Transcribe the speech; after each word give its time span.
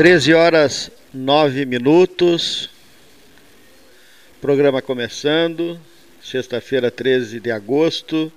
13 0.00 0.32
horas 0.32 0.90
9 1.12 1.66
minutos. 1.66 2.70
Programa 4.40 4.80
começando. 4.80 5.78
Sexta-feira, 6.22 6.90
13 6.90 7.38
de 7.38 7.50
agosto 7.50 8.32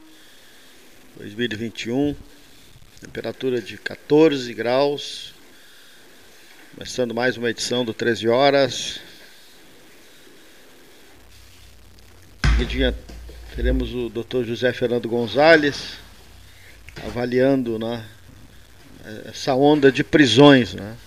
de 1.13 1.19
2021. 1.19 2.13
Temperatura 2.99 3.61
de 3.61 3.77
14 3.77 4.53
graus. 4.53 5.33
Começando 6.75 7.15
mais 7.15 7.37
uma 7.37 7.49
edição 7.49 7.85
do 7.85 7.93
13 7.93 8.27
horas. 8.27 8.99
Seguidinha 12.57 12.93
teremos 13.55 13.93
o 13.93 14.09
Dr. 14.09 14.43
José 14.43 14.73
Fernando 14.73 15.07
Gonzalez 15.07 15.93
avaliando 17.05 17.79
né, 17.79 18.05
essa 19.27 19.55
onda 19.55 19.89
de 19.89 20.03
prisões. 20.03 20.73
Né? 20.73 20.97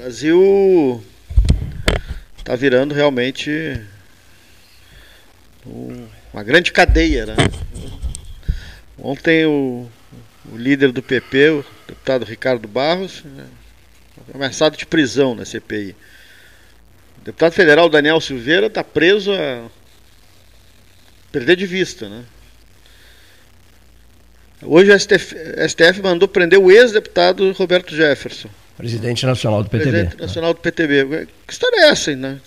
Brasil 0.00 1.04
está 2.38 2.56
virando 2.56 2.94
realmente 2.94 3.78
uma 6.32 6.42
grande 6.42 6.72
cadeia. 6.72 7.26
Né? 7.26 7.36
Ontem 8.98 9.44
o, 9.44 9.86
o 10.50 10.56
líder 10.56 10.90
do 10.90 11.02
PP, 11.02 11.50
o 11.50 11.64
deputado 11.86 12.24
Ricardo 12.24 12.66
Barros, 12.66 13.22
né, 13.24 13.46
ameaçado 14.32 14.74
de 14.74 14.86
prisão 14.86 15.34
na 15.34 15.44
CPI. 15.44 15.94
O 17.20 17.24
deputado 17.24 17.52
federal 17.52 17.90
Daniel 17.90 18.22
Silveira 18.22 18.68
está 18.68 18.82
preso 18.82 19.34
a 19.34 19.68
perder 21.30 21.56
de 21.56 21.66
vista, 21.66 22.08
né? 22.08 22.24
Hoje 24.62 24.90
o 24.90 24.98
STF, 24.98 25.36
STF 25.68 26.00
mandou 26.00 26.26
prender 26.26 26.58
o 26.58 26.70
ex-deputado 26.70 27.52
Roberto 27.52 27.94
Jefferson. 27.94 28.48
Presidente 28.80 29.26
nacional 29.26 29.62
do 29.62 29.70
PTB. 29.70 29.90
Presidente 29.90 30.20
nacional 30.20 30.54
do 30.54 30.60
PTB. 30.60 31.28
Que 31.46 31.52
história 31.52 31.76
é 31.76 31.88
essa, 31.90 32.14
né? 32.16 32.40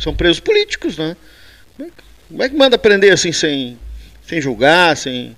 São 0.00 0.14
presos 0.14 0.40
políticos, 0.40 0.96
né? 0.96 1.16
Como 2.28 2.42
é 2.42 2.48
que 2.48 2.56
manda 2.56 2.76
prender 2.76 3.12
assim 3.12 3.32
sem, 3.32 3.78
sem 4.26 4.40
julgar, 4.40 4.96
sem. 4.96 5.36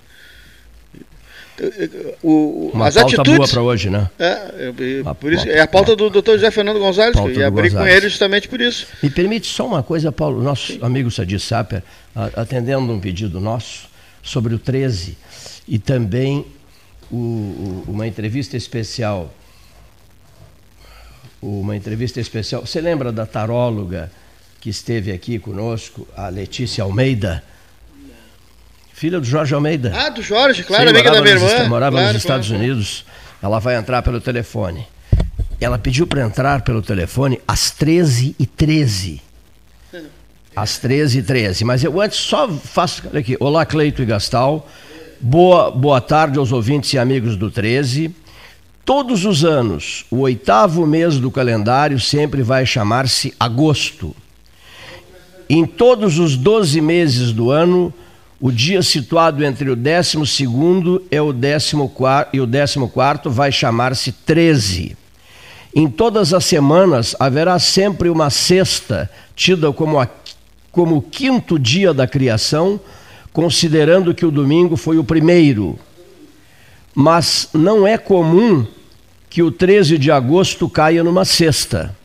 O, 2.23 2.71
Uma 2.73 2.87
as 2.87 2.95
pauta 2.95 3.15
atitudes, 3.15 3.35
boa 3.35 3.47
para 3.47 3.61
hoje, 3.61 3.89
né? 3.89 4.09
É, 4.17 4.71
é, 5.05 5.13
por 5.13 5.33
isso, 5.33 5.47
é 5.49 5.59
a 5.59 5.67
pauta 5.67 5.93
do 5.93 6.09
Dr. 6.09 6.31
José 6.31 6.51
Fernando 6.51 6.79
Gonzalez, 6.79 7.13
que 7.13 7.21
eu 7.21 7.31
ia 7.31 7.47
abrir 7.47 7.71
com 7.71 7.85
ele 7.85 8.07
justamente 8.07 8.47
por 8.47 8.61
isso. 8.61 8.87
Me 9.03 9.09
permite 9.09 9.45
só 9.47 9.67
uma 9.67 9.83
coisa, 9.83 10.09
Paulo, 10.09 10.41
nosso 10.41 10.73
Sim. 10.73 10.79
amigo 10.81 11.11
Sadi 11.11 11.37
Saper, 11.37 11.83
atendendo 12.33 12.91
um 12.93 12.99
pedido 12.99 13.41
nosso 13.41 13.89
sobre 14.23 14.55
o 14.55 14.59
13 14.59 15.17
e 15.67 15.77
também 15.77 16.45
o, 17.11 17.83
uma 17.87 18.07
entrevista 18.07 18.55
especial. 18.55 19.33
Uma 21.41 21.75
entrevista 21.75 22.19
especial. 22.19 22.65
Você 22.65 22.81
lembra 22.81 23.11
da 23.11 23.25
taróloga 23.25 24.11
que 24.59 24.69
esteve 24.69 25.11
aqui 25.11 25.39
conosco, 25.39 26.07
a 26.15 26.27
Letícia 26.27 26.83
Almeida? 26.83 27.43
Filha 28.93 29.17
do 29.17 29.25
Jorge 29.25 29.55
Almeida. 29.55 29.93
Ah, 29.95 30.09
do 30.09 30.21
Jorge, 30.21 30.61
claro, 30.63 30.83
Sim, 30.83 30.89
amiga 30.89 31.11
da 31.11 31.21
minha 31.21 31.35
irmã. 31.35 31.69
Morava 31.69 31.95
claro, 31.95 32.13
nos 32.13 32.17
Estados 32.21 32.47
claro. 32.49 32.61
Unidos. 32.61 33.05
Ela 33.41 33.57
vai 33.59 33.77
entrar 33.77 34.01
pelo 34.01 34.19
telefone. 34.19 34.85
Ela 35.61 35.77
pediu 35.77 36.05
para 36.05 36.21
entrar 36.21 36.61
pelo 36.63 36.81
telefone 36.81 37.39
às 37.47 37.71
13h13. 37.71 39.21
Às 40.53 40.71
13h13. 40.81 41.63
Mas 41.63 41.81
eu 41.81 42.01
antes 42.01 42.17
só 42.17 42.49
faço. 42.49 43.03
Olha 43.09 43.21
aqui. 43.21 43.37
Olá, 43.39 43.65
Cleito 43.65 44.01
e 44.01 44.05
Gastal. 44.05 44.67
Boa, 45.21 45.71
boa 45.71 46.01
tarde 46.01 46.37
aos 46.37 46.51
ouvintes 46.51 46.91
e 46.91 46.97
amigos 46.97 47.37
do 47.37 47.49
13. 47.49 48.13
Todos 48.89 49.23
os 49.23 49.45
anos, 49.45 50.03
o 50.09 50.21
oitavo 50.21 50.83
mês 50.87 51.19
do 51.19 51.29
calendário 51.29 51.99
sempre 51.99 52.41
vai 52.41 52.65
chamar-se 52.65 53.31
agosto. 53.39 54.15
Em 55.47 55.63
todos 55.63 56.17
os 56.17 56.35
12 56.35 56.81
meses 56.81 57.31
do 57.31 57.51
ano, 57.51 57.93
o 58.41 58.51
dia 58.51 58.81
situado 58.81 59.45
entre 59.45 59.69
o 59.69 59.75
12 59.75 60.17
e 61.11 61.19
o 61.19 61.31
14 61.31 62.29
e 62.33 62.41
o 62.41 62.47
14 62.47 63.29
vai 63.29 63.51
chamar-se 63.51 64.11
13. 64.11 64.97
Em 65.75 65.87
todas 65.87 66.33
as 66.33 66.45
semanas 66.45 67.15
haverá 67.19 67.59
sempre 67.59 68.09
uma 68.09 68.31
sexta, 68.31 69.07
tida 69.35 69.71
como, 69.71 69.99
a, 69.99 70.07
como 70.71 70.97
o 70.97 71.01
quinto 71.03 71.59
dia 71.59 71.93
da 71.93 72.07
criação, 72.07 72.79
considerando 73.31 74.15
que 74.15 74.25
o 74.25 74.31
domingo 74.31 74.75
foi 74.75 74.97
o 74.97 75.03
primeiro. 75.03 75.77
Mas 76.95 77.49
não 77.53 77.85
é 77.85 77.95
comum 77.95 78.65
que 79.29 79.43
o 79.43 79.51
13 79.51 79.97
de 79.97 80.11
agosto 80.11 80.67
caia 80.67 81.03
numa 81.03 81.23
sexta. 81.23 81.95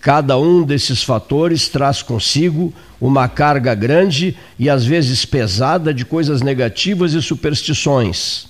Cada 0.00 0.36
um 0.36 0.62
desses 0.62 1.02
fatores 1.02 1.68
traz 1.68 2.02
consigo 2.02 2.72
uma 3.00 3.28
carga 3.28 3.74
grande 3.74 4.36
e 4.58 4.68
às 4.68 4.84
vezes 4.84 5.24
pesada 5.24 5.94
de 5.94 6.04
coisas 6.04 6.42
negativas 6.42 7.14
e 7.14 7.22
superstições. 7.22 8.48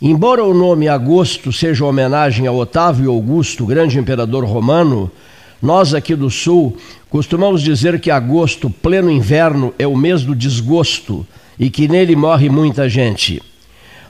Embora 0.00 0.42
o 0.42 0.54
nome 0.54 0.88
Agosto 0.88 1.52
seja 1.52 1.84
homenagem 1.84 2.46
a 2.46 2.52
Otávio 2.52 3.10
Augusto, 3.10 3.66
grande 3.66 3.98
imperador 3.98 4.44
romano, 4.44 5.10
nós 5.60 5.94
aqui 5.94 6.16
do 6.16 6.28
Sul 6.28 6.76
costumamos 7.08 7.62
dizer 7.62 8.00
que 8.00 8.10
agosto, 8.10 8.68
pleno 8.68 9.10
inverno, 9.10 9.72
é 9.78 9.86
o 9.86 9.96
mês 9.96 10.22
do 10.22 10.34
desgosto 10.34 11.26
e 11.58 11.70
que 11.70 11.86
nele 11.86 12.16
morre 12.16 12.48
muita 12.48 12.88
gente. 12.88 13.40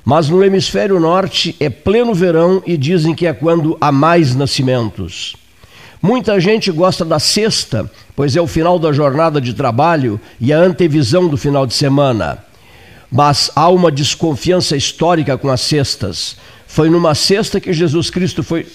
Mas 0.04 0.28
no 0.28 0.42
hemisfério 0.42 0.98
norte 0.98 1.54
é 1.60 1.70
pleno 1.70 2.12
verão 2.14 2.62
e 2.66 2.76
dizem 2.76 3.14
que 3.14 3.26
é 3.26 3.32
quando 3.32 3.76
há 3.80 3.92
mais 3.92 4.34
nascimentos. 4.34 5.36
Muita 6.00 6.40
gente 6.40 6.72
gosta 6.72 7.04
da 7.04 7.20
sexta, 7.20 7.88
pois 8.16 8.34
é 8.34 8.40
o 8.40 8.46
final 8.48 8.78
da 8.78 8.92
jornada 8.92 9.40
de 9.40 9.54
trabalho 9.54 10.20
e 10.40 10.52
a 10.52 10.58
antevisão 10.58 11.28
do 11.28 11.36
final 11.36 11.64
de 11.64 11.74
semana. 11.74 12.38
Mas 13.10 13.52
há 13.54 13.68
uma 13.68 13.92
desconfiança 13.92 14.76
histórica 14.76 15.38
com 15.38 15.48
as 15.48 15.60
sextas. 15.60 16.36
Foi 16.66 16.90
numa 16.90 17.14
sexta 17.14 17.60
que 17.60 17.72
Jesus 17.72 18.10
Cristo 18.10 18.42
foi 18.42 18.66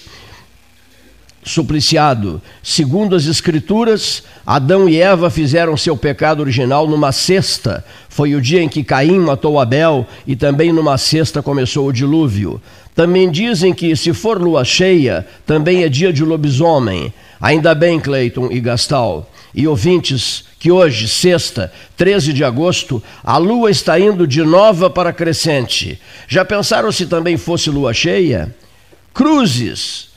supliciado. 1.44 2.40
Segundo 2.62 3.14
as 3.16 3.26
Escrituras, 3.26 4.22
Adão 4.46 4.88
e 4.88 5.00
Eva 5.00 5.30
fizeram 5.30 5.76
seu 5.76 5.96
pecado 5.96 6.40
original 6.40 6.86
numa 6.86 7.12
sexta. 7.12 7.84
Foi 8.08 8.34
o 8.34 8.40
dia 8.40 8.62
em 8.62 8.68
que 8.68 8.84
Caim 8.84 9.18
matou 9.18 9.58
Abel 9.58 10.06
e 10.26 10.36
também 10.36 10.72
numa 10.72 10.98
sexta 10.98 11.42
começou 11.42 11.86
o 11.86 11.92
dilúvio. 11.92 12.60
Também 12.94 13.30
dizem 13.30 13.72
que, 13.72 13.94
se 13.94 14.12
for 14.12 14.42
lua 14.42 14.64
cheia, 14.64 15.26
também 15.46 15.84
é 15.84 15.88
dia 15.88 16.12
de 16.12 16.24
lobisomem. 16.24 17.12
Ainda 17.40 17.74
bem, 17.74 18.00
Cleiton 18.00 18.48
e 18.50 18.60
Gastal. 18.60 19.30
E 19.54 19.66
ouvintes, 19.66 20.44
que 20.58 20.70
hoje, 20.70 21.06
sexta, 21.06 21.72
13 21.96 22.32
de 22.32 22.42
agosto, 22.42 23.02
a 23.22 23.36
lua 23.36 23.70
está 23.70 23.98
indo 23.98 24.26
de 24.26 24.42
nova 24.42 24.90
para 24.90 25.12
crescente. 25.12 26.00
Já 26.26 26.44
pensaram 26.44 26.90
se 26.90 27.06
também 27.06 27.36
fosse 27.36 27.70
lua 27.70 27.94
cheia? 27.94 28.54
Cruzes, 29.14 30.07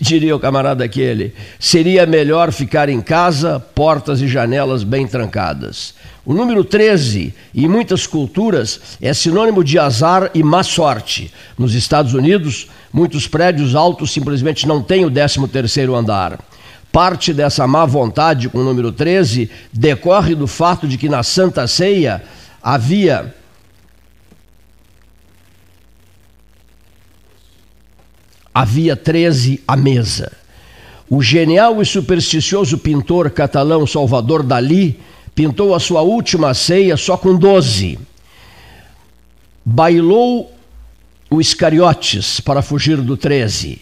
diria 0.00 0.36
o 0.36 0.40
camarada 0.40 0.84
aquele, 0.84 1.34
seria 1.58 2.06
melhor 2.06 2.52
ficar 2.52 2.88
em 2.88 3.00
casa, 3.00 3.58
portas 3.74 4.20
e 4.20 4.28
janelas 4.28 4.84
bem 4.84 5.06
trancadas. 5.06 5.94
O 6.24 6.32
número 6.32 6.64
13, 6.64 7.34
em 7.54 7.68
muitas 7.68 8.06
culturas, 8.06 8.80
é 9.00 9.12
sinônimo 9.12 9.62
de 9.62 9.78
azar 9.78 10.30
e 10.34 10.42
má 10.42 10.62
sorte. 10.62 11.32
Nos 11.58 11.74
Estados 11.74 12.14
Unidos, 12.14 12.68
muitos 12.92 13.26
prédios 13.26 13.74
altos 13.74 14.12
simplesmente 14.12 14.66
não 14.66 14.82
têm 14.82 15.04
o 15.04 15.10
13 15.10 15.46
terceiro 15.48 15.94
andar. 15.94 16.38
Parte 16.90 17.32
dessa 17.32 17.66
má 17.66 17.84
vontade 17.84 18.48
com 18.48 18.58
o 18.58 18.64
número 18.64 18.90
13 18.90 19.50
decorre 19.72 20.34
do 20.34 20.46
fato 20.46 20.88
de 20.88 20.96
que 20.96 21.08
na 21.08 21.22
Santa 21.22 21.66
Ceia 21.66 22.22
havia 22.62 23.34
havia 28.56 28.96
13 28.96 29.62
à 29.68 29.76
mesa. 29.76 30.32
O 31.10 31.22
genial 31.22 31.82
e 31.82 31.84
supersticioso 31.84 32.78
pintor 32.78 33.28
catalão 33.28 33.86
Salvador 33.86 34.42
Dalí 34.42 34.98
pintou 35.34 35.74
a 35.74 35.78
sua 35.78 36.00
última 36.00 36.54
ceia 36.54 36.96
só 36.96 37.18
com 37.18 37.36
12. 37.36 37.98
Bailou 39.62 40.50
o 41.28 41.38
Iscariotes 41.38 42.40
para 42.40 42.62
fugir 42.62 42.96
do 43.02 43.14
13. 43.14 43.78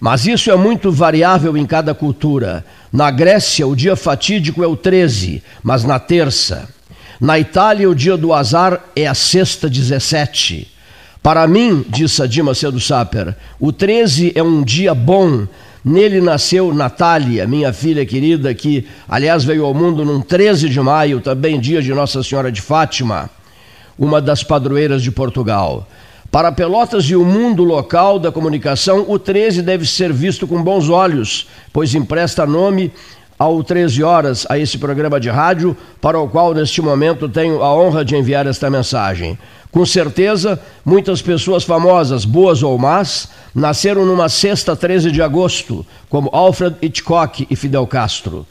Mas 0.00 0.26
isso 0.26 0.50
é 0.50 0.56
muito 0.56 0.90
variável 0.90 1.56
em 1.56 1.64
cada 1.64 1.94
cultura. 1.94 2.66
Na 2.92 3.12
Grécia, 3.12 3.68
o 3.68 3.76
dia 3.76 3.94
fatídico 3.94 4.64
é 4.64 4.66
o 4.66 4.76
13, 4.76 5.44
mas 5.62 5.84
na 5.84 6.00
terça. 6.00 6.68
Na 7.20 7.38
Itália, 7.38 7.88
o 7.88 7.94
dia 7.94 8.16
do 8.16 8.34
azar 8.34 8.82
é 8.96 9.06
a 9.06 9.14
sexta 9.14 9.70
17. 9.70 10.77
Para 11.22 11.46
mim, 11.46 11.84
disse 11.88 12.22
a 12.22 12.26
Dima 12.26 12.54
Cedo 12.54 12.80
Saper, 12.80 13.36
o 13.58 13.72
13 13.72 14.32
é 14.34 14.42
um 14.42 14.62
dia 14.62 14.94
bom. 14.94 15.46
Nele 15.84 16.20
nasceu 16.20 16.74
Natália, 16.74 17.46
minha 17.46 17.72
filha 17.72 18.04
querida, 18.04 18.52
que, 18.54 18.86
aliás, 19.08 19.44
veio 19.44 19.64
ao 19.64 19.72
mundo 19.72 20.04
num 20.04 20.20
13 20.20 20.68
de 20.68 20.80
maio, 20.80 21.20
também 21.20 21.60
dia 21.60 21.80
de 21.80 21.94
Nossa 21.94 22.22
Senhora 22.22 22.50
de 22.50 22.60
Fátima, 22.60 23.30
uma 23.98 24.20
das 24.20 24.42
padroeiras 24.42 25.02
de 25.02 25.10
Portugal. 25.10 25.86
Para 26.30 26.52
Pelotas 26.52 27.04
e 27.04 27.16
o 27.16 27.24
mundo 27.24 27.64
local 27.64 28.18
da 28.18 28.30
comunicação, 28.30 29.06
o 29.08 29.18
13 29.18 29.62
deve 29.62 29.86
ser 29.86 30.12
visto 30.12 30.46
com 30.46 30.62
bons 30.62 30.90
olhos, 30.90 31.48
pois 31.72 31.94
empresta 31.94 32.44
nome 32.44 32.92
ao 33.38 33.62
13 33.62 34.02
horas 34.02 34.46
a 34.48 34.58
esse 34.58 34.76
programa 34.76 35.20
de 35.20 35.30
rádio, 35.30 35.76
para 36.00 36.18
o 36.18 36.28
qual 36.28 36.52
neste 36.52 36.82
momento 36.82 37.28
tenho 37.28 37.62
a 37.62 37.72
honra 37.72 38.04
de 38.04 38.16
enviar 38.16 38.46
esta 38.46 38.68
mensagem. 38.68 39.38
Com 39.70 39.84
certeza, 39.84 40.58
muitas 40.84 41.22
pessoas 41.22 41.62
famosas, 41.62 42.24
boas 42.24 42.62
ou 42.62 42.76
más, 42.78 43.28
nasceram 43.54 44.04
numa 44.04 44.28
sexta 44.28 44.74
13 44.74 45.10
de 45.12 45.22
agosto, 45.22 45.86
como 46.08 46.30
Alfred 46.32 46.76
Hitchcock 46.80 47.46
e 47.48 47.54
Fidel 47.54 47.86
Castro. 47.86 48.46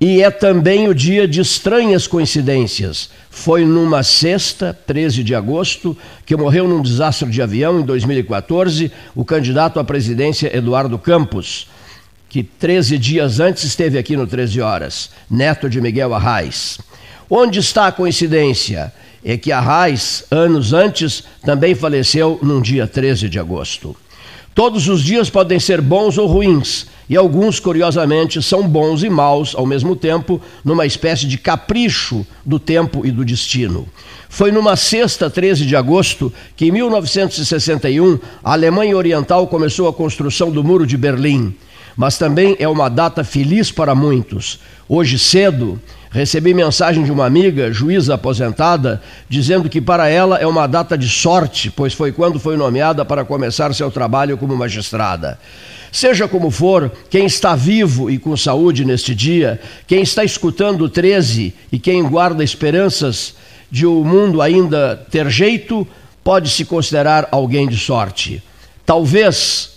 E 0.00 0.22
é 0.22 0.30
também 0.30 0.88
o 0.88 0.94
dia 0.94 1.26
de 1.26 1.40
estranhas 1.40 2.06
coincidências. 2.06 3.10
Foi 3.28 3.64
numa 3.64 4.04
sexta, 4.04 4.76
13 4.86 5.24
de 5.24 5.34
agosto, 5.34 5.96
que 6.24 6.36
morreu 6.36 6.68
num 6.68 6.80
desastre 6.80 7.28
de 7.28 7.42
avião 7.42 7.80
em 7.80 7.82
2014 7.82 8.92
o 9.14 9.24
candidato 9.24 9.80
à 9.80 9.84
presidência 9.84 10.56
Eduardo 10.56 10.96
Campos, 10.98 11.66
que 12.28 12.42
13 12.42 12.98
dias 12.98 13.40
antes 13.40 13.64
esteve 13.64 13.98
aqui 13.98 14.16
no 14.16 14.26
13 14.26 14.60
Horas, 14.60 15.10
neto 15.30 15.68
de 15.68 15.80
Miguel 15.80 16.14
Arraes. 16.14 16.78
Onde 17.30 17.58
está 17.58 17.86
a 17.86 17.92
coincidência? 17.92 18.92
É 19.24 19.36
que 19.36 19.50
Arraes, 19.50 20.24
anos 20.30 20.72
antes, 20.72 21.24
também 21.44 21.74
faleceu 21.74 22.38
num 22.42 22.60
dia 22.60 22.86
13 22.86 23.28
de 23.28 23.38
agosto. 23.38 23.96
Todos 24.54 24.88
os 24.88 25.02
dias 25.02 25.30
podem 25.30 25.60
ser 25.60 25.80
bons 25.80 26.18
ou 26.18 26.26
ruins, 26.26 26.86
e 27.08 27.16
alguns, 27.16 27.60
curiosamente, 27.60 28.42
são 28.42 28.66
bons 28.66 29.02
e 29.02 29.08
maus 29.08 29.54
ao 29.54 29.64
mesmo 29.64 29.94
tempo, 29.94 30.40
numa 30.64 30.84
espécie 30.84 31.26
de 31.26 31.38
capricho 31.38 32.26
do 32.44 32.58
tempo 32.58 33.06
e 33.06 33.10
do 33.10 33.24
destino. 33.24 33.88
Foi 34.28 34.52
numa 34.52 34.76
sexta, 34.76 35.30
13 35.30 35.64
de 35.64 35.74
agosto, 35.74 36.32
que 36.56 36.66
em 36.66 36.72
1961 36.72 38.18
a 38.42 38.52
Alemanha 38.52 38.96
Oriental 38.96 39.46
começou 39.46 39.88
a 39.88 39.92
construção 39.92 40.50
do 40.50 40.62
Muro 40.62 40.86
de 40.86 40.96
Berlim. 40.96 41.54
Mas 41.98 42.16
também 42.16 42.56
é 42.60 42.68
uma 42.68 42.88
data 42.88 43.24
feliz 43.24 43.72
para 43.72 43.92
muitos. 43.92 44.60
Hoje 44.88 45.18
cedo, 45.18 45.78
Recebi 46.10 46.54
mensagem 46.54 47.04
de 47.04 47.12
uma 47.12 47.26
amiga, 47.26 47.70
juíza 47.70 48.14
aposentada, 48.14 49.02
dizendo 49.28 49.68
que 49.68 49.78
para 49.78 50.08
ela 50.08 50.38
é 50.38 50.46
uma 50.46 50.66
data 50.66 50.96
de 50.96 51.06
sorte, 51.06 51.70
pois 51.70 51.92
foi 51.92 52.12
quando 52.12 52.40
foi 52.40 52.56
nomeada 52.56 53.04
para 53.04 53.26
começar 53.26 53.74
seu 53.74 53.90
trabalho 53.90 54.38
como 54.38 54.56
magistrada. 54.56 55.38
Seja 55.92 56.26
como 56.26 56.50
for, 56.50 56.90
quem 57.10 57.26
está 57.26 57.54
vivo 57.54 58.10
e 58.10 58.18
com 58.18 58.34
saúde 58.38 58.86
neste 58.86 59.14
dia, 59.14 59.60
quem 59.86 60.00
está 60.00 60.24
escutando 60.24 60.82
o 60.82 60.88
13 60.88 61.54
e 61.70 61.78
quem 61.78 62.02
guarda 62.02 62.42
esperanças 62.42 63.34
de 63.70 63.84
o 63.84 64.02
mundo 64.02 64.40
ainda 64.40 64.96
ter 65.10 65.28
jeito, 65.28 65.86
pode 66.24 66.48
se 66.48 66.64
considerar 66.64 67.28
alguém 67.30 67.68
de 67.68 67.76
sorte. 67.76 68.42
Talvez 68.86 69.74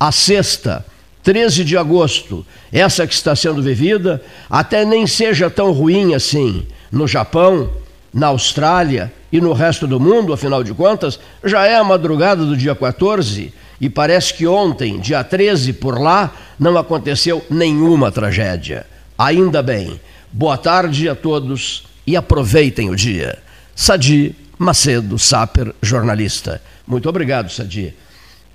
a 0.00 0.10
sexta 0.10 0.82
13 1.24 1.64
de 1.64 1.76
agosto, 1.76 2.46
essa 2.70 3.06
que 3.06 3.14
está 3.14 3.34
sendo 3.34 3.62
vivida, 3.62 4.22
até 4.48 4.84
nem 4.84 5.06
seja 5.06 5.48
tão 5.48 5.72
ruim 5.72 6.14
assim. 6.14 6.66
No 6.92 7.08
Japão, 7.08 7.70
na 8.12 8.28
Austrália 8.28 9.10
e 9.32 9.40
no 9.40 9.54
resto 9.54 9.86
do 9.86 9.98
mundo, 9.98 10.34
afinal 10.34 10.62
de 10.62 10.74
contas, 10.74 11.18
já 11.42 11.66
é 11.66 11.76
a 11.76 11.82
madrugada 11.82 12.44
do 12.44 12.54
dia 12.54 12.74
14 12.74 13.52
e 13.80 13.88
parece 13.88 14.34
que 14.34 14.46
ontem, 14.46 15.00
dia 15.00 15.24
13, 15.24 15.72
por 15.72 15.98
lá, 15.98 16.32
não 16.60 16.76
aconteceu 16.76 17.44
nenhuma 17.50 18.12
tragédia. 18.12 18.86
Ainda 19.18 19.62
bem. 19.62 19.98
Boa 20.30 20.58
tarde 20.58 21.08
a 21.08 21.14
todos 21.14 21.84
e 22.06 22.16
aproveitem 22.16 22.90
o 22.90 22.96
dia. 22.96 23.38
Sadi 23.74 24.36
Macedo 24.58 25.18
Saper, 25.18 25.74
jornalista. 25.82 26.60
Muito 26.86 27.08
obrigado, 27.08 27.50
Sadi. 27.50 27.94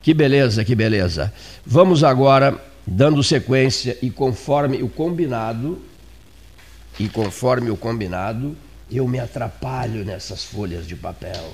Que 0.01 0.13
beleza, 0.13 0.63
que 0.63 0.75
beleza. 0.75 1.33
Vamos 1.65 2.03
agora, 2.03 2.57
dando 2.85 3.23
sequência 3.23 3.97
e 4.01 4.09
conforme 4.09 4.81
o 4.81 4.89
combinado, 4.89 5.79
e 6.99 7.07
conforme 7.07 7.69
o 7.69 7.77
combinado, 7.77 8.57
eu 8.91 9.07
me 9.07 9.19
atrapalho 9.19 10.03
nessas 10.03 10.43
folhas 10.43 10.87
de 10.87 10.95
papel, 10.95 11.53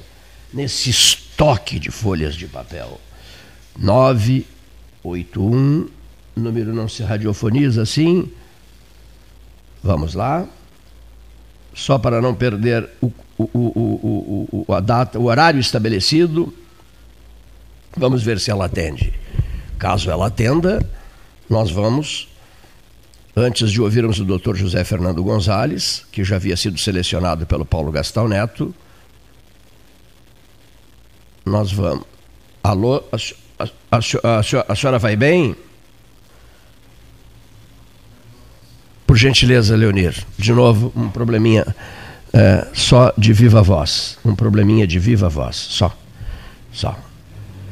nesse 0.54 0.90
estoque 0.90 1.78
de 1.80 1.92
folhas 1.92 2.36
de 2.36 2.48
papel. 2.48 3.00
981, 3.78 5.90
número 6.36 6.74
não 6.74 6.88
se 6.88 7.04
radiofoniza 7.04 7.82
assim. 7.82 8.32
Vamos 9.84 10.16
lá. 10.16 10.48
Só 11.74 12.00
para 12.00 12.22
não 12.22 12.34
perder 12.34 12.90
o, 13.02 13.12
o, 13.38 13.50
o, 13.54 14.66
o, 14.68 14.74
a 14.74 14.80
data, 14.80 15.20
o 15.20 15.26
horário 15.26 15.60
estabelecido. 15.60 16.54
Vamos 17.98 18.24
ver 18.24 18.40
se 18.40 18.52
ela 18.52 18.66
atende. 18.66 19.14
Caso 19.78 20.10
ela 20.10 20.28
atenda, 20.28 20.86
nós 21.50 21.72
vamos, 21.72 22.28
antes 23.36 23.72
de 23.72 23.82
ouvirmos 23.82 24.20
o 24.20 24.26
doutor 24.26 24.56
José 24.56 24.84
Fernando 24.84 25.24
Gonzalez, 25.24 26.06
que 26.12 26.24
já 26.24 26.36
havia 26.36 26.58
sido 26.58 26.78
selecionado 26.80 27.46
pelo 27.46 27.66
Paulo 27.66 27.92
Gastão 27.92 28.28
Neto, 28.28 28.74
nós 31.46 31.72
vamos. 31.72 32.06
Alô, 32.64 33.04
a, 33.12 33.66
a, 33.92 33.98
a, 33.98 34.40
a 34.68 34.76
senhora 34.76 34.98
vai 34.98 35.16
bem? 35.16 35.56
Por 39.06 39.16
gentileza, 39.16 39.76
Leonir, 39.76 40.26
de 40.38 40.52
novo, 40.52 40.92
um 40.96 41.10
probleminha 41.10 41.66
é, 42.34 42.68
só 42.74 43.14
de 43.18 43.32
viva 43.32 43.62
voz. 43.62 44.18
Um 44.26 44.36
probleminha 44.36 44.88
de 44.88 44.98
viva 44.98 45.30
voz, 45.30 45.56
só. 45.56 45.96
Só. 46.74 46.98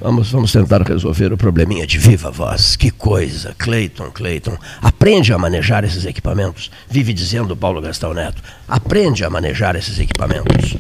Vamos, 0.03 0.31
vamos 0.31 0.51
tentar 0.51 0.81
resolver 0.81 1.31
o 1.31 1.37
probleminha 1.37 1.87
de 1.87 1.97
viva 1.97 2.29
voz. 2.29 2.75
Que 2.75 2.91
coisa, 2.91 3.55
Cleiton, 3.57 4.11
Cleiton. 4.11 4.57
Aprende 4.81 5.31
a 5.31 5.37
manejar 5.37 5.85
esses 5.85 6.03
equipamentos. 6.03 6.69
Vive 6.89 7.13
dizendo 7.13 7.55
Paulo 7.55 7.79
Gastão 7.79 8.13
Neto. 8.13 8.43
Aprende 8.67 9.23
a 9.23 9.29
manejar 9.29 9.77
esses 9.77 9.97
equipamentos. 9.97 10.75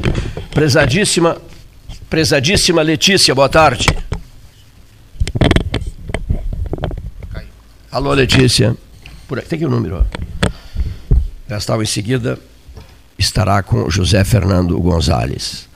Prezadíssima, 0.51 1.37
prezadíssima 2.09 2.81
Letícia, 2.81 3.33
boa 3.33 3.47
tarde. 3.47 3.85
Alô, 7.89 8.13
Letícia. 8.13 8.75
Por 9.25 9.39
aqui, 9.39 9.47
tem 9.47 9.55
aqui 9.55 9.65
o 9.65 9.69
número. 9.69 10.05
Gastão 11.47 11.81
em 11.81 11.85
seguida 11.85 12.37
estará 13.17 13.63
com 13.63 13.89
José 13.89 14.25
Fernando 14.25 14.77
Gonzalez. 14.81 15.71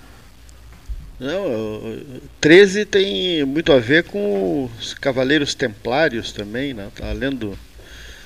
Não, 1.20 1.98
13 2.40 2.86
tem 2.86 3.44
muito 3.44 3.72
a 3.72 3.80
ver 3.80 4.04
com 4.04 4.70
os 4.80 4.94
Cavaleiros 4.94 5.56
Templários 5.56 6.32
também, 6.32 6.74
né? 6.74 6.90
Tá 6.96 7.12
lendo. 7.12 7.58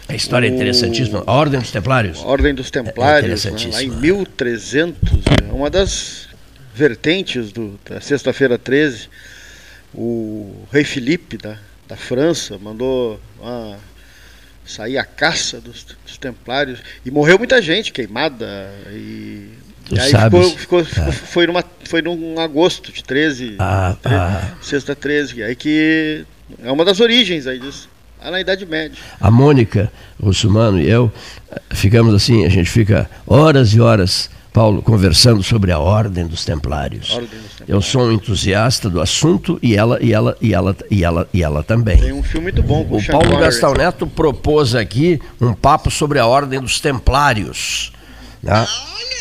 A 0.10 0.15
história 0.15 0.48
é 0.48 0.50
o... 0.50 0.51
é 0.51 0.55
interessantíssima. 0.55 1.24
A 1.25 1.31
Ordem 1.31 1.60
dos 1.62 1.71
Templários. 1.71 2.19
A 2.19 2.25
Ordem 2.25 2.53
dos 2.53 2.69
Templários, 2.69 3.45
é 3.45 3.51
né? 3.51 3.69
lá 3.71 3.83
em 3.83 3.89
1300, 3.89 4.98
é 5.41 5.53
uma 5.53 5.69
das 5.69 6.27
vertentes 6.75 7.53
do, 7.53 7.79
da 7.89 8.01
sexta-feira 8.01 8.57
13. 8.57 9.07
O 9.93 10.65
rei 10.71 10.83
Felipe 10.83 11.38
da, 11.38 11.57
da 11.88 11.95
França 11.95 12.57
mandou 12.57 13.21
uma, 13.39 13.77
sair 14.65 14.98
a 14.98 15.05
caça 15.05 15.62
dos, 15.62 15.86
dos 16.05 16.17
Templários 16.17 16.79
e 17.05 17.12
morreu 17.12 17.38
muita 17.38 17.62
gente 17.62 17.93
queimada 17.93 18.69
e 18.91 19.50
Tu 19.91 19.98
e 19.98 20.00
aí 20.00 20.10
sabes. 20.10 20.51
Ficou, 20.53 20.86
ficou, 20.86 21.03
ah. 21.03 21.12
foi, 21.12 21.48
numa, 21.48 21.63
foi 21.83 22.01
num 22.01 22.39
agosto 22.39 22.93
de 22.93 23.03
13, 23.03 23.57
ah, 23.60 23.95
13 24.01 24.17
ah. 24.17 24.51
sexta 24.62 24.95
13, 24.95 25.43
aí 25.43 25.55
que 25.55 26.25
é 26.63 26.71
uma 26.71 26.86
das 26.86 27.01
origens 27.01 27.45
aí 27.45 27.60
disso. 27.60 27.89
Lá 28.24 28.31
na 28.31 28.39
Idade 28.39 28.65
Média. 28.65 28.98
A 29.19 29.29
Mônica 29.29 29.91
Russumano 30.21 30.79
e 30.79 30.89
eu 30.89 31.12
ficamos 31.71 32.13
assim, 32.13 32.45
a 32.45 32.50
gente 32.50 32.69
fica 32.69 33.10
horas 33.27 33.74
e 33.74 33.81
horas, 33.81 34.29
Paulo, 34.53 34.81
conversando 34.81 35.43
sobre 35.43 35.74
a 35.74 35.79
Ordem 35.79 36.25
dos 36.25 36.45
Templários. 36.45 37.12
Ordem 37.12 37.27
dos 37.27 37.50
Templários. 37.50 37.67
Eu 37.67 37.81
sou 37.81 38.03
um 38.03 38.12
entusiasta 38.13 38.89
do 38.89 39.01
assunto 39.01 39.60
e 39.62 39.75
ela 39.75 39.98
e 40.01 40.13
ela 40.13 40.38
e 40.39 40.53
ela 40.53 40.77
e 40.89 41.03
ela 41.03 41.27
e 41.33 41.43
ela 41.43 41.63
também. 41.63 41.98
Tem 41.98 42.13
um 42.13 42.24
filme 42.24 42.43
muito 42.43 42.63
bom 42.63 42.86
com 42.86 42.95
o 42.95 43.05
Paulo 43.05 43.38
Gastão 43.38 43.74
Neto 43.74 44.07
propôs 44.07 44.74
aqui 44.74 45.19
um 45.41 45.53
papo 45.53 45.91
sobre 45.91 46.17
a 46.17 46.25
Ordem 46.25 46.62
dos 46.62 46.79
Templários. 46.79 47.91
Né? 48.41 48.53
Olha 48.53 49.12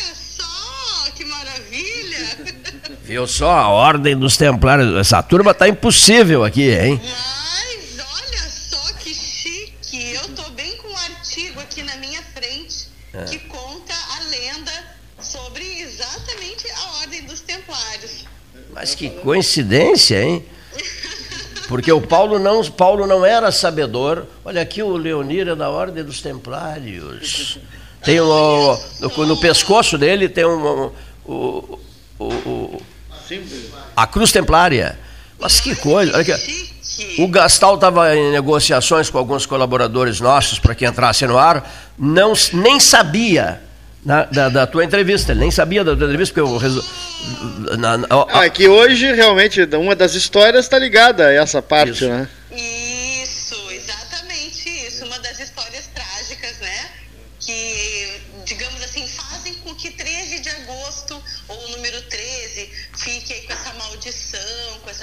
Viu 3.10 3.26
só 3.26 3.50
a 3.50 3.68
ordem 3.68 4.16
dos 4.16 4.36
templários? 4.36 4.94
Essa 4.96 5.20
turma 5.20 5.52
tá 5.52 5.68
impossível 5.68 6.44
aqui, 6.44 6.70
hein? 6.70 7.00
Mas 7.02 7.98
olha 7.98 8.48
só 8.48 8.92
que 9.00 9.12
chique. 9.12 10.12
Eu 10.12 10.28
tô 10.28 10.48
bem 10.50 10.76
com 10.76 10.86
um 10.86 10.96
artigo 10.96 11.58
aqui 11.58 11.82
na 11.82 11.96
minha 11.96 12.22
frente 12.32 12.86
é. 13.12 13.24
que 13.24 13.40
conta 13.40 13.92
a 13.92 14.28
lenda 14.28 14.70
sobre 15.20 15.64
exatamente 15.80 16.70
a 16.70 17.00
ordem 17.00 17.24
dos 17.24 17.40
templários. 17.40 18.26
Mas 18.72 18.94
que 18.94 19.10
coincidência, 19.10 20.22
hein? 20.22 20.44
Porque 21.66 21.90
o 21.90 22.00
Paulo 22.00 22.38
não, 22.38 22.64
Paulo 22.70 23.08
não 23.08 23.26
era 23.26 23.50
sabedor. 23.50 24.24
Olha 24.44 24.62
aqui 24.62 24.84
o 24.84 24.96
Leonir 24.96 25.48
é 25.48 25.56
da 25.56 25.68
ordem 25.68 26.04
dos 26.04 26.20
templários. 26.20 27.58
Tem 28.04 28.20
um, 28.20 28.78
no, 29.00 29.26
no 29.26 29.36
pescoço 29.40 29.98
dele 29.98 30.28
tem 30.28 30.46
um, 30.46 30.92
um, 31.26 31.78
um, 32.20 32.26
um 32.46 32.80
A 33.96 34.06
Cruz 34.06 34.32
Templária. 34.32 34.98
Mas 35.38 35.60
que 35.60 35.74
coisa. 35.76 36.12
Olha 36.12 36.20
aqui. 36.20 36.70
O 37.18 37.28
Gastal 37.28 37.76
estava 37.76 38.14
em 38.14 38.30
negociações 38.30 39.08
com 39.08 39.18
alguns 39.18 39.46
colaboradores 39.46 40.20
nossos 40.20 40.58
para 40.58 40.74
que 40.74 40.84
entrasse 40.84 41.26
no 41.26 41.38
ar, 41.38 41.70
não, 41.98 42.34
nem 42.52 42.78
sabia 42.78 43.60
na, 44.04 44.24
da, 44.24 44.48
da, 44.48 44.66
tua 44.66 44.84
entrevista, 44.84 45.32
ele 45.32 45.40
nem 45.40 45.50
sabia 45.50 45.84
da 45.84 45.94
tua 45.94 46.04
entrevista, 46.06 46.34
porque 46.34 46.52
eu. 46.52 46.58
Resu... 46.58 46.84
Na, 47.78 47.98
na, 47.98 48.06
ah, 48.32 48.46
é 48.46 48.50
que 48.50 48.66
hoje 48.66 49.12
realmente 49.12 49.62
uma 49.74 49.94
das 49.94 50.14
histórias 50.14 50.64
está 50.64 50.78
ligada 50.78 51.26
a 51.26 51.32
essa 51.32 51.60
parte, 51.60 51.92
Isso. 51.92 52.08
né? 52.08 52.28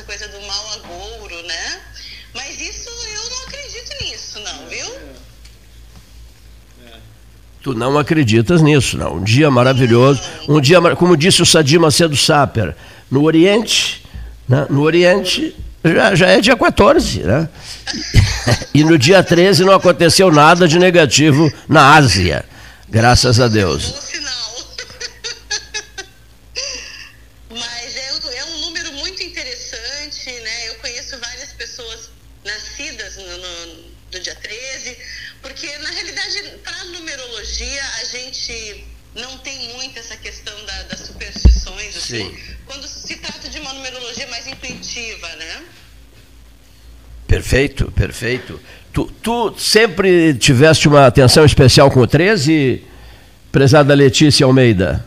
Coisa 0.03 0.27
do 0.27 0.41
mal 0.41 0.73
agouro, 0.73 1.43
né? 1.47 1.81
Mas 2.33 2.59
isso 2.59 2.89
eu 2.89 3.29
não 3.29 3.43
acredito 3.47 4.03
nisso, 4.03 4.39
não, 4.39 4.69
viu? 4.69 4.95
Tu 7.61 7.73
não 7.73 7.97
acreditas 7.97 8.61
nisso, 8.61 8.97
não. 8.97 9.15
Um 9.15 9.23
dia 9.23 9.51
maravilhoso, 9.51 10.21
um 10.47 10.61
dia, 10.61 10.79
como 10.95 11.17
disse 11.17 11.41
o 11.41 11.45
Sadim 11.45 11.77
Macedo 11.77 12.15
Saper, 12.15 12.75
no 13.09 13.23
Oriente, 13.23 14.05
né? 14.47 14.65
no 14.69 14.83
Oriente 14.83 15.55
já, 15.83 16.15
já 16.15 16.27
é 16.27 16.41
dia 16.41 16.55
14, 16.55 17.23
né? 17.23 17.49
E 18.73 18.83
no 18.83 18.97
dia 18.97 19.23
13 19.23 19.65
não 19.65 19.73
aconteceu 19.73 20.31
nada 20.31 20.67
de 20.67 20.77
negativo 20.77 21.51
na 21.67 21.95
Ásia, 21.95 22.45
graças 22.87 23.39
a 23.39 23.47
Deus. 23.47 24.06
Sim. 42.07 42.33
Quando 42.65 42.87
se 42.87 43.15
trata 43.17 43.49
de 43.49 43.59
uma 43.59 43.73
numerologia 43.73 44.27
mais 44.27 44.47
intuitiva, 44.47 45.27
né? 45.35 45.63
Perfeito, 47.27 47.91
perfeito. 47.91 48.59
Tu, 48.93 49.05
tu 49.21 49.53
sempre 49.57 50.33
tiveste 50.35 50.87
uma 50.87 51.05
atenção 51.05 51.43
especial 51.43 51.91
com 51.91 51.99
o 51.99 52.07
13, 52.07 52.81
prezada 53.51 53.93
Letícia 53.93 54.45
Almeida? 54.45 55.05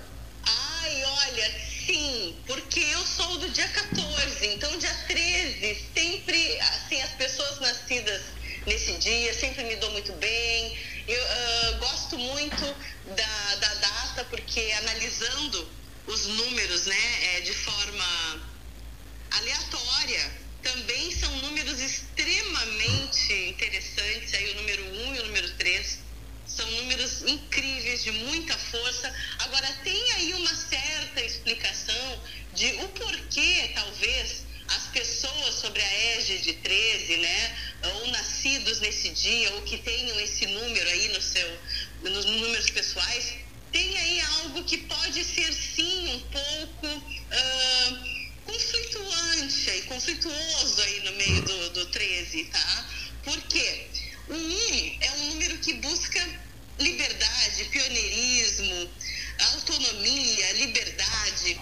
De 32.61 32.67
o 32.85 32.89
porquê, 32.89 33.71
talvez, 33.75 34.45
as 34.69 34.87
pessoas 34.89 35.55
sobre 35.55 35.81
a 35.81 35.93
égide 36.19 36.53
13, 36.53 37.17
né, 37.17 37.57
ou 37.95 38.07
nascidos 38.09 38.81
nesse 38.81 39.09
dia, 39.09 39.51
ou 39.55 39.63
que 39.63 39.79
tenham 39.79 40.21
esse 40.21 40.47
número 40.47 40.91
aí 40.91 41.09
no 41.09 41.23
seu, 41.23 41.59
nos 42.03 42.27
números 42.27 42.69
pessoais, 42.69 43.37
tem 43.73 43.97
aí 43.97 44.21
algo 44.21 44.63
que 44.65 44.77
pode 44.77 45.25
ser 45.25 45.51
sim 45.55 46.09
um 46.09 46.21
pouco 46.21 46.87
uh, 46.87 48.21
conflituante 48.45 49.71
e 49.71 49.83
conflituoso 49.83 50.83
aí 50.83 51.01
no 51.05 51.13
meio 51.13 51.43
do, 51.43 51.71
do 51.71 51.87
13, 51.87 52.45
tá? 52.45 52.91
Por 53.25 53.41
quê? 53.45 53.87
O 54.29 54.35
1 54.35 54.99
é 55.01 55.11
um 55.13 55.27
número 55.31 55.57
que 55.61 55.73
busca 55.75 56.41
liberdade, 56.79 57.65
pioneirismo, 57.71 58.91
autonomia, 59.55 60.53
liberdade. 60.53 61.59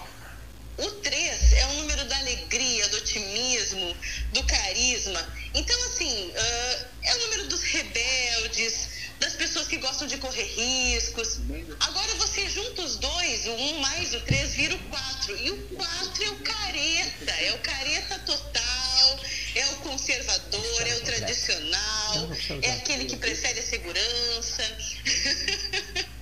O 0.79 0.91
3 0.91 1.53
é 1.53 1.65
o 1.67 1.73
número 1.73 2.05
da 2.05 2.17
alegria, 2.17 2.87
do 2.89 2.97
otimismo, 2.97 3.95
do 4.33 4.43
carisma. 4.43 5.27
Então, 5.53 5.77
assim, 5.85 6.29
uh, 6.29 6.85
é 7.03 7.15
o 7.15 7.19
número 7.19 7.47
dos 7.47 7.61
rebeldes, 7.63 8.89
das 9.19 9.33
pessoas 9.33 9.67
que 9.67 9.77
gostam 9.77 10.07
de 10.07 10.17
correr 10.17 10.43
riscos. 10.43 11.39
Agora 11.81 12.15
você 12.15 12.47
junta 12.49 12.81
os 12.81 12.95
dois, 12.95 13.45
o 13.47 13.51
um 13.51 13.79
mais 13.79 14.13
o 14.13 14.21
três, 14.21 14.53
vira 14.53 14.73
o 14.75 14.79
quatro. 14.89 15.37
E 15.37 15.51
o 15.51 15.57
quatro 15.75 16.23
é 16.23 16.29
o 16.29 16.35
careta, 16.37 17.31
é 17.31 17.53
o 17.53 17.57
careta 17.59 18.19
total, 18.19 19.19
é 19.55 19.65
o 19.65 19.75
conservador, 19.77 20.87
é 20.87 20.95
o 20.95 21.01
tradicional, 21.01 22.29
é 22.61 22.71
aquele 22.71 23.05
que 23.05 23.17
prefere 23.17 23.59
a 23.59 23.63
segurança. 23.63 24.63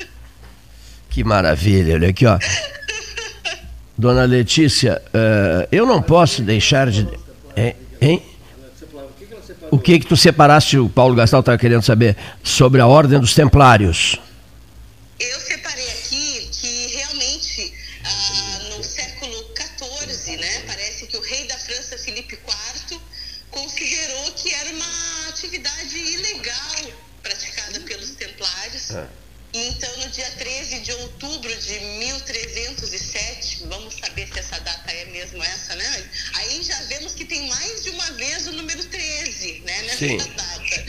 Que 1.10 1.24
maravilha, 1.24 1.96
olha 1.96 2.10
aqui, 2.10 2.28
ó. 2.28 2.38
Dona 3.98 4.26
Letícia, 4.26 5.02
uh, 5.08 5.68
eu 5.72 5.86
não 5.86 6.02
posso 6.02 6.44
deixar 6.44 6.92
de. 6.92 7.08
Hein? 7.56 7.76
hein? 8.00 8.22
O 9.72 9.80
que 9.80 10.00
que 10.00 10.06
tu 10.06 10.16
separaste, 10.16 10.78
o 10.78 10.88
Paulo 10.88 11.16
Gastal 11.16 11.40
estava 11.40 11.58
querendo 11.58 11.82
saber, 11.82 12.16
sobre 12.44 12.80
a 12.80 12.88
Ordem 12.88 13.20
dos 13.20 13.34
Templários? 13.34 14.20
Vemos 36.88 37.14
que 37.14 37.26
tem 37.26 37.48
mais 37.48 37.84
de 37.84 37.90
uma 37.92 38.12
vez 38.12 38.48
o 38.48 38.52
número 38.54 38.84
13, 38.84 39.62
né? 39.66 39.82
Nessa 39.84 39.98
Sim. 39.98 40.18
data. 40.18 40.86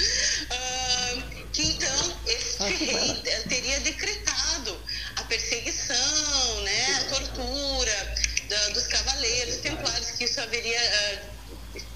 Uh, 0.50 1.49
que 1.52 1.62
então 1.62 2.21
este 2.26 2.85
rei 2.85 3.23
teria 3.49 3.81
decretado 3.81 4.81
a 5.17 5.25
perseguição, 5.25 6.61
né? 6.62 7.00
A 7.00 7.14
tortura 7.14 8.14
da, 8.49 8.69
dos 8.71 8.87
cavaleiros 8.87 9.57
templários, 9.57 10.12
que 10.12 10.25
isso 10.25 10.40
haveria. 10.40 10.81
Uh, 11.25 11.38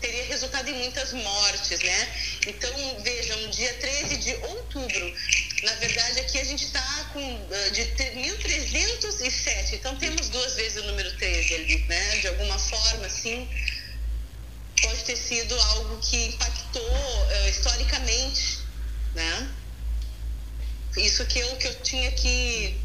teria 0.01 0.25
resultado 0.27 0.69
em 0.69 0.75
muitas 0.75 1.13
mortes, 1.13 1.81
né? 1.81 2.09
Então, 2.47 3.03
vejam, 3.03 3.51
dia 3.51 3.73
13 3.75 4.17
de 4.17 4.35
outubro, 4.35 5.15
na 5.63 5.75
verdade 5.77 6.21
aqui 6.21 6.39
a 6.39 6.45
gente 6.45 6.65
está 6.65 7.11
com 7.13 7.21
uh, 7.21 7.71
de 7.71 7.85
1307, 8.15 9.77
então 9.77 9.97
temos 9.97 10.29
duas 10.29 10.55
vezes 10.55 10.83
o 10.83 10.87
número 10.87 11.17
13 11.17 11.55
ali, 11.55 11.79
né? 11.89 12.17
De 12.19 12.29
alguma 12.29 12.59
forma, 12.59 13.07
assim, 13.07 13.49
pode 14.83 15.05
ter 15.05 15.17
sido 15.17 15.55
algo 15.55 15.99
que 15.99 16.29
impactou 16.29 16.83
uh, 16.83 17.49
historicamente, 17.49 18.59
né? 19.15 19.49
Isso 20.97 21.25
que 21.27 21.39
eu, 21.39 21.57
que 21.57 21.69
eu 21.69 21.75
tinha 21.83 22.11
que 22.12 22.77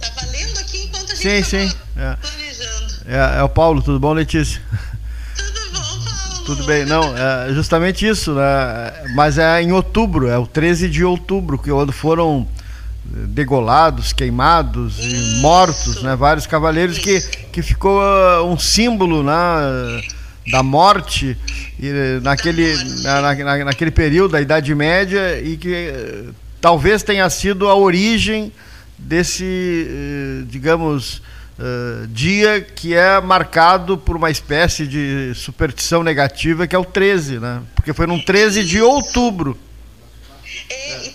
Tá 0.00 0.26
lendo 0.30 0.58
aqui 0.58 0.84
enquanto 0.84 1.12
a 1.12 1.14
gente 1.14 1.44
sim, 1.44 1.68
sim. 1.68 1.76
É. 1.96 2.16
planejando. 2.16 2.94
É, 3.06 3.38
é 3.38 3.42
o 3.42 3.48
Paulo, 3.48 3.82
tudo 3.82 3.98
bom, 3.98 4.12
Letícia? 4.12 4.60
Tudo 6.44 6.64
bem, 6.64 6.84
não, 6.84 7.16
é 7.16 7.54
justamente 7.54 8.06
isso, 8.06 8.34
né? 8.34 8.92
Mas 9.14 9.38
é 9.38 9.62
em 9.62 9.72
outubro, 9.72 10.28
é 10.28 10.36
o 10.36 10.46
13 10.46 10.90
de 10.90 11.02
outubro, 11.02 11.58
que 11.58 11.70
quando 11.70 11.90
foram 11.90 12.46
degolados, 13.02 14.12
queimados 14.12 14.98
e 14.98 15.40
mortos, 15.40 16.02
né? 16.02 16.14
Vários 16.14 16.46
cavaleiros 16.46 16.98
que, 16.98 17.18
que 17.50 17.62
ficou 17.62 17.98
uh, 17.98 18.44
um 18.44 18.58
símbolo 18.58 19.22
né? 19.22 19.32
Da 20.50 20.62
morte 20.62 21.36
e, 21.80 22.20
naquele, 22.22 22.74
na, 23.02 23.34
na, 23.34 23.64
naquele 23.64 23.90
período 23.90 24.32
da 24.32 24.40
Idade 24.40 24.74
Média 24.74 25.40
e 25.40 25.56
que 25.56 25.90
uh, 25.90 26.34
talvez 26.60 27.02
tenha 27.02 27.28
sido 27.30 27.68
a 27.68 27.74
origem 27.74 28.52
desse, 28.98 29.88
uh, 29.88 30.46
digamos, 30.46 31.22
dia 32.08 32.60
que 32.60 32.94
é 32.94 33.20
marcado 33.20 33.96
por 33.96 34.16
uma 34.16 34.28
espécie 34.28 34.88
de 34.88 35.32
superstição 35.36 36.02
negativa, 36.02 36.66
que 36.66 36.74
é 36.74 36.78
o 36.78 36.84
13, 36.84 37.38
né? 37.38 37.62
Porque 37.76 37.92
foi 37.92 38.08
num 38.08 38.20
13 38.20 38.64
de 38.64 38.80
outubro. 38.82 39.56
É, 40.68 41.12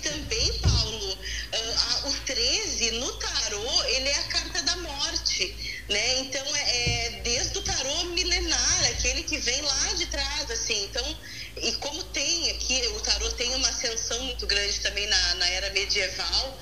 muito 14.24 14.48
grande 14.48 14.80
também 14.80 15.08
na, 15.08 15.36
na 15.36 15.48
era 15.50 15.70
medieval, 15.72 16.60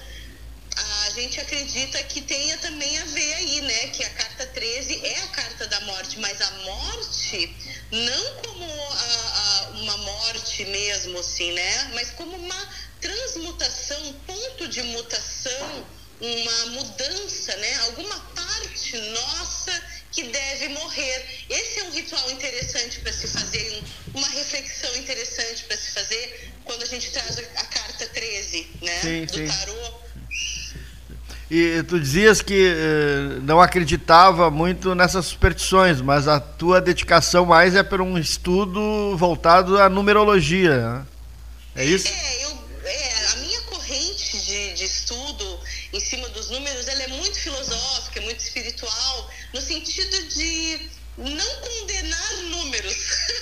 a 1.05 1.09
gente 1.11 1.39
acredita 1.39 2.01
que 2.03 2.21
tenha 2.21 2.57
também 2.59 2.99
a 2.99 3.05
ver 3.05 3.33
aí, 3.33 3.61
né? 3.61 3.87
Que 3.87 4.03
a 4.03 4.09
carta 4.11 4.45
13 4.45 5.05
é 5.05 5.23
a 5.23 5.27
carta 5.27 5.67
da 5.67 5.79
morte, 5.81 6.19
mas 6.19 6.39
a 6.39 6.51
morte 6.51 7.55
não 7.91 8.35
como 8.43 8.65
a, 8.65 9.63
a, 9.63 9.69
uma 9.79 9.97
morte 9.97 10.65
mesmo, 10.65 11.17
assim, 11.19 11.51
né? 11.53 11.91
Mas 11.93 12.11
como 12.11 12.35
uma 12.37 12.69
transmutação, 13.01 14.07
um 14.07 14.13
ponto 14.13 14.67
de 14.67 14.83
mutação, 14.83 15.87
uma 16.21 16.65
mudança, 16.67 17.55
né? 17.55 17.77
Alguma 17.85 18.19
parte 18.35 18.97
nossa 18.97 19.83
que 20.17 20.23
deve 20.23 20.69
morrer. 20.69 21.25
Esse 21.47 21.79
é 21.79 21.83
um 21.83 21.91
ritual 21.91 22.31
interessante 22.31 22.99
para 23.01 23.13
se 23.13 23.27
fazer, 23.27 23.83
uma 24.15 24.27
reflexão 24.29 24.95
interessante 24.95 25.65
para 25.65 25.77
se 25.77 25.91
fazer 25.91 26.49
quando 26.63 26.81
a 26.81 26.87
gente 26.87 27.11
traz 27.11 27.37
a 27.37 27.63
carta 27.65 28.07
13, 28.07 28.67
né? 28.81 28.99
Sim, 28.99 29.25
do 29.25 29.35
sim. 29.35 29.47
tarô 29.47 30.07
e 31.49 31.81
tu 31.83 31.97
dizias 31.97 32.41
que 32.41 32.67
eh, 32.75 33.39
não 33.43 33.61
acreditava 33.61 34.51
muito 34.51 34.93
nessas 34.93 35.27
superstições, 35.27 36.01
mas 36.01 36.27
a 36.27 36.41
tua 36.41 36.81
dedicação 36.81 37.45
mais 37.45 37.73
é 37.73 37.83
para 37.83 38.03
um 38.03 38.17
estudo 38.17 39.15
voltado 39.15 39.79
à 39.79 39.87
numerologia. 39.87 40.77
Né? 40.77 41.05
É 41.77 41.85
isso? 41.85 42.09
É, 42.09 42.43
eu, 42.43 42.57
é, 42.83 43.25
a 43.31 43.35
minha 43.37 43.61
corrente 43.61 44.39
de, 44.39 44.73
de 44.73 44.83
estudo 44.83 45.59
em 45.93 45.99
cima 46.01 46.27
dos 46.29 46.49
números 46.49 46.85
ela 46.85 47.03
é 47.03 47.07
muito 47.07 47.39
filosófica, 47.39 48.19
muito 48.19 48.41
espiritual, 48.41 49.31
no 49.53 49.61
sentido 49.61 50.27
de 50.27 50.89
não 51.17 51.61
condenar 51.61 52.33
números, 52.43 52.95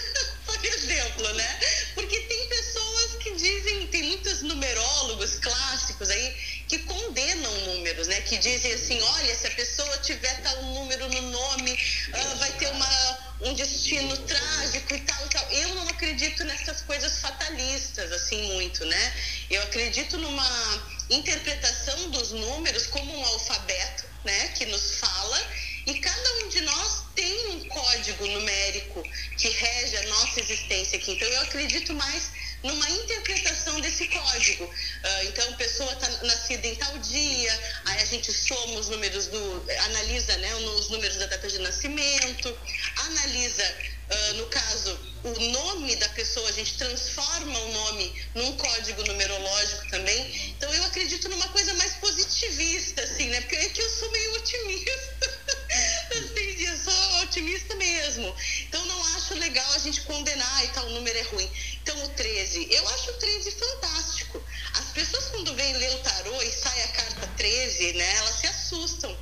por 0.45 0.65
exemplo, 0.65 1.33
né? 1.33 1.59
Porque 1.93 2.19
tem 2.21 2.47
pessoas 2.47 3.15
que 3.21 3.31
dizem, 3.31 3.87
tem 3.87 4.03
muitos 4.03 4.41
numerólogos 4.43 5.39
clássicos 5.39 6.09
aí 6.09 6.35
que 6.67 6.79
condenam 6.79 7.51
números, 7.65 8.07
né? 8.07 8.21
Que 8.21 8.37
dizem 8.37 8.73
assim, 8.73 9.01
olha, 9.01 9.35
se 9.35 9.47
a 9.47 9.51
pessoa 9.51 9.97
tiver 9.97 10.41
tal 10.41 10.63
número 10.63 11.07
no 11.09 11.21
nome, 11.31 11.73
uh, 11.73 12.35
vai 12.37 12.51
ter 12.53 12.67
uma, 12.67 13.19
um 13.41 13.53
destino 13.53 14.17
trágico 14.19 14.95
e 14.95 14.99
tal 15.01 15.25
e 15.25 15.29
tal. 15.29 15.51
Eu 15.51 15.75
não 15.75 15.87
acredito 15.89 16.43
nessas 16.45 16.81
coisas 16.81 17.19
fatalistas, 17.19 18.11
assim, 18.13 18.53
muito, 18.53 18.85
né? 18.85 19.13
Eu 19.49 19.61
acredito 19.63 20.17
numa 20.17 20.83
interpretação 21.09 22.09
dos 22.11 22.31
números 22.31 22.87
como 22.87 23.13
um 23.17 23.25
alfabeto, 23.25 24.05
né? 24.23 24.47
Que 24.57 24.65
nos 24.65 24.95
fala 24.99 25.64
e 25.85 25.99
cada 25.99 26.33
um 26.43 26.49
de 26.49 26.61
nós 26.61 27.03
tem 27.15 27.47
um 27.49 27.67
código 27.67 28.25
numérico 28.27 29.03
que 29.37 29.49
rege 29.49 29.97
a 29.97 30.03
nossa 30.07 30.39
existência 30.39 30.97
aqui. 30.97 31.11
Então 31.11 31.27
eu 31.27 31.41
acredito 31.41 31.93
mais 31.93 32.31
numa 32.65 32.89
interpretação 32.89 33.79
desse 33.79 34.07
código. 34.07 34.65
Uh, 34.65 35.27
então, 35.27 35.53
pessoa 35.53 35.91
está 35.93 36.09
nascida 36.25 36.67
em 36.67 36.75
tal 36.75 36.97
dia, 36.97 37.59
aí 37.85 38.01
a 38.01 38.05
gente 38.05 38.31
soma 38.33 38.79
os 38.79 38.89
números 38.89 39.27
do. 39.27 39.65
analisa 39.85 40.35
né, 40.37 40.55
os 40.55 40.89
números 40.89 41.17
da 41.17 41.27
data 41.27 41.47
de 41.47 41.59
nascimento, 41.59 42.57
analisa, 42.97 43.75
uh, 44.09 44.33
no 44.35 44.45
caso, 44.47 44.99
o 45.25 45.39
nome 45.51 45.95
da 45.95 46.07
pessoa, 46.09 46.47
a 46.47 46.51
gente 46.51 46.77
transforma 46.77 47.59
o 47.59 47.73
nome 47.73 48.13
num 48.35 48.55
código 48.57 49.03
numerológico 49.05 49.89
também. 49.89 50.51
Então, 50.51 50.71
eu 50.71 50.83
acredito 50.83 51.27
numa 51.29 51.47
coisa 51.47 51.73
mais 51.73 51.93
positivista, 51.93 53.01
assim, 53.01 53.29
né? 53.29 53.41
Porque 53.41 53.55
é 53.55 53.69
que 53.69 53.81
eu 53.81 53.89
sou 53.89 54.11
meio 54.11 54.35
otimista. 54.35 55.39
assim, 56.11 56.63
eu 56.63 56.77
sou 56.77 57.21
otimista 57.23 57.75
mesmo. 57.75 58.35
Então, 58.67 58.85
não 58.85 59.05
acho 59.15 59.33
legal 59.35 59.71
a 59.73 59.79
gente 59.79 60.01
condenar 60.01 60.63
e 60.63 60.67
tal, 60.69 60.85
o 60.85 60.91
número 60.91 61.17
é 61.17 61.23
ruim. 61.23 61.51
Então, 61.81 62.03
o 62.03 62.09
13, 62.09 62.67
eu 62.71 62.87
acho 62.89 63.09
o 63.09 63.13
13 63.13 63.51
fantástico. 63.51 64.43
As 64.75 64.85
pessoas, 64.91 65.25
quando 65.29 65.55
vêm 65.55 65.73
ler 65.73 65.91
o 65.95 65.99
tarô 65.99 66.41
e 66.43 66.51
sai 66.51 66.83
a 66.83 66.87
carta 66.89 67.27
13, 67.37 67.93
né, 67.93 68.15
elas 68.17 68.35
se 68.35 68.47
assustam, 68.47 69.17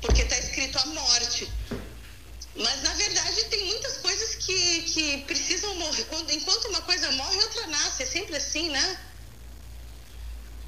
porque 0.00 0.22
está 0.22 0.38
escrito 0.38 0.78
a 0.78 0.86
morte. 0.86 1.50
Mas, 2.58 2.82
na 2.82 2.92
verdade, 2.94 3.44
tem 3.44 3.66
muitas 3.66 3.98
coisas 3.98 4.34
que, 4.34 4.82
que 4.82 5.18
precisam 5.18 5.74
morrer. 5.76 6.04
Quando, 6.10 6.30
enquanto 6.32 6.64
uma 6.66 6.80
coisa 6.80 7.10
morre, 7.12 7.36
outra 7.36 7.66
nasce. 7.68 8.02
É 8.02 8.06
sempre 8.06 8.36
assim, 8.36 8.70
né? 8.70 8.96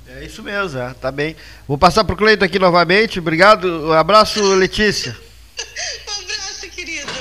É 0.06 0.24
isso 0.24 0.42
mesmo, 0.42 0.78
é. 0.78 0.94
tá 0.94 1.10
bem. 1.10 1.36
Vou 1.68 1.78
passar 1.78 2.04
para 2.04 2.14
o 2.14 2.16
Cleito 2.16 2.44
aqui 2.44 2.58
novamente. 2.58 3.18
Obrigado. 3.18 3.88
Um 3.88 3.92
abraço, 3.92 4.40
Letícia. 4.54 5.16
um 5.58 6.22
abraço, 6.22 6.68
querido. 6.70 7.12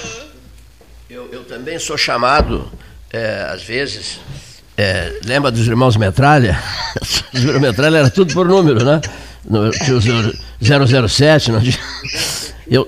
Eu, 1.09 1.31
eu 1.31 1.43
também 1.45 1.77
sou 1.79 1.97
chamado 1.97 2.71
é, 3.11 3.47
às 3.51 3.63
vezes, 3.63 4.19
é, 4.77 5.19
lembra 5.25 5.49
dos 5.51 5.67
irmãos 5.67 5.97
Metralha? 5.97 6.61
Os 7.33 7.43
irmãos 7.43 7.61
Metralha 7.61 7.97
era 7.97 8.09
tudo 8.09 8.33
por 8.33 8.47
número, 8.47 8.83
né? 8.83 9.01
No, 9.43 9.71
tinha 9.71 9.97
o 9.97 11.07
007, 11.07 11.51
não 11.51 11.61
eu, 12.67 12.87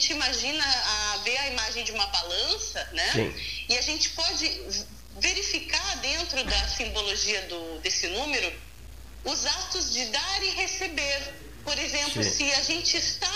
gente 0.00 0.12
imagina 0.12 0.64
a, 0.64 1.16
ver 1.18 1.36
a 1.36 1.48
imagem 1.48 1.84
de 1.84 1.92
uma 1.92 2.06
balança, 2.06 2.88
né? 2.92 3.12
Sim. 3.12 3.34
E 3.68 3.76
a 3.76 3.82
gente 3.82 4.10
pode 4.10 4.48
verificar 5.18 5.96
dentro 5.96 6.42
da 6.44 6.68
simbologia 6.68 7.42
do, 7.42 7.78
desse 7.80 8.08
número 8.08 8.50
os 9.24 9.44
atos 9.44 9.92
de 9.92 10.06
dar 10.06 10.42
e 10.42 10.50
receber. 10.50 11.34
Por 11.62 11.78
exemplo, 11.78 12.24
Sim. 12.24 12.30
se 12.30 12.52
a 12.54 12.62
gente 12.62 12.96
está 12.96 13.30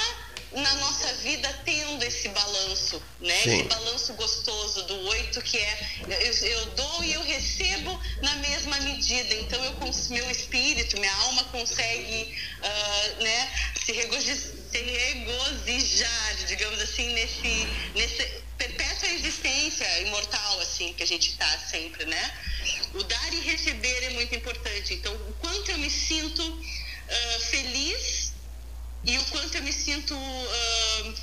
na 0.53 0.75
nossa 0.77 1.12
vida 1.14 1.53
tendo 1.64 2.03
esse 2.05 2.29
balanço, 2.29 3.03
né? 3.21 3.38
Sim. 3.43 3.59
Esse 3.59 3.62
balanço 3.64 4.14
gostoso 4.14 4.85
do 4.85 4.99
oito 5.09 5.43
que 5.43 5.59
é 5.59 6.01
eu, 6.09 6.49
eu, 6.49 6.67
dou 6.71 7.05
e 7.05 7.12
eu 7.12 7.23
recebo 7.23 8.01
na 8.23 8.37
mesma 8.37 8.81
medida. 8.81 9.35
Então 9.35 9.62
eu 9.62 9.75
meu 10.09 10.31
espírito, 10.31 10.99
minha 10.99 11.14
alma 11.27 11.45
consegue, 11.45 12.35
uh, 12.62 13.23
né? 13.23 13.53
Se 13.85 13.93
regozijar 13.93 14.63
regozijar, 14.79 16.37
digamos 16.47 16.81
assim, 16.81 17.13
nesse, 17.13 17.69
nesse 17.95 18.43
perpétua 18.57 19.09
existência 19.11 20.01
imortal, 20.01 20.61
assim, 20.61 20.93
que 20.95 21.03
a 21.03 21.07
gente 21.07 21.31
está 21.31 21.59
sempre, 21.59 22.05
né? 22.05 22.39
O 22.95 23.03
dar 23.03 23.35
e 23.35 23.41
receber 23.41 24.05
é 24.05 24.11
muito 24.11 24.35
importante. 24.35 24.95
Então, 24.95 25.15
o 25.15 25.33
quanto 25.35 25.71
eu 25.71 25.79
me 25.79 25.91
sinto 25.91 26.43
uh, 26.43 27.41
feliz 27.51 28.33
e 29.05 29.19
o 29.19 29.25
quanto 29.27 29.57
eu 29.57 29.63
me 29.63 29.73
sinto, 29.73 30.15
uh, 30.15 31.15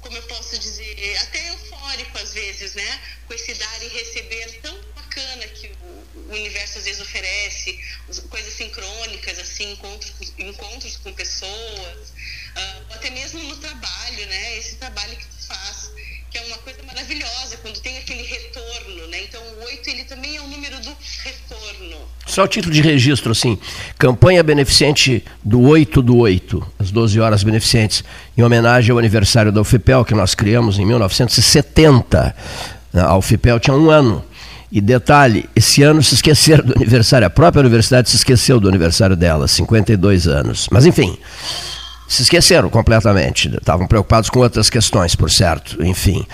como 0.00 0.16
eu 0.16 0.22
posso 0.24 0.58
dizer, 0.58 1.16
até 1.22 1.48
eufórico 1.50 2.18
às 2.18 2.32
vezes, 2.32 2.74
né? 2.74 3.00
Com 3.26 3.34
esse 3.34 3.54
dar 3.54 3.82
e 3.82 3.88
receber 3.88 4.60
tão 4.60 4.78
bacana 5.10 5.44
que 5.48 5.66
o, 5.66 6.32
universo 6.32 6.78
às 6.78 6.84
vezes 6.84 7.00
oferece, 7.00 7.78
coisas 8.28 8.54
sincrônicas, 8.54 9.38
assim, 9.40 9.72
encontros, 9.72 10.12
encontros 10.38 10.96
com 10.98 11.12
pessoas 11.12 12.12
uh, 12.56 12.94
até 12.94 13.10
mesmo 13.10 13.42
no 13.42 13.56
trabalho, 13.56 14.26
né? 14.26 14.58
Esse 14.58 14.76
trabalho 14.76 15.16
que 15.16 15.24
tu 15.24 15.46
faz, 15.48 15.90
que 16.30 16.38
é 16.38 16.42
uma 16.42 16.58
coisa 16.58 16.80
maravilhosa 16.84 17.56
quando 17.56 17.80
tem 17.80 17.98
aquele 17.98 18.22
retorno, 18.22 19.08
né? 19.08 19.24
Então 19.24 19.42
o 19.42 19.64
8 19.64 19.90
ele 19.90 20.04
também 20.04 20.36
é 20.36 20.40
o 20.40 20.46
número 20.46 20.78
do 20.80 20.96
retorno. 21.24 22.08
Só 22.26 22.44
o 22.44 22.48
título 22.48 22.72
de 22.72 22.80
registro, 22.80 23.32
assim, 23.32 23.58
campanha 23.98 24.42
beneficente 24.44 25.24
do 25.42 25.60
8 25.62 26.00
do 26.00 26.16
8, 26.16 26.74
as 26.78 26.92
12 26.92 27.18
horas 27.18 27.42
beneficentes, 27.42 28.04
em 28.38 28.42
homenagem 28.42 28.92
ao 28.92 28.98
aniversário 28.98 29.50
da 29.50 29.60
UFPEL, 29.60 30.04
que 30.04 30.14
nós 30.14 30.32
criamos 30.32 30.78
em 30.78 30.86
1970. 30.86 32.36
A 32.94 33.16
UFPEL 33.16 33.58
tinha 33.58 33.74
um 33.74 33.90
ano. 33.90 34.29
E 34.72 34.80
detalhe, 34.80 35.48
esse 35.54 35.82
ano 35.82 36.00
se 36.02 36.14
esqueceram 36.14 36.64
do 36.64 36.72
aniversário, 36.76 37.26
a 37.26 37.30
própria 37.30 37.60
universidade 37.60 38.08
se 38.08 38.16
esqueceu 38.16 38.60
do 38.60 38.68
aniversário 38.68 39.16
dela, 39.16 39.48
52 39.48 40.28
anos. 40.28 40.68
Mas 40.70 40.86
enfim, 40.86 41.18
se 42.08 42.22
esqueceram 42.22 42.70
completamente. 42.70 43.48
Estavam 43.48 43.86
preocupados 43.86 44.30
com 44.30 44.40
outras 44.40 44.70
questões, 44.70 45.16
por 45.16 45.30
certo. 45.30 45.82
Enfim, 45.84 46.24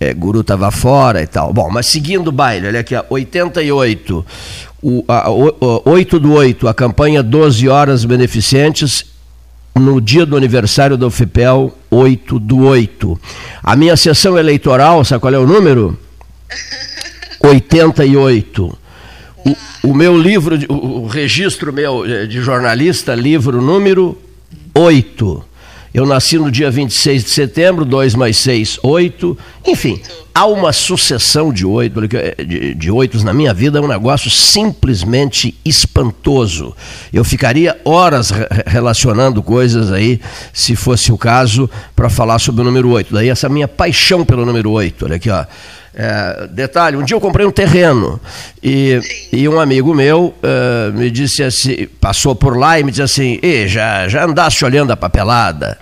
é, 0.00 0.14
Guru 0.14 0.40
estava 0.40 0.70
fora 0.70 1.22
e 1.22 1.26
tal. 1.26 1.52
Bom, 1.52 1.70
mas 1.70 1.86
seguindo 1.86 2.28
o 2.28 2.32
baile, 2.32 2.66
olha 2.66 2.80
aqui, 2.80 2.94
88, 3.10 4.26
o, 4.82 5.04
a, 5.08 5.30
o, 5.30 5.82
8 5.84 6.18
do 6.18 6.32
8, 6.32 6.68
a 6.68 6.74
campanha 6.74 7.22
12 7.22 7.68
horas 7.68 8.04
beneficentes 8.04 9.04
no 9.74 10.00
dia 10.00 10.24
do 10.24 10.36
aniversário 10.36 10.96
da 10.96 11.06
UFPEL, 11.06 11.76
8 11.90 12.38
do 12.38 12.64
8. 12.64 13.20
A 13.62 13.76
minha 13.76 13.96
sessão 13.96 14.38
eleitoral, 14.38 15.04
sabe 15.04 15.20
qual 15.20 15.34
é 15.34 15.38
o 15.38 15.46
número? 15.46 15.98
88. 17.42 18.78
O, 19.44 19.56
O 19.90 19.94
meu 19.94 20.16
livro, 20.16 20.58
o, 20.68 21.06
registro 21.06 21.72
meu 21.72 22.04
eh, 22.04 22.26
de 22.26 22.40
jornalista, 22.40 23.14
livro 23.14 23.60
número 23.62 24.18
8. 24.74 25.44
Eu 25.96 26.04
nasci 26.04 26.36
no 26.36 26.50
dia 26.50 26.70
26 26.70 27.24
de 27.24 27.30
setembro, 27.30 27.82
2 27.82 28.14
mais 28.14 28.36
6, 28.36 28.80
8. 28.82 29.38
Enfim, 29.66 29.98
há 30.34 30.44
uma 30.44 30.70
sucessão 30.70 31.50
de 31.50 31.64
oito, 31.64 32.02
de, 32.06 32.74
de 32.74 32.90
oitos 32.90 33.24
na 33.24 33.32
minha 33.32 33.54
vida, 33.54 33.78
é 33.78 33.80
um 33.80 33.88
negócio 33.88 34.30
simplesmente 34.30 35.58
espantoso. 35.64 36.76
Eu 37.10 37.24
ficaria 37.24 37.80
horas 37.82 38.30
relacionando 38.66 39.42
coisas 39.42 39.90
aí, 39.90 40.20
se 40.52 40.76
fosse 40.76 41.10
o 41.10 41.16
caso, 41.16 41.70
para 41.94 42.10
falar 42.10 42.38
sobre 42.40 42.60
o 42.60 42.64
número 42.64 42.90
8. 42.90 43.14
Daí 43.14 43.30
essa 43.30 43.48
minha 43.48 43.66
paixão 43.66 44.22
pelo 44.22 44.44
número 44.44 44.70
8. 44.72 45.06
Olha 45.06 45.16
aqui, 45.16 45.30
ó. 45.30 45.46
É, 45.98 46.48
detalhe, 46.48 46.94
um 46.94 47.02
dia 47.02 47.16
eu 47.16 47.20
comprei 47.22 47.46
um 47.46 47.50
terreno 47.50 48.20
e, 48.62 49.00
e 49.32 49.48
um 49.48 49.58
amigo 49.58 49.94
meu 49.94 50.34
uh, 50.42 50.92
me 50.92 51.10
disse 51.10 51.42
assim, 51.42 51.88
passou 51.98 52.34
por 52.34 52.54
lá 52.54 52.78
e 52.78 52.84
me 52.84 52.90
disse 52.90 53.02
assim, 53.02 53.38
e 53.42 53.66
já, 53.66 54.06
já 54.06 54.26
andaste 54.26 54.62
olhando 54.62 54.90
a 54.90 54.96
papelada? 54.96 55.78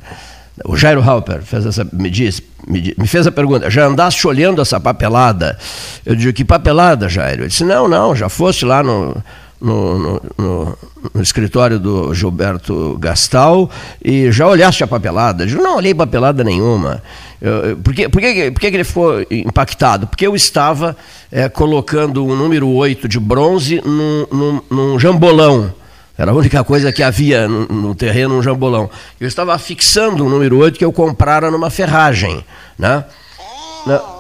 O 0.64 0.76
Jairo 0.76 1.02
Halper 1.02 1.42
fez 1.42 1.66
essa, 1.66 1.84
me, 1.92 2.08
disse, 2.08 2.44
me, 2.64 2.94
me, 2.96 3.08
fez 3.08 3.26
a 3.26 3.32
pergunta, 3.32 3.68
já 3.68 3.86
andaste 3.86 4.24
olhando 4.28 4.62
essa 4.62 4.78
papelada? 4.78 5.58
Eu 6.06 6.14
disse, 6.14 6.32
que 6.32 6.44
papelada, 6.44 7.08
Jairo? 7.08 7.42
Ele 7.42 7.48
disse, 7.48 7.64
não, 7.64 7.88
não, 7.88 8.14
já 8.14 8.28
foste 8.28 8.64
lá 8.64 8.84
no, 8.84 9.20
no, 9.60 9.98
no, 9.98 10.22
no, 10.36 10.78
no, 11.14 11.22
escritório 11.22 11.78
do 11.78 12.12
Gilberto 12.14 12.96
Gastal 12.98 13.70
e 14.04 14.30
já 14.30 14.46
olhaste 14.46 14.84
a 14.84 14.86
papelada? 14.86 15.44
Eu 15.44 15.62
não 15.62 15.76
olhei 15.76 15.94
papelada 15.94 16.44
nenhuma. 16.44 17.02
Eu, 17.40 17.76
por 17.76 17.94
que, 17.94 18.08
por, 18.08 18.20
que, 18.20 18.50
por 18.50 18.60
que 18.60 18.66
ele 18.66 18.84
ficou 18.84 19.20
impactado? 19.30 20.06
Porque 20.06 20.26
eu 20.26 20.34
estava 20.34 20.96
é, 21.30 21.48
colocando 21.48 22.24
o 22.24 22.34
número 22.34 22.68
8 22.68 23.08
de 23.08 23.20
bronze 23.20 23.80
num, 23.84 24.26
num, 24.32 24.62
num 24.70 24.98
jambolão. 24.98 25.72
Era 26.16 26.30
a 26.30 26.34
única 26.34 26.62
coisa 26.62 26.92
que 26.92 27.02
havia 27.02 27.48
no, 27.48 27.66
no, 27.66 27.94
terreno, 27.94 28.38
um 28.38 28.42
jambolão. 28.42 28.88
Eu 29.20 29.26
estava 29.26 29.58
fixando 29.58 30.24
o 30.24 30.30
número 30.30 30.58
8 30.58 30.78
que 30.78 30.84
eu 30.84 30.92
comprara 30.92 31.50
numa 31.50 31.70
ferragem. 31.70 32.44
Né? 32.78 33.04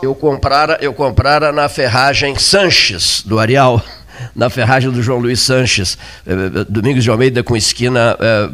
Eu 0.02 0.14
comprara, 0.14 0.76
eu 0.80 0.92
comprara 0.92 1.52
na 1.52 1.68
ferragem 1.68 2.36
Sanches, 2.36 3.22
do 3.24 3.38
Arial, 3.38 3.80
na 4.34 4.50
ferragem 4.50 4.90
do 4.90 5.02
João 5.02 5.18
Luiz 5.18 5.40
Sanches, 5.40 5.98
eh, 6.26 6.32
eh, 6.32 6.64
Domingos 6.68 7.04
de 7.04 7.10
Almeida 7.10 7.42
com 7.42 7.56
esquina, 7.56 8.16
eh, 8.18 8.50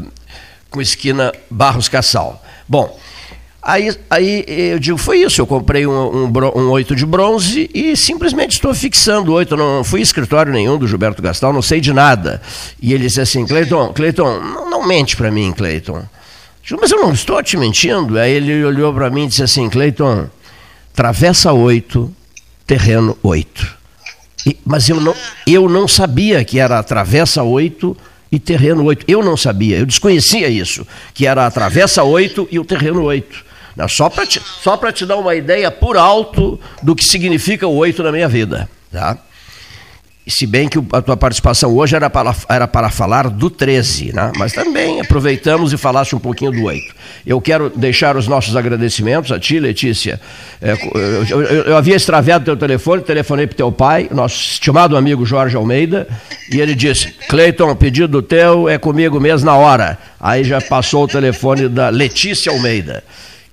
com 0.71 0.81
esquina 0.81 1.33
Barros 1.51 1.89
Cassal. 1.89 2.43
Bom, 2.69 2.99
Aí, 3.63 3.95
aí 4.09 4.45
eu 4.47 4.79
digo, 4.79 4.97
foi 4.97 5.19
isso, 5.19 5.39
eu 5.39 5.47
comprei 5.47 5.87
um, 5.87 6.25
um, 6.25 6.33
um 6.57 6.71
8 6.71 6.97
de 6.97 7.05
bronze 7.05 7.69
e 7.75 7.95
simplesmente 7.95 8.53
estou 8.53 8.73
fixando 8.73 9.31
o 9.31 9.35
8, 9.35 9.55
não 9.55 9.85
fui 9.85 10.01
escritório 10.01 10.51
nenhum 10.51 10.79
do 10.79 10.89
Gilberto 10.89 11.21
Gastal, 11.21 11.53
não 11.53 11.61
sei 11.61 11.79
de 11.79 11.93
nada. 11.93 12.41
E 12.81 12.95
ele 12.95 13.05
disse 13.05 13.21
assim, 13.21 13.47
Cleiton, 13.47 13.93
Cleiton, 13.93 14.41
não, 14.41 14.71
não 14.71 14.87
mente 14.87 15.15
para 15.15 15.31
mim, 15.31 15.53
Cleiton. 15.53 16.03
Digo, 16.63 16.81
mas 16.81 16.91
eu 16.91 16.99
não 16.99 17.13
estou 17.13 17.43
te 17.43 17.59
mentindo. 17.59 18.19
Aí 18.19 18.33
ele 18.33 18.65
olhou 18.65 18.95
para 18.95 19.11
mim 19.11 19.25
e 19.25 19.29
disse 19.29 19.43
assim, 19.43 19.69
Cleiton, 19.69 20.29
travessa 20.95 21.53
8, 21.53 22.11
terreno 22.67 23.17
8. 23.23 23.80
Mas 24.65 24.89
eu 24.89 25.01
não, 25.01 25.15
eu 25.47 25.69
não 25.69 25.87
sabia 25.87 26.45
que 26.45 26.59
era 26.59 26.83
travessa 26.83 27.43
8 27.43 27.97
e 28.33 28.39
terreno 28.39 28.85
8. 28.85 29.05
Eu 29.09 29.23
não 29.23 29.37
sabia, 29.37 29.79
eu 29.79 29.87
desconhecia 29.87 30.49
isso, 30.49 30.87
que 31.13 31.27
era 31.27 31.47
a 31.47 31.51
travessa 31.51 32.03
8 32.03 32.49
e 32.51 32.59
o 32.59 32.65
terreno 32.65 33.03
8. 33.03 33.51
Só 33.89 34.09
para 34.11 34.27
te, 34.27 34.41
te 34.99 35.07
dar 35.07 35.17
uma 35.17 35.35
ideia 35.35 35.71
por 35.71 35.97
alto 35.97 36.61
do 36.83 36.95
que 36.95 37.05
significa 37.05 37.67
o 37.67 37.77
oito 37.77 38.03
na 38.03 38.13
minha 38.13 38.29
vida. 38.29 38.69
Tá? 38.93 39.17
Se 40.31 40.47
bem 40.47 40.69
que 40.69 40.79
a 40.93 41.03
tua 41.03 41.17
participação 41.17 41.75
hoje 41.77 41.97
era 41.97 42.09
para, 42.09 42.35
era 42.49 42.69
para 42.69 42.89
falar 42.89 43.29
do 43.29 43.51
13, 43.51 44.13
né? 44.15 44.33
mas 44.37 44.53
também 44.53 45.01
aproveitamos 45.01 45.73
e 45.73 45.77
falaste 45.77 46.15
um 46.15 46.19
pouquinho 46.19 46.53
do 46.53 46.63
8. 46.65 46.95
Eu 47.27 47.41
quero 47.41 47.69
deixar 47.69 48.17
os 48.17 48.27
nossos 48.27 48.57
agradecimentos 48.57 49.33
a 49.33 49.39
ti, 49.39 49.59
Letícia. 49.59 50.21
É, 50.63 50.73
eu, 50.73 51.43
eu, 51.43 51.63
eu, 51.65 51.77
havia 51.77 51.97
extraviado 51.97 52.45
teu 52.45 52.57
telefone, 52.57 53.03
telefonei 53.03 53.47
para 53.47 53.57
teu 53.57 53.73
pai, 53.73 54.09
nosso 54.11 54.53
estimado 54.53 54.97
amigo 54.97 55.27
Jorge 55.27 55.57
Almeida, 55.57 56.07
e 56.51 56.61
ele 56.61 56.75
disse: 56.75 57.09
Cleiton, 57.29 57.75
pedido 57.75 58.23
teu 58.23 58.69
é 58.69 58.79
comigo 58.79 59.21
mesmo 59.21 59.47
na 59.47 59.57
hora. 59.57 59.99
Aí 60.19 60.45
já 60.45 60.61
passou 60.61 61.05
o 61.05 61.09
telefone 61.09 61.69
da 61.69 61.89
Letícia 61.89 62.53
Almeida 62.53 63.03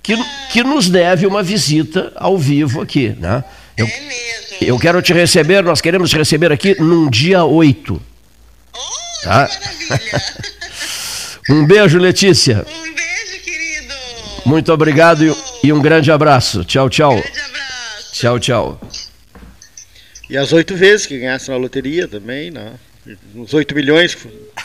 que, 0.08 0.16
que 0.50 0.64
nos 0.64 0.88
deve 0.88 1.26
uma 1.26 1.42
visita 1.42 2.12
ao 2.16 2.38
vivo 2.38 2.80
aqui. 2.80 3.14
Né? 3.18 3.44
Eu, 3.76 3.86
é 3.86 4.00
mesmo. 4.00 4.47
Eu 4.60 4.78
quero 4.78 5.00
te 5.00 5.12
receber, 5.12 5.62
nós 5.62 5.80
queremos 5.80 6.10
te 6.10 6.16
receber 6.16 6.52
aqui 6.52 6.74
num 6.80 7.08
dia 7.08 7.44
8. 7.44 7.94
Oh, 7.94 8.78
tá? 9.22 9.48
maravilha! 9.88 10.22
um 11.50 11.66
beijo, 11.66 11.98
Letícia. 11.98 12.66
Um 12.68 12.94
beijo, 12.94 13.42
querido. 13.44 13.94
Muito 14.44 14.72
obrigado 14.72 15.30
oh. 15.30 15.66
e, 15.66 15.72
um 15.72 15.80
grande 15.80 16.10
abraço. 16.10 16.64
Tchau, 16.64 16.90
tchau. 16.90 17.12
Um 17.12 17.20
grande 17.20 17.40
abraço. 17.40 18.12
Tchau, 18.12 18.40
tchau. 18.40 18.80
E 20.28 20.36
as 20.36 20.52
oito 20.52 20.76
vezes 20.76 21.06
que 21.06 21.18
ganhasse 21.18 21.50
na 21.50 21.56
loteria 21.56 22.06
também, 22.08 22.50
né? 22.50 22.74
Uns 23.34 23.54
8 23.54 23.74
milhões 23.74 24.16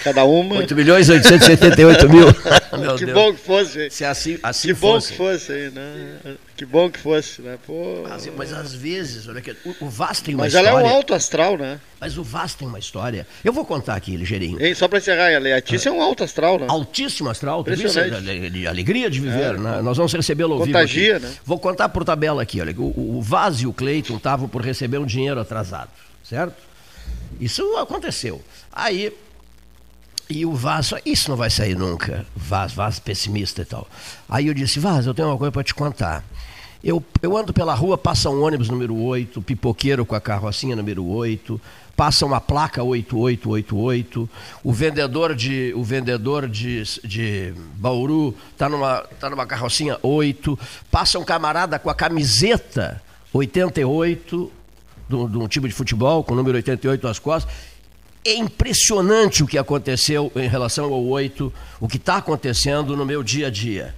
cada 0.04 0.24
uma. 0.26 0.56
8 0.56 0.76
milhões 0.76 1.10
e 1.10 1.14
878 1.14 2.10
mil. 2.10 2.28
Que 2.98 3.06
Deus. 3.06 3.14
bom 3.14 3.34
que 3.34 3.40
fosse. 3.40 3.90
Se 3.92 4.04
assim, 4.04 4.40
assim 4.42 4.70
que 4.70 4.74
fosse. 4.74 5.14
bom 5.14 5.30
que 5.30 5.38
fosse, 5.38 5.52
né? 5.70 6.18
Que 6.58 6.66
bom 6.66 6.90
que 6.90 7.00
fosse, 7.00 7.42
né? 7.42 7.58
Pô. 7.68 8.04
Mas, 8.10 8.28
mas 8.36 8.52
às 8.52 8.74
vezes, 8.74 9.28
olha 9.28 9.40
aqui, 9.40 9.56
o, 9.64 9.86
o 9.86 9.90
Vaz 9.90 10.22
tem 10.22 10.34
uma 10.34 10.46
mas 10.46 10.54
história. 10.54 10.72
Mas 10.72 10.82
ela 10.82 10.90
é 10.90 10.92
um 10.92 10.96
alto 10.96 11.14
astral, 11.14 11.56
né? 11.56 11.80
Mas 12.02 12.18
o 12.18 12.24
Vaz 12.24 12.56
tem 12.56 12.68
uma 12.68 12.80
história. 12.80 13.28
Eu 13.44 13.54
vou 13.54 13.64
contar 13.64 13.96
aqui, 13.96 14.18
ligeirinho. 14.18 14.60
Ei, 14.60 14.74
só 14.74 14.88
para 14.88 14.98
encerrar, 14.98 15.36
a 15.36 15.40
Letícia 15.40 15.90
é 15.90 15.92
um 15.92 16.02
alto 16.02 16.24
astral, 16.24 16.60
né? 16.60 16.66
Altíssimo 16.68 17.30
astral. 17.30 17.64
a 17.64 18.70
alegria 18.70 19.10
de 19.10 19.20
viver, 19.20 19.56
é. 19.56 19.58
né? 19.58 19.82
Nós 19.84 19.98
vamos 19.98 20.12
recebê-lo 20.12 20.54
ao 20.54 20.60
vivo. 20.64 20.76
Contagia, 20.76 21.20
né? 21.20 21.32
Vou 21.46 21.60
contar 21.60 21.90
por 21.90 22.04
tabela 22.04 22.42
aqui, 22.42 22.60
olha. 22.60 22.74
O, 22.76 23.18
o 23.18 23.22
Vaz 23.22 23.58
e 23.58 23.68
o 23.68 23.74
Cleiton 23.74 24.18
estavam 24.18 24.50
por 24.50 24.64
receber 24.64 24.98
um 24.98 25.06
dinheiro 25.06 25.40
atrasado, 25.40 25.92
certo? 26.24 26.73
Isso 27.40 27.78
aconteceu. 27.78 28.42
Aí, 28.72 29.14
e 30.30 30.46
o 30.46 30.54
Vaz, 30.54 30.94
isso 31.06 31.30
não 31.30 31.38
vai 31.38 31.50
sair 31.50 31.76
nunca, 31.76 32.26
Vaz, 32.36 32.74
Vaz 32.74 33.00
pessimista 33.00 33.62
e 33.62 33.66
tal. 33.66 33.88
Aí 34.28 34.48
eu 34.48 34.54
disse, 34.54 34.80
Vaz, 34.80 35.06
eu 35.06 35.14
tenho 35.14 35.28
uma 35.28 35.38
coisa 35.38 35.52
para 35.52 35.64
te 35.64 35.74
contar. 35.74 36.24
Eu, 36.84 37.04
eu 37.22 37.38
ando 37.38 37.54
pela 37.54 37.74
rua, 37.74 37.98
passa 37.98 38.30
um 38.30 38.44
ônibus 38.44 38.68
número 38.68 38.96
8, 38.96 39.42
pipoqueiro 39.42 40.06
com 40.06 40.16
a 40.16 40.20
carrocinha 40.20 40.76
número 40.76 41.06
8, 41.06 41.60
passa 41.96 42.26
uma 42.26 42.42
placa 42.42 42.84
8888, 42.84 44.30
o 44.64 44.74
vendedor 44.74 45.36
de, 45.36 45.74
o 45.76 45.84
vendedor 45.84 46.48
de, 46.48 46.84
de 47.04 47.54
Bauru 47.76 48.36
está 48.52 48.68
numa, 48.68 49.00
tá 49.20 49.30
numa 49.30 49.46
carrocinha 49.46 49.98
8, 50.02 50.60
passa 50.92 51.20
um 51.20 51.24
camarada 51.24 51.80
com 51.80 51.90
a 51.90 51.96
camiseta 51.96 53.02
88, 53.32 54.52
de 55.28 55.38
um 55.38 55.48
time 55.48 55.68
de 55.68 55.74
futebol, 55.74 56.24
com 56.24 56.34
o 56.34 56.38
número 56.38 56.56
88 56.58 57.08
nas 57.08 57.20
costas, 57.20 57.54
é 58.26 58.34
impressionante 58.36 59.44
o 59.44 59.48
que 59.48 59.58
aconteceu 59.58 60.32
em 60.36 60.48
relação 60.48 60.94
ao 60.94 61.06
8, 61.06 61.52
o 61.80 61.88
que 61.88 61.98
está 61.98 62.18
acontecendo 62.18 62.96
no 62.96 63.06
meu 63.06 63.22
dia 63.22 63.48
a 63.48 63.50
dia. 63.50 63.94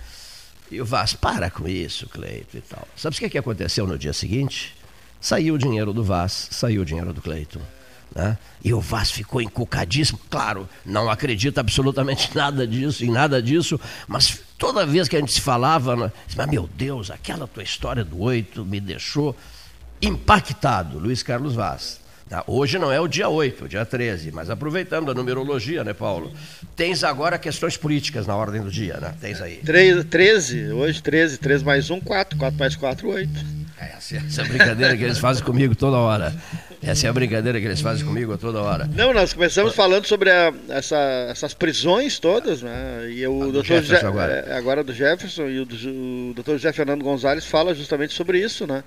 E 0.72 0.82
o 0.82 0.86
Vaz, 0.86 1.14
para 1.14 1.50
com 1.52 1.68
isso, 1.68 2.10
Cleito 2.10 2.58
e 2.58 2.62
tal. 2.62 2.88
Sabe 2.96 3.16
o 3.16 3.20
que, 3.20 3.30
que 3.30 3.38
aconteceu 3.38 3.86
no 3.86 3.98
dia 3.98 4.14
seguinte? 4.14 4.76
Saiu 5.22 5.56
o 5.56 5.58
dinheiro 5.58 5.94
do 5.94 6.04
Vaz, 6.04 6.48
saiu 6.52 6.82
o 6.82 6.86
dinheiro 6.86 7.14
do 7.14 7.22
Cleito. 7.22 7.62
Né? 8.14 8.38
E 8.64 8.74
o 8.74 8.80
Vaz 8.80 9.12
ficou 9.12 9.42
encucadíssimo. 9.42 10.20
Claro, 10.30 10.68
não 10.86 11.10
acredita 11.10 11.62
absolutamente 11.62 12.30
nada 12.36 12.66
disso, 12.66 13.06
em 13.06 13.12
nada 13.12 13.42
disso, 13.42 13.80
mas 14.08 14.40
toda 14.58 14.86
vez 14.86 15.08
que 15.08 15.16
a 15.16 15.20
gente 15.20 15.34
se 15.34 15.42
falava, 15.42 15.96
né, 15.96 16.12
mas 16.36 16.48
meu 16.48 16.68
Deus, 16.76 17.12
aquela 17.12 17.48
tua 17.48 17.64
história 17.64 18.04
do 18.04 18.20
oito 18.22 18.66
me 18.66 18.80
deixou 18.80 19.36
impactado. 20.08 21.00
Luiz 21.00 21.24
Carlos 21.24 21.56
Vaz. 21.56 22.00
Tá? 22.30 22.44
Hoje 22.48 22.80
não 22.80 22.92
é 22.92 23.00
o 23.00 23.08
dia 23.08 23.30
8, 23.30 23.64
é 23.64 23.66
o 23.66 23.70
dia 23.70 23.86
13, 23.86 24.32
mas 24.32 24.50
aproveitando 24.50 25.12
a 25.12 25.14
numerologia, 25.14 25.84
né, 25.84 25.94
Paulo? 25.94 26.34
Tens 26.76 27.04
agora 27.04 27.38
questões 27.38 27.78
políticas 27.78 28.26
na 28.26 28.36
ordem 28.36 28.62
do 28.62 28.72
dia, 28.72 28.98
né? 29.00 29.14
Tens 29.22 29.40
aí. 29.40 29.58
3, 29.58 30.04
13, 30.06 30.72
hoje 30.72 31.04
13, 31.04 31.38
3 31.38 31.62
mais 31.62 31.92
1, 31.92 32.00
4, 32.02 32.40
4 32.40 32.60
mais 32.60 32.76
4, 32.76 33.08
8. 33.08 33.30
É, 33.80 33.94
essa, 33.96 34.18
essa 34.18 34.42
é 34.42 34.46
a 34.46 34.48
brincadeira 34.48 34.98
que 34.98 35.04
eles 35.04 35.20
fazem 35.20 35.44
comigo 35.44 35.76
toda 35.76 35.98
hora. 35.98 36.34
Essa 36.82 37.06
é 37.06 37.10
a 37.10 37.14
brincadeira 37.14 37.60
que 37.60 37.66
eles 37.66 37.82
fazem 37.82 38.06
comigo 38.06 38.36
toda 38.38 38.60
hora. 38.60 38.90
Não, 38.96 39.14
nós 39.14 39.34
começamos 39.34 39.76
falando 39.76 40.06
sobre 40.06 40.32
a, 40.32 40.52
essa, 40.70 40.98
essas 41.30 41.54
prisões 41.54 42.18
todas, 42.18 42.62
né? 42.64 43.08
E 43.10 43.26
o 43.28 43.52
doutor 43.52 43.66
Jefferson 43.66 44.00
Je 44.00 44.06
agora. 44.06 44.34
É, 44.34 44.58
agora 44.58 44.84
do 44.84 44.94
Jefferson 44.94 45.48
e 45.48 45.60
o, 45.60 45.64
o 45.64 46.34
doutor 46.34 46.54
José 46.54 46.74
Fernando 46.74 47.04
Gonzalez 47.04 47.46
fala 47.46 47.76
justamente 47.76 48.14
sobre 48.14 48.40
isso, 48.40 48.66
né? 48.66 48.84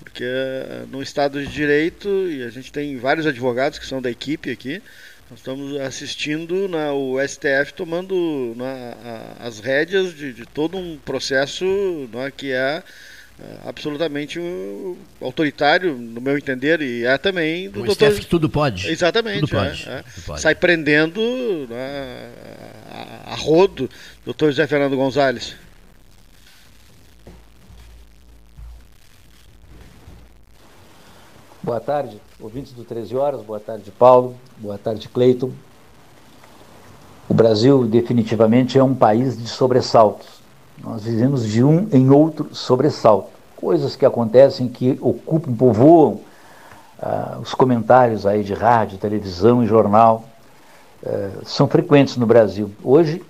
Porque 0.00 0.24
eh, 0.24 0.84
no 0.90 1.02
Estado 1.02 1.40
de 1.40 1.46
Direito, 1.46 2.08
e 2.08 2.42
a 2.42 2.50
gente 2.50 2.72
tem 2.72 2.96
vários 2.96 3.26
advogados 3.26 3.78
que 3.78 3.86
são 3.86 4.00
da 4.00 4.10
equipe 4.10 4.50
aqui, 4.50 4.82
nós 5.30 5.38
estamos 5.38 5.78
assistindo 5.80 6.68
na, 6.68 6.92
o 6.92 7.16
STF 7.20 7.72
tomando 7.76 8.54
na, 8.56 8.96
a, 9.04 9.46
as 9.46 9.60
rédeas 9.60 10.14
de, 10.14 10.32
de, 10.32 10.46
todo 10.46 10.76
um 10.76 10.98
processo 10.98 11.64
é, 12.14 12.30
que 12.30 12.50
é 12.50 12.82
é, 13.38 13.68
absolutamente 13.68 14.38
autoritário, 15.20 15.94
no 15.94 16.20
meu 16.20 16.36
entender, 16.36 16.82
e 16.82 17.06
é 17.06 17.16
também 17.16 17.70
do 17.70 17.82
um 17.82 17.86
doutor... 17.86 18.12
que 18.12 18.26
tudo 18.26 18.50
pode. 18.50 18.90
Exatamente. 18.90 19.40
Tudo 19.40 19.56
é, 19.56 19.68
pode, 19.68 19.88
é. 19.88 20.02
tudo 20.02 20.24
pode. 20.26 20.40
Sai 20.42 20.54
prendendo 20.54 21.66
né, 21.70 22.28
a, 22.90 23.32
a 23.32 23.34
rodo 23.36 23.88
doutor 24.26 24.50
José 24.50 24.66
Fernando 24.66 24.94
Gonzalez. 24.94 25.54
Boa 31.62 31.80
tarde, 31.80 32.20
ouvintes 32.40 32.72
do 32.72 32.84
13 32.84 33.16
Horas, 33.16 33.42
boa 33.42 33.60
tarde, 33.60 33.90
Paulo, 33.90 34.34
boa 34.56 34.78
tarde, 34.78 35.08
Cleiton. 35.08 35.50
O 37.28 37.34
Brasil 37.34 37.86
definitivamente 37.86 38.78
é 38.78 38.82
um 38.82 38.94
país 38.94 39.36
de 39.36 39.46
sobressaltos 39.46 40.40
nós 40.82 41.02
vivemos 41.02 41.46
de 41.46 41.62
um 41.62 41.88
em 41.92 42.10
outro 42.10 42.54
sobressalto. 42.54 43.28
Coisas 43.56 43.94
que 43.94 44.06
acontecem 44.06 44.68
que 44.68 44.98
ocupam, 45.00 45.52
povoam 45.52 46.20
ah, 46.98 47.38
os 47.42 47.54
comentários 47.54 48.26
aí 48.26 48.42
de 48.42 48.54
rádio, 48.54 48.98
televisão 48.98 49.62
e 49.62 49.66
jornal. 49.66 50.24
Eh, 51.02 51.30
são 51.44 51.66
frequentes 51.66 52.16
no 52.16 52.26
Brasil. 52.26 52.70
Hoje, 52.82 53.22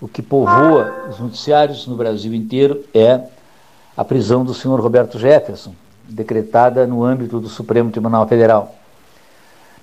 o 0.00 0.08
que 0.08 0.22
povoa 0.22 1.08
os 1.10 1.18
noticiários 1.18 1.86
no 1.86 1.96
Brasil 1.96 2.34
inteiro 2.34 2.84
é 2.92 3.20
a 3.96 4.04
prisão 4.04 4.44
do 4.44 4.54
senhor 4.54 4.80
Roberto 4.80 5.18
Jefferson, 5.18 5.74
decretada 6.08 6.86
no 6.86 7.04
âmbito 7.04 7.40
do 7.40 7.48
Supremo 7.48 7.90
Tribunal 7.90 8.26
Federal. 8.26 8.74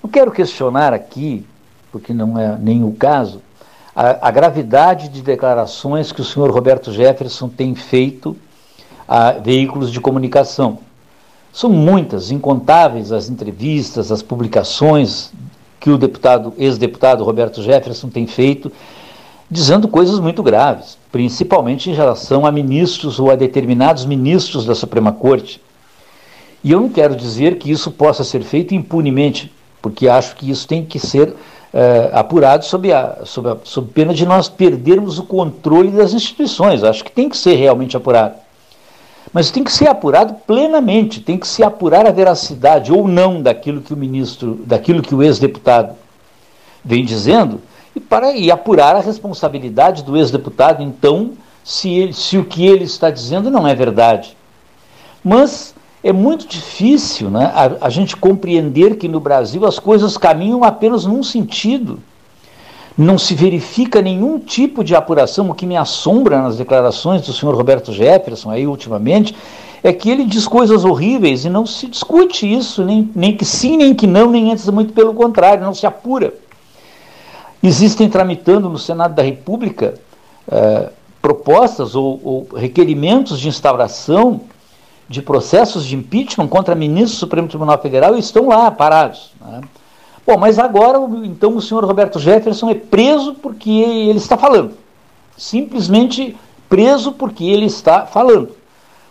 Não 0.01 0.09
quero 0.09 0.31
questionar 0.31 0.93
aqui, 0.93 1.45
porque 1.91 2.13
não 2.13 2.37
é 2.37 2.57
nem 2.59 2.83
o 2.83 2.91
caso, 2.91 3.41
a, 3.95 4.27
a 4.27 4.31
gravidade 4.31 5.09
de 5.09 5.21
declarações 5.21 6.11
que 6.11 6.21
o 6.21 6.25
senhor 6.25 6.49
Roberto 6.51 6.91
Jefferson 6.91 7.47
tem 7.47 7.75
feito 7.75 8.35
a 9.07 9.31
veículos 9.33 9.91
de 9.91 10.01
comunicação. 10.01 10.79
São 11.51 11.69
muitas, 11.69 12.31
incontáveis 12.31 13.11
as 13.11 13.29
entrevistas, 13.29 14.11
as 14.11 14.23
publicações 14.23 15.31
que 15.79 15.89
o 15.89 15.97
deputado, 15.97 16.53
ex-deputado 16.57 17.23
Roberto 17.23 17.61
Jefferson 17.61 18.09
tem 18.09 18.25
feito, 18.25 18.71
dizendo 19.51 19.87
coisas 19.87 20.19
muito 20.19 20.41
graves, 20.41 20.97
principalmente 21.11 21.91
em 21.91 21.93
relação 21.93 22.45
a 22.45 22.51
ministros 22.51 23.19
ou 23.19 23.29
a 23.29 23.35
determinados 23.35 24.05
ministros 24.05 24.65
da 24.65 24.73
Suprema 24.73 25.11
Corte. 25.11 25.61
E 26.63 26.71
eu 26.71 26.79
não 26.79 26.89
quero 26.89 27.15
dizer 27.15 27.57
que 27.57 27.69
isso 27.69 27.91
possa 27.91 28.23
ser 28.23 28.41
feito 28.43 28.73
impunemente, 28.73 29.51
porque 29.81 30.07
acho 30.07 30.35
que 30.35 30.49
isso 30.49 30.67
tem 30.67 30.85
que 30.85 30.97
ser 30.97 31.35
é, 31.73 32.09
apurado 32.13 32.63
sob, 32.63 32.93
a, 32.93 33.19
sob, 33.25 33.49
a, 33.49 33.57
sob 33.63 33.91
pena 33.91 34.13
de 34.13 34.25
nós 34.25 34.47
perdermos 34.47 35.19
o 35.19 35.23
controle 35.23 35.91
das 35.91 36.13
instituições. 36.13 36.83
Acho 36.83 37.03
que 37.03 37.11
tem 37.11 37.27
que 37.27 37.35
ser 37.35 37.55
realmente 37.55 37.97
apurado. 37.97 38.35
Mas 39.33 39.49
tem 39.49 39.63
que 39.63 39.71
ser 39.71 39.87
apurado 39.87 40.35
plenamente, 40.45 41.19
tem 41.19 41.37
que 41.37 41.47
se 41.47 41.63
apurar 41.63 42.05
a 42.05 42.11
veracidade 42.11 42.93
ou 42.93 43.07
não 43.07 43.41
daquilo 43.41 43.81
que 43.81 43.93
o 43.93 43.97
ministro, 43.97 44.61
daquilo 44.65 45.01
que 45.01 45.15
o 45.15 45.23
ex-deputado 45.23 45.95
vem 46.85 47.03
dizendo, 47.03 47.59
e 47.95 47.99
para 47.99 48.31
e 48.33 48.51
apurar 48.51 48.95
a 48.95 48.99
responsabilidade 48.99 50.03
do 50.03 50.15
ex-deputado, 50.15 50.83
então, 50.83 51.31
se, 51.63 51.89
ele, 51.89 52.13
se 52.13 52.37
o 52.37 52.45
que 52.45 52.65
ele 52.65 52.83
está 52.83 53.09
dizendo 53.09 53.49
não 53.49 53.67
é 53.67 53.73
verdade. 53.73 54.37
Mas 55.23 55.72
é 56.03 56.11
muito 56.11 56.45
difícil 56.45 57.29
né, 57.29 57.51
a, 57.55 57.87
a, 57.87 57.89
gente 57.89 58.17
compreender 58.17 58.97
que 58.97 59.07
no 59.07 59.21
Brasil 59.21 59.65
as 59.65 59.79
coisas 59.79 60.17
caminham 60.17 60.63
apenas 60.63 61.05
num 61.05 61.23
sentido. 61.23 61.99
Não 62.97 63.17
se 63.17 63.33
verifica 63.33 64.01
nenhum 64.01 64.37
tipo 64.37 64.83
de 64.83 64.93
apuração. 64.93 65.49
O 65.49 65.55
que 65.55 65.65
me 65.65 65.77
assombra 65.77 66.41
nas 66.41 66.57
declarações 66.57 67.21
do 67.21 67.31
senhor 67.31 67.55
Roberto 67.55 67.93
Jefferson, 67.93 68.51
aí 68.51 68.67
ultimamente, 68.67 69.33
é 69.81 69.93
que 69.93 70.09
ele 70.09 70.25
diz 70.25 70.45
coisas 70.45 70.83
horríveis 70.83 71.45
e 71.45 71.49
não 71.49 71.65
se 71.65 71.87
discute 71.87 72.51
isso, 72.51 72.83
nem, 72.83 73.09
nem 73.15 73.35
que 73.35 73.45
sim, 73.45 73.77
nem 73.77 73.95
que 73.95 74.05
não, 74.05 74.29
nem 74.29 74.51
antes, 74.51 74.69
muito 74.69 74.93
pelo 74.93 75.13
contrário, 75.13 75.63
não 75.63 75.73
se 75.73 75.87
apura. 75.87 76.33
Existem 77.63 78.09
tramitando 78.09 78.69
no 78.69 78.77
Senado 78.77 79.15
da 79.15 79.23
República 79.23 79.95
eh, 80.51 80.89
propostas 81.21 81.95
ou, 81.95 82.19
ou 82.23 82.47
requerimentos 82.55 83.39
de 83.39 83.47
instauração 83.47 84.41
de 85.07 85.21
processos 85.21 85.85
de 85.85 85.95
impeachment 85.95 86.47
contra 86.47 86.75
ministros 86.75 87.13
do 87.13 87.19
Supremo 87.19 87.47
Tribunal 87.47 87.77
Federal 87.79 88.17
estão 88.17 88.47
lá 88.47 88.71
parados. 88.71 89.31
Né? 89.41 89.61
Bom, 90.25 90.37
mas 90.37 90.57
agora 90.57 90.99
então 91.25 91.55
o 91.55 91.61
senhor 91.61 91.83
Roberto 91.83 92.19
Jefferson 92.19 92.69
é 92.69 92.75
preso 92.75 93.33
porque 93.35 93.69
ele 93.69 94.17
está 94.17 94.37
falando. 94.37 94.71
Simplesmente 95.37 96.35
preso 96.69 97.11
porque 97.11 97.43
ele 97.43 97.65
está 97.65 98.05
falando. 98.05 98.49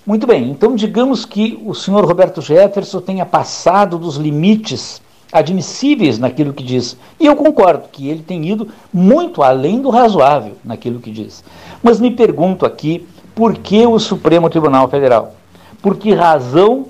Muito 0.04 0.26
bem, 0.26 0.50
então 0.50 0.74
digamos 0.74 1.24
que 1.24 1.60
o 1.64 1.74
senhor 1.74 2.04
Roberto 2.04 2.40
Jefferson 2.40 3.00
tenha 3.00 3.24
passado 3.24 3.98
dos 3.98 4.16
limites 4.16 5.00
admissíveis 5.32 6.18
naquilo 6.18 6.52
que 6.52 6.64
diz. 6.64 6.96
E 7.20 7.26
eu 7.26 7.36
concordo 7.36 7.88
que 7.90 8.08
ele 8.08 8.22
tem 8.22 8.44
ido 8.44 8.68
muito 8.92 9.42
além 9.42 9.80
do 9.80 9.90
razoável 9.90 10.56
naquilo 10.64 11.00
que 11.00 11.10
diz. 11.10 11.44
Mas 11.82 12.00
me 12.00 12.10
pergunto 12.10 12.66
aqui 12.66 13.06
por 13.34 13.54
que 13.54 13.86
o 13.86 13.98
Supremo 13.98 14.50
Tribunal 14.50 14.88
Federal? 14.88 15.34
Por 15.82 15.96
que 15.96 16.14
razão 16.14 16.86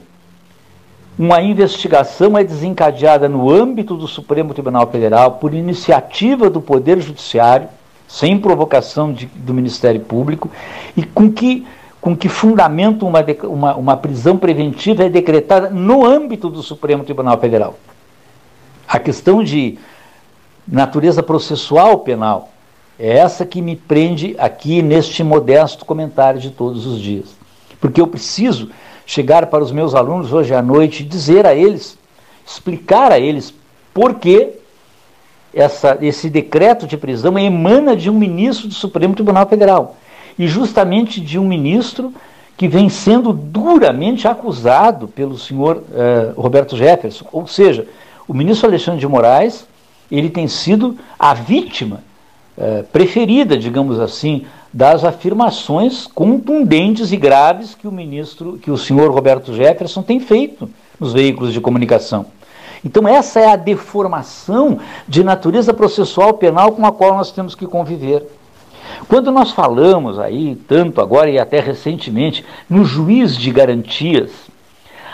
uma 1.18 1.40
investigação 1.40 2.36
é 2.36 2.44
desencadeada 2.44 3.28
no 3.28 3.50
âmbito 3.50 3.96
do 3.96 4.06
Supremo 4.06 4.52
Tribunal 4.52 4.86
Federal 4.86 5.32
por 5.32 5.54
iniciativa 5.54 6.48
do 6.48 6.60
Poder 6.60 7.00
Judiciário, 7.00 7.68
sem 8.06 8.38
provocação 8.38 9.12
de, 9.12 9.26
do 9.26 9.54
Ministério 9.54 10.00
Público, 10.00 10.50
e 10.96 11.02
com 11.02 11.30
que, 11.30 11.66
com 12.00 12.16
que 12.16 12.28
fundamento 12.28 13.06
uma, 13.06 13.24
uma, 13.44 13.76
uma 13.76 13.96
prisão 13.96 14.36
preventiva 14.36 15.04
é 15.04 15.08
decretada 15.08 15.70
no 15.70 16.04
âmbito 16.04 16.48
do 16.48 16.62
Supremo 16.62 17.04
Tribunal 17.04 17.38
Federal. 17.38 17.78
A 18.86 18.98
questão 18.98 19.42
de 19.42 19.78
natureza 20.66 21.22
processual 21.22 21.98
penal 22.00 22.50
é 22.98 23.16
essa 23.18 23.46
que 23.46 23.62
me 23.62 23.76
prende 23.76 24.34
aqui 24.38 24.82
neste 24.82 25.24
modesto 25.24 25.84
comentário 25.84 26.40
de 26.40 26.50
todos 26.50 26.86
os 26.86 27.00
dias. 27.00 27.41
Porque 27.82 28.00
eu 28.00 28.06
preciso 28.06 28.70
chegar 29.04 29.46
para 29.46 29.62
os 29.62 29.72
meus 29.72 29.92
alunos 29.92 30.32
hoje 30.32 30.54
à 30.54 30.62
noite 30.62 31.02
e 31.02 31.04
dizer 31.04 31.44
a 31.44 31.52
eles, 31.52 31.98
explicar 32.46 33.10
a 33.10 33.18
eles 33.18 33.52
por 33.92 34.14
que 34.14 34.50
essa, 35.52 35.98
esse 36.00 36.30
decreto 36.30 36.86
de 36.86 36.96
prisão 36.96 37.36
emana 37.36 37.96
de 37.96 38.08
um 38.08 38.14
ministro 38.14 38.68
do 38.68 38.74
Supremo 38.74 39.14
Tribunal 39.14 39.48
Federal. 39.48 39.96
E 40.38 40.46
justamente 40.46 41.20
de 41.20 41.40
um 41.40 41.48
ministro 41.48 42.14
que 42.56 42.68
vem 42.68 42.88
sendo 42.88 43.32
duramente 43.32 44.28
acusado 44.28 45.08
pelo 45.08 45.36
senhor 45.36 45.82
eh, 45.92 46.32
Roberto 46.36 46.76
Jefferson. 46.76 47.26
Ou 47.32 47.48
seja, 47.48 47.84
o 48.28 48.32
ministro 48.32 48.68
Alexandre 48.68 49.00
de 49.00 49.08
Moraes 49.08 49.66
ele 50.08 50.30
tem 50.30 50.46
sido 50.46 50.96
a 51.18 51.34
vítima 51.34 52.04
eh, 52.56 52.84
preferida, 52.92 53.58
digamos 53.58 53.98
assim, 53.98 54.46
das 54.72 55.04
afirmações 55.04 56.06
contundentes 56.06 57.12
e 57.12 57.16
graves 57.16 57.74
que 57.74 57.86
o 57.86 57.92
ministro, 57.92 58.58
que 58.58 58.70
o 58.70 58.78
senhor 58.78 59.10
Roberto 59.10 59.52
Jefferson 59.52 60.02
tem 60.02 60.18
feito 60.18 60.68
nos 60.98 61.12
veículos 61.12 61.52
de 61.52 61.60
comunicação. 61.60 62.26
Então 62.84 63.06
essa 63.06 63.38
é 63.38 63.46
a 63.52 63.56
deformação 63.56 64.78
de 65.06 65.22
natureza 65.22 65.74
processual 65.74 66.34
penal 66.34 66.72
com 66.72 66.86
a 66.86 66.92
qual 66.92 67.16
nós 67.16 67.30
temos 67.30 67.54
que 67.54 67.66
conviver. 67.66 68.26
Quando 69.08 69.30
nós 69.30 69.52
falamos 69.52 70.18
aí, 70.18 70.56
tanto 70.66 71.00
agora 71.00 71.30
e 71.30 71.38
até 71.38 71.60
recentemente, 71.60 72.44
no 72.68 72.84
juiz 72.84 73.36
de 73.36 73.50
garantias, 73.50 74.30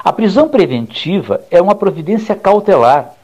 a 0.05 0.13
prisão 0.13 0.49
preventiva 0.49 1.43
é 1.51 1.61
uma 1.61 1.75
providência 1.75 2.35
cautelar 2.35 3.15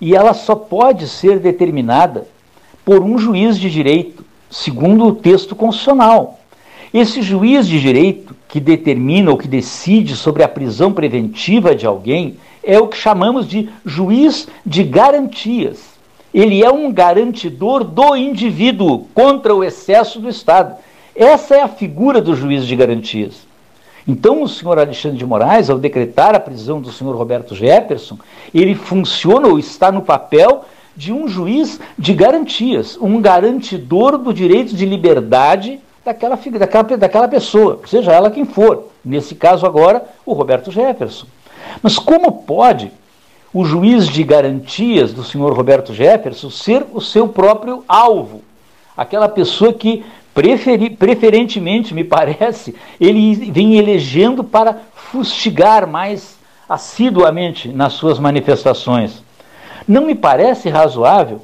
e 0.00 0.16
ela 0.16 0.32
só 0.32 0.54
pode 0.54 1.06
ser 1.06 1.38
determinada 1.38 2.26
por 2.84 3.02
um 3.02 3.18
juiz 3.18 3.58
de 3.58 3.70
direito 3.70 4.24
segundo 4.50 5.06
o 5.06 5.14
texto 5.14 5.54
constitucional. 5.54 6.40
Esse 6.92 7.22
juiz 7.22 7.68
de 7.68 7.80
direito 7.80 8.34
que 8.48 8.58
determina 8.58 9.30
ou 9.30 9.38
que 9.38 9.46
decide 9.46 10.16
sobre 10.16 10.42
a 10.42 10.48
prisão 10.48 10.92
preventiva 10.92 11.74
de 11.74 11.86
alguém 11.86 12.36
é 12.64 12.78
o 12.80 12.88
que 12.88 12.96
chamamos 12.96 13.48
de 13.48 13.68
juiz 13.86 14.48
de 14.66 14.82
garantias. 14.82 15.90
Ele 16.34 16.62
é 16.62 16.70
um 16.70 16.92
garantidor 16.92 17.84
do 17.84 18.16
indivíduo 18.16 19.06
contra 19.14 19.54
o 19.54 19.62
excesso 19.62 20.20
do 20.20 20.28
Estado. 20.28 20.76
Essa 21.14 21.56
é 21.56 21.62
a 21.62 21.68
figura 21.68 22.20
do 22.20 22.34
juiz 22.34 22.66
de 22.66 22.74
garantias. 22.74 23.46
Então, 24.06 24.42
o 24.42 24.48
senhor 24.48 24.78
Alexandre 24.78 25.18
de 25.18 25.26
Moraes, 25.26 25.70
ao 25.70 25.78
decretar 25.78 26.34
a 26.34 26.40
prisão 26.40 26.80
do 26.80 26.90
senhor 26.90 27.14
Roberto 27.14 27.54
Jefferson, 27.54 28.18
ele 28.52 28.74
funciona 28.74 29.46
ou 29.46 29.58
está 29.58 29.92
no 29.92 30.02
papel 30.02 30.64
de 31.00 31.14
um 31.14 31.26
juiz 31.26 31.80
de 31.98 32.12
garantias, 32.12 32.98
um 33.00 33.22
garantidor 33.22 34.18
do 34.18 34.34
direito 34.34 34.76
de 34.76 34.84
liberdade 34.84 35.80
daquela, 36.04 36.36
daquela, 36.36 36.96
daquela 36.98 37.26
pessoa, 37.26 37.80
seja 37.86 38.12
ela 38.12 38.30
quem 38.30 38.44
for. 38.44 38.90
Nesse 39.02 39.34
caso 39.34 39.64
agora, 39.64 40.04
o 40.26 40.34
Roberto 40.34 40.70
Jefferson. 40.70 41.26
Mas 41.82 41.98
como 41.98 42.42
pode 42.42 42.92
o 43.50 43.64
juiz 43.64 44.08
de 44.08 44.22
garantias 44.22 45.14
do 45.14 45.24
senhor 45.24 45.54
Roberto 45.54 45.94
Jefferson 45.94 46.50
ser 46.50 46.84
o 46.92 47.00
seu 47.00 47.26
próprio 47.26 47.82
alvo? 47.88 48.42
Aquela 48.94 49.26
pessoa 49.26 49.72
que 49.72 50.04
preferi, 50.34 50.90
preferentemente, 50.90 51.94
me 51.94 52.04
parece, 52.04 52.76
ele 53.00 53.50
vem 53.50 53.78
elegendo 53.78 54.44
para 54.44 54.76
fustigar 54.94 55.86
mais 55.86 56.38
assiduamente 56.68 57.68
nas 57.68 57.94
suas 57.94 58.18
manifestações. 58.18 59.29
Não 59.90 60.06
me 60.06 60.14
parece 60.14 60.68
razoável 60.68 61.42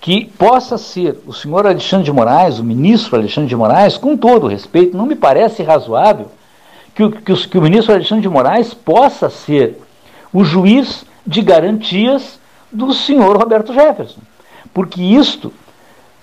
que 0.00 0.24
possa 0.36 0.76
ser 0.76 1.16
o 1.28 1.32
senhor 1.32 1.64
Alexandre 1.64 2.06
de 2.06 2.12
Moraes, 2.12 2.58
o 2.58 2.64
ministro 2.64 3.14
Alexandre 3.14 3.48
de 3.48 3.54
Moraes, 3.54 3.96
com 3.96 4.16
todo 4.16 4.44
o 4.44 4.48
respeito, 4.48 4.96
não 4.96 5.06
me 5.06 5.14
parece 5.14 5.62
razoável 5.62 6.26
que 6.92 7.04
o, 7.04 7.12
que, 7.12 7.32
o, 7.32 7.36
que 7.36 7.56
o 7.56 7.62
ministro 7.62 7.94
Alexandre 7.94 8.22
de 8.22 8.28
Moraes 8.28 8.74
possa 8.74 9.30
ser 9.30 9.80
o 10.32 10.42
juiz 10.42 11.06
de 11.24 11.40
garantias 11.40 12.40
do 12.72 12.92
senhor 12.92 13.36
Roberto 13.36 13.72
Jefferson. 13.72 14.22
Porque 14.72 15.00
isto 15.00 15.52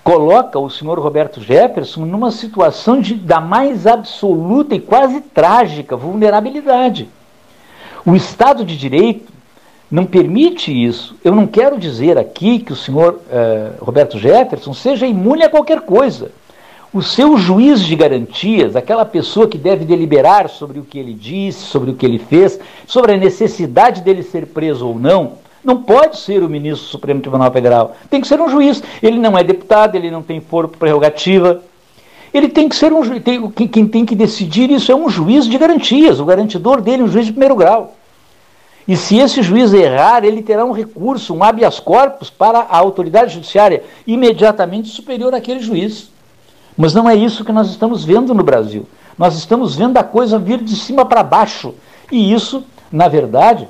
coloca 0.03 0.59
o 0.59 0.69
senhor 0.69 0.99
Roberto 0.99 1.39
Jefferson 1.39 2.03
numa 2.05 2.31
situação 2.31 2.99
de, 2.99 3.13
da 3.13 3.39
mais 3.39 3.87
absoluta 3.87 4.75
e 4.75 4.81
quase 4.81 5.21
trágica 5.21 5.95
vulnerabilidade. 5.95 7.07
O 8.05 8.13
Estado 8.13 8.65
de 8.65 8.75
Direito 8.75 9.30
não 9.91 10.05
permite 10.05 10.71
isso. 10.71 11.15
Eu 11.23 11.35
não 11.35 11.45
quero 11.45 11.77
dizer 11.77 12.17
aqui 12.17 12.59
que 12.59 12.71
o 12.71 12.75
senhor 12.75 13.19
eh, 13.29 13.73
Roberto 13.79 14.17
Jefferson 14.17 14.73
seja 14.73 15.05
imune 15.05 15.43
a 15.43 15.49
qualquer 15.49 15.81
coisa 15.81 16.31
o 16.93 17.01
seu 17.01 17.37
juiz 17.37 17.81
de 17.81 17.95
garantias, 17.95 18.75
aquela 18.75 19.05
pessoa 19.05 19.47
que 19.47 19.57
deve 19.57 19.85
deliberar 19.85 20.49
sobre 20.49 20.77
o 20.77 20.83
que 20.83 20.99
ele 20.99 21.13
disse, 21.13 21.59
sobre 21.59 21.91
o 21.91 21.95
que 21.95 22.05
ele 22.05 22.19
fez, 22.19 22.59
sobre 22.85 23.13
a 23.13 23.17
necessidade 23.17 24.01
dele 24.01 24.21
ser 24.23 24.47
preso 24.47 24.85
ou 24.85 24.99
não, 24.99 25.33
não 25.63 25.83
pode 25.83 26.17
ser 26.17 26.43
o 26.43 26.49
ministro 26.49 26.85
do 26.85 26.91
Supremo 26.91 27.21
Tribunal 27.21 27.51
Federal. 27.51 27.95
Tem 28.09 28.19
que 28.19 28.27
ser 28.27 28.41
um 28.41 28.49
juiz. 28.49 28.83
Ele 29.01 29.19
não 29.19 29.37
é 29.37 29.43
deputado, 29.43 29.95
ele 29.95 30.11
não 30.11 30.21
tem 30.21 30.41
foro 30.41 30.67
prerrogativa. 30.67 31.61
Ele 32.33 32.49
tem 32.49 32.67
que 32.67 32.75
ser 32.75 32.91
um 32.91 33.03
juiz. 33.03 33.21
Quem 33.71 33.87
tem 33.87 34.05
que 34.05 34.15
decidir 34.15 34.69
isso 34.69 34.91
é 34.91 34.95
um 34.95 35.07
juiz 35.07 35.45
de 35.45 35.57
garantias, 35.57 36.19
o 36.19 36.25
garantidor 36.25 36.81
dele, 36.81 37.03
um 37.03 37.07
juiz 37.07 37.25
de 37.25 37.31
primeiro 37.31 37.55
grau. 37.55 37.95
E 38.87 38.97
se 38.97 39.17
esse 39.17 39.41
juiz 39.41 39.73
errar, 39.73 40.23
ele 40.23 40.41
terá 40.41 40.65
um 40.65 40.71
recurso, 40.71 41.33
um 41.33 41.43
habeas 41.43 41.79
corpus 41.79 42.29
para 42.29 42.59
a 42.59 42.77
autoridade 42.77 43.33
judiciária 43.33 43.83
imediatamente 44.05 44.89
superior 44.89 45.33
àquele 45.33 45.59
juiz. 45.59 46.09
Mas 46.75 46.93
não 46.93 47.09
é 47.09 47.15
isso 47.15 47.45
que 47.45 47.51
nós 47.51 47.69
estamos 47.69 48.03
vendo 48.03 48.33
no 48.33 48.43
Brasil. 48.43 48.87
Nós 49.17 49.35
estamos 49.35 49.75
vendo 49.75 49.97
a 49.97 50.03
coisa 50.03 50.39
vir 50.39 50.61
de 50.63 50.75
cima 50.75 51.05
para 51.05 51.21
baixo. 51.21 51.75
E 52.11 52.33
isso, 52.33 52.63
na 52.91 53.07
verdade, 53.07 53.67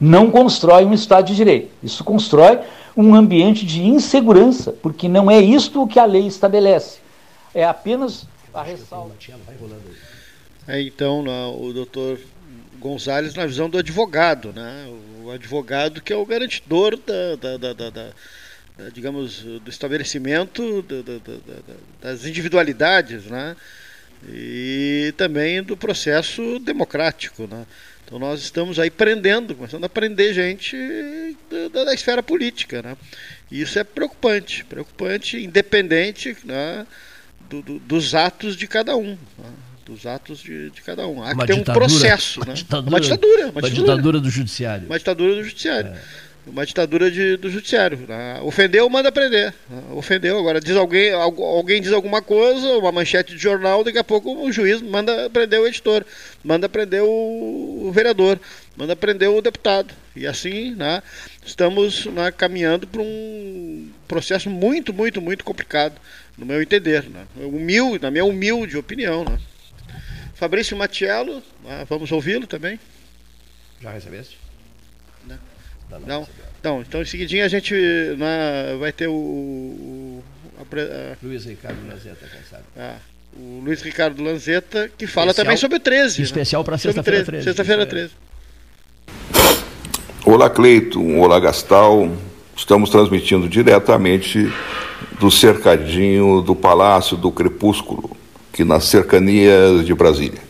não 0.00 0.30
constrói 0.30 0.84
um 0.84 0.92
Estado 0.92 1.26
de 1.26 1.34
Direito. 1.34 1.72
Isso 1.82 2.04
constrói 2.04 2.60
um 2.96 3.14
ambiente 3.14 3.66
de 3.66 3.84
insegurança, 3.84 4.72
porque 4.72 5.08
não 5.08 5.30
é 5.30 5.40
isto 5.40 5.82
o 5.82 5.86
que 5.86 5.98
a 5.98 6.04
lei 6.04 6.26
estabelece. 6.26 6.98
É 7.52 7.64
apenas 7.64 8.26
a 8.52 8.62
ressalva. 8.62 9.12
É, 10.68 10.80
então, 10.80 11.24
o 11.60 11.72
doutor 11.72 12.18
Gonzalez 12.84 13.34
na 13.34 13.46
visão 13.46 13.70
do 13.70 13.78
advogado, 13.78 14.52
né? 14.52 14.86
o 15.24 15.30
advogado 15.30 16.02
que 16.02 16.12
é 16.12 16.16
o 16.16 16.26
garantidor 16.26 16.98
da, 16.98 17.56
da, 17.56 17.72
da, 17.72 17.90
da 17.90 18.12
eh, 18.78 18.90
digamos, 18.92 19.38
do 19.38 19.70
estabelecimento 19.70 20.82
do, 20.82 21.02
do, 21.02 21.18
do, 21.18 21.42
das 22.02 22.26
individualidades, 22.26 23.24
né? 23.24 23.56
E 24.28 25.14
também 25.16 25.62
do 25.62 25.76
processo 25.76 26.58
democrático, 26.58 27.46
né? 27.46 27.64
Então 28.04 28.18
nós 28.18 28.40
estamos 28.40 28.78
aí 28.78 28.90
prendendo, 28.90 29.54
começando 29.54 29.84
a 29.84 29.88
prender 29.88 30.34
gente 30.34 30.76
da, 31.72 31.84
da 31.84 31.94
esfera 31.94 32.22
política, 32.22 32.82
né? 32.82 32.96
E 33.50 33.62
isso 33.62 33.78
é 33.78 33.84
preocupante, 33.84 34.62
preocupante, 34.64 35.42
independente 35.42 36.36
né, 36.44 36.86
do, 37.48 37.62
do, 37.62 37.78
dos 37.78 38.14
atos 38.14 38.56
de 38.56 38.66
cada 38.66 38.94
um. 38.94 39.16
Né? 39.38 39.50
Dos 39.84 40.06
atos 40.06 40.38
de, 40.38 40.70
de, 40.70 40.80
cada 40.80 41.06
um. 41.06 41.22
Há 41.22 41.32
uma 41.32 41.46
que 41.46 41.52
ter 41.52 41.60
um 41.60 41.62
processo, 41.62 42.40
uma 42.40 42.46
né? 42.46 42.54
Ditadura, 42.54 42.90
uma 42.90 43.00
ditadura. 43.00 43.42
Uma, 43.42 43.50
uma 43.50 43.62
ditadura, 43.62 43.92
ditadura 43.92 44.20
do 44.20 44.30
judiciário. 44.30 44.86
Uma 44.86 44.98
ditadura 44.98 45.34
do 45.34 45.44
judiciário. 45.44 45.90
É 45.90 46.00
uma 46.46 46.66
ditadura 46.66 47.10
de, 47.10 47.36
do 47.36 47.50
judiciário. 47.50 47.98
Né? 48.06 48.40
Ofendeu, 48.42 48.88
manda 48.88 49.10
prender. 49.10 49.54
Né? 49.68 49.82
Ofendeu, 49.92 50.38
agora 50.38 50.60
diz 50.60 50.76
alguém, 50.76 51.12
alguém 51.12 51.80
diz 51.80 51.92
alguma 51.92 52.20
coisa, 52.20 52.66
uma 52.78 52.92
manchete 52.92 53.34
de 53.34 53.38
jornal, 53.38 53.82
daqui 53.82 53.98
a 53.98 54.04
pouco 54.04 54.30
o 54.44 54.52
juiz 54.52 54.82
manda 54.82 55.28
prender 55.30 55.60
o 55.60 55.66
editor, 55.66 56.04
manda 56.42 56.68
prender 56.68 57.02
o, 57.02 57.86
o 57.86 57.92
vereador, 57.92 58.38
manda 58.76 58.94
prender 58.94 59.30
o 59.30 59.40
deputado. 59.40 59.94
E 60.14 60.26
assim, 60.26 60.74
né, 60.74 61.02
estamos 61.44 62.06
né, 62.06 62.30
caminhando 62.30 62.86
para 62.86 63.00
um 63.00 63.88
processo 64.06 64.50
muito, 64.50 64.92
muito, 64.92 65.20
muito 65.20 65.44
complicado, 65.44 65.94
no 66.36 66.44
meu 66.44 66.60
entender. 66.60 67.04
Né? 67.08 67.24
Humilde, 67.36 68.02
na 68.02 68.10
minha 68.10 68.24
humilde 68.24 68.76
opinião. 68.76 69.24
Né? 69.24 69.38
Fabrício 70.34 70.76
Matiello, 70.76 71.42
né, 71.64 71.86
vamos 71.88 72.10
ouvi-lo 72.12 72.46
também. 72.46 72.78
Já 73.80 73.90
recebeste? 73.90 74.38
Não, 76.06 76.26
não, 76.62 76.80
então 76.80 77.02
em 77.02 77.04
seguidinho 77.04 77.44
a 77.44 77.48
gente 77.48 77.74
né, 78.16 78.76
vai 78.78 78.90
ter 78.92 79.06
o. 79.06 79.12
o 79.12 80.24
a, 80.58 80.62
a, 81.12 81.16
Luiz 81.22 81.44
Ricardo 81.44 81.86
Lanzetta, 81.86 82.26
quem 82.26 82.40
sabe? 82.50 82.64
Ah, 82.76 82.96
o 83.36 83.60
Luiz 83.64 83.82
Ricardo 83.82 84.22
Lanzetta, 84.22 84.90
que 84.96 85.06
fala 85.06 85.28
especial, 85.28 85.44
também 85.44 85.56
sobre 85.56 85.76
o 85.76 85.80
13. 85.80 86.22
Especial 86.22 86.62
né? 86.62 86.64
para 86.64 86.78
sexta-feira 86.78 87.24
13. 87.24 87.44
Sexta-feira 87.44 87.86
13. 87.86 88.12
Olá, 90.24 90.48
Cleiton. 90.48 91.18
Olá, 91.18 91.38
Gastal. 91.38 92.10
Estamos 92.56 92.88
transmitindo 92.88 93.48
diretamente 93.48 94.50
do 95.20 95.30
cercadinho 95.30 96.40
do 96.40 96.54
Palácio 96.54 97.16
do 97.16 97.30
Crepúsculo, 97.30 98.16
que 98.54 98.64
nas 98.64 98.84
cercanias 98.84 99.84
de 99.84 99.92
Brasília. 99.92 100.40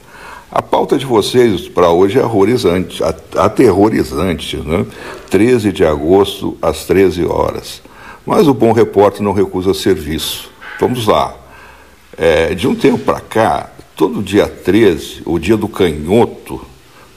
A 0.53 0.63
pauta 0.63 0.97
de 0.97 1.07
vocês 1.07 1.69
para 1.69 1.91
hoje 1.91 2.19
é 2.19 2.23
aterrorizante, 2.23 3.03
aterrorizante, 3.35 4.57
né? 4.59 4.87
13 5.31 5.73
de 5.73 5.85
agosto, 5.85 6.57
às 6.63 6.85
13 6.85 7.25
horas. 7.25 7.83
Mas 8.25 8.47
o 8.47 8.55
bom 8.55 8.73
repórter 8.73 9.23
não 9.23 9.33
recusa 9.33 9.75
serviço. 9.75 10.51
Vamos 10.79 11.07
lá. 11.07 11.35
É, 12.17 12.55
de 12.55 12.69
um 12.69 12.75
tempo 12.75 12.99
para 12.99 13.21
cá, 13.21 13.71
todo 13.97 14.23
dia 14.23 14.47
13, 14.47 15.23
o 15.25 15.39
dia 15.39 15.57
do 15.57 15.67
canhoto, 15.67 16.61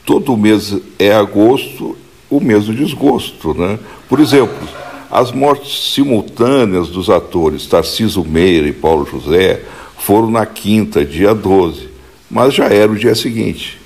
todo 0.06 0.36
mês 0.38 0.76
é 0.98 1.14
agosto, 1.14 1.98
o 2.30 2.40
mês 2.40 2.66
do 2.66 2.74
desgosto. 2.74 3.54
Né? 3.54 3.78
Por 4.08 4.20
exemplo, 4.22 4.68
as 5.12 5.32
mortes 5.34 5.94
simultâneas 5.94 6.88
dos 6.88 7.10
atores 7.10 7.68
Tarciso 7.68 8.24
Meira 8.24 8.68
e 8.68 8.74
Paulo 8.74 9.06
José 9.06 9.62
foram 9.98 10.30
na 10.32 10.46
quinta, 10.46 11.04
dia 11.04 11.34
12 11.34 11.98
mas 12.30 12.54
já 12.54 12.66
era 12.66 12.92
o 12.92 12.96
dia 12.96 13.16
seguinte. 13.16 13.80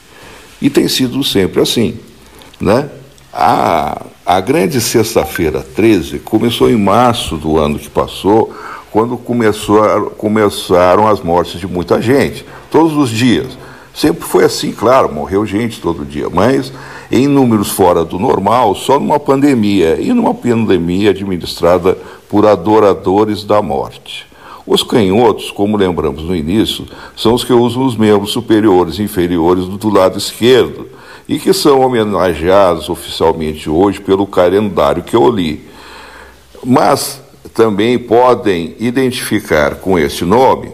E 0.61 0.69
tem 0.69 0.87
sido 0.87 1.23
sempre 1.23 1.61
assim. 1.61 1.97
Né? 2.59 2.89
A, 3.33 4.01
a 4.25 4.39
grande 4.41 4.81
sexta-feira 4.81 5.61
13 5.61 6.19
começou 6.19 6.69
em 6.69 6.77
março 6.77 7.37
do 7.37 7.57
ano 7.57 7.79
que 7.79 7.89
passou, 7.89 8.53
quando 8.91 9.15
começou, 9.17 10.11
começaram 10.17 11.07
as 11.07 11.21
mortes 11.21 11.59
de 11.59 11.67
muita 11.67 12.01
gente, 12.01 12.45
todos 12.69 12.95
os 12.97 13.09
dias. 13.09 13.57
Sempre 13.93 14.23
foi 14.23 14.45
assim, 14.45 14.71
claro, 14.71 15.13
morreu 15.13 15.45
gente 15.45 15.81
todo 15.81 16.05
dia, 16.05 16.29
mas 16.29 16.71
em 17.11 17.27
números 17.27 17.69
fora 17.69 18.05
do 18.05 18.17
normal, 18.17 18.73
só 18.73 18.99
numa 18.99 19.19
pandemia, 19.19 19.99
e 19.99 20.13
numa 20.13 20.33
pandemia 20.33 21.09
administrada 21.09 21.97
por 22.29 22.45
adoradores 22.45 23.43
da 23.43 23.61
morte. 23.61 24.30
Os 24.65 24.83
canhotos, 24.83 25.49
como 25.51 25.77
lembramos 25.77 26.23
no 26.23 26.35
início, 26.35 26.85
são 27.15 27.33
os 27.33 27.43
que 27.43 27.53
usam 27.53 27.85
os 27.85 27.95
membros 27.95 28.31
superiores 28.31 28.99
e 28.99 29.03
inferiores 29.03 29.65
do 29.65 29.89
lado 29.89 30.17
esquerdo 30.17 30.87
e 31.27 31.39
que 31.39 31.53
são 31.53 31.81
homenageados 31.81 32.89
oficialmente 32.89 33.69
hoje 33.69 33.99
pelo 33.99 34.27
calendário 34.27 35.03
que 35.03 35.15
eu 35.15 35.29
li. 35.29 35.65
Mas 36.63 37.21
também 37.53 37.97
podem 37.97 38.75
identificar 38.79 39.75
com 39.75 39.97
esse 39.97 40.23
nome 40.23 40.71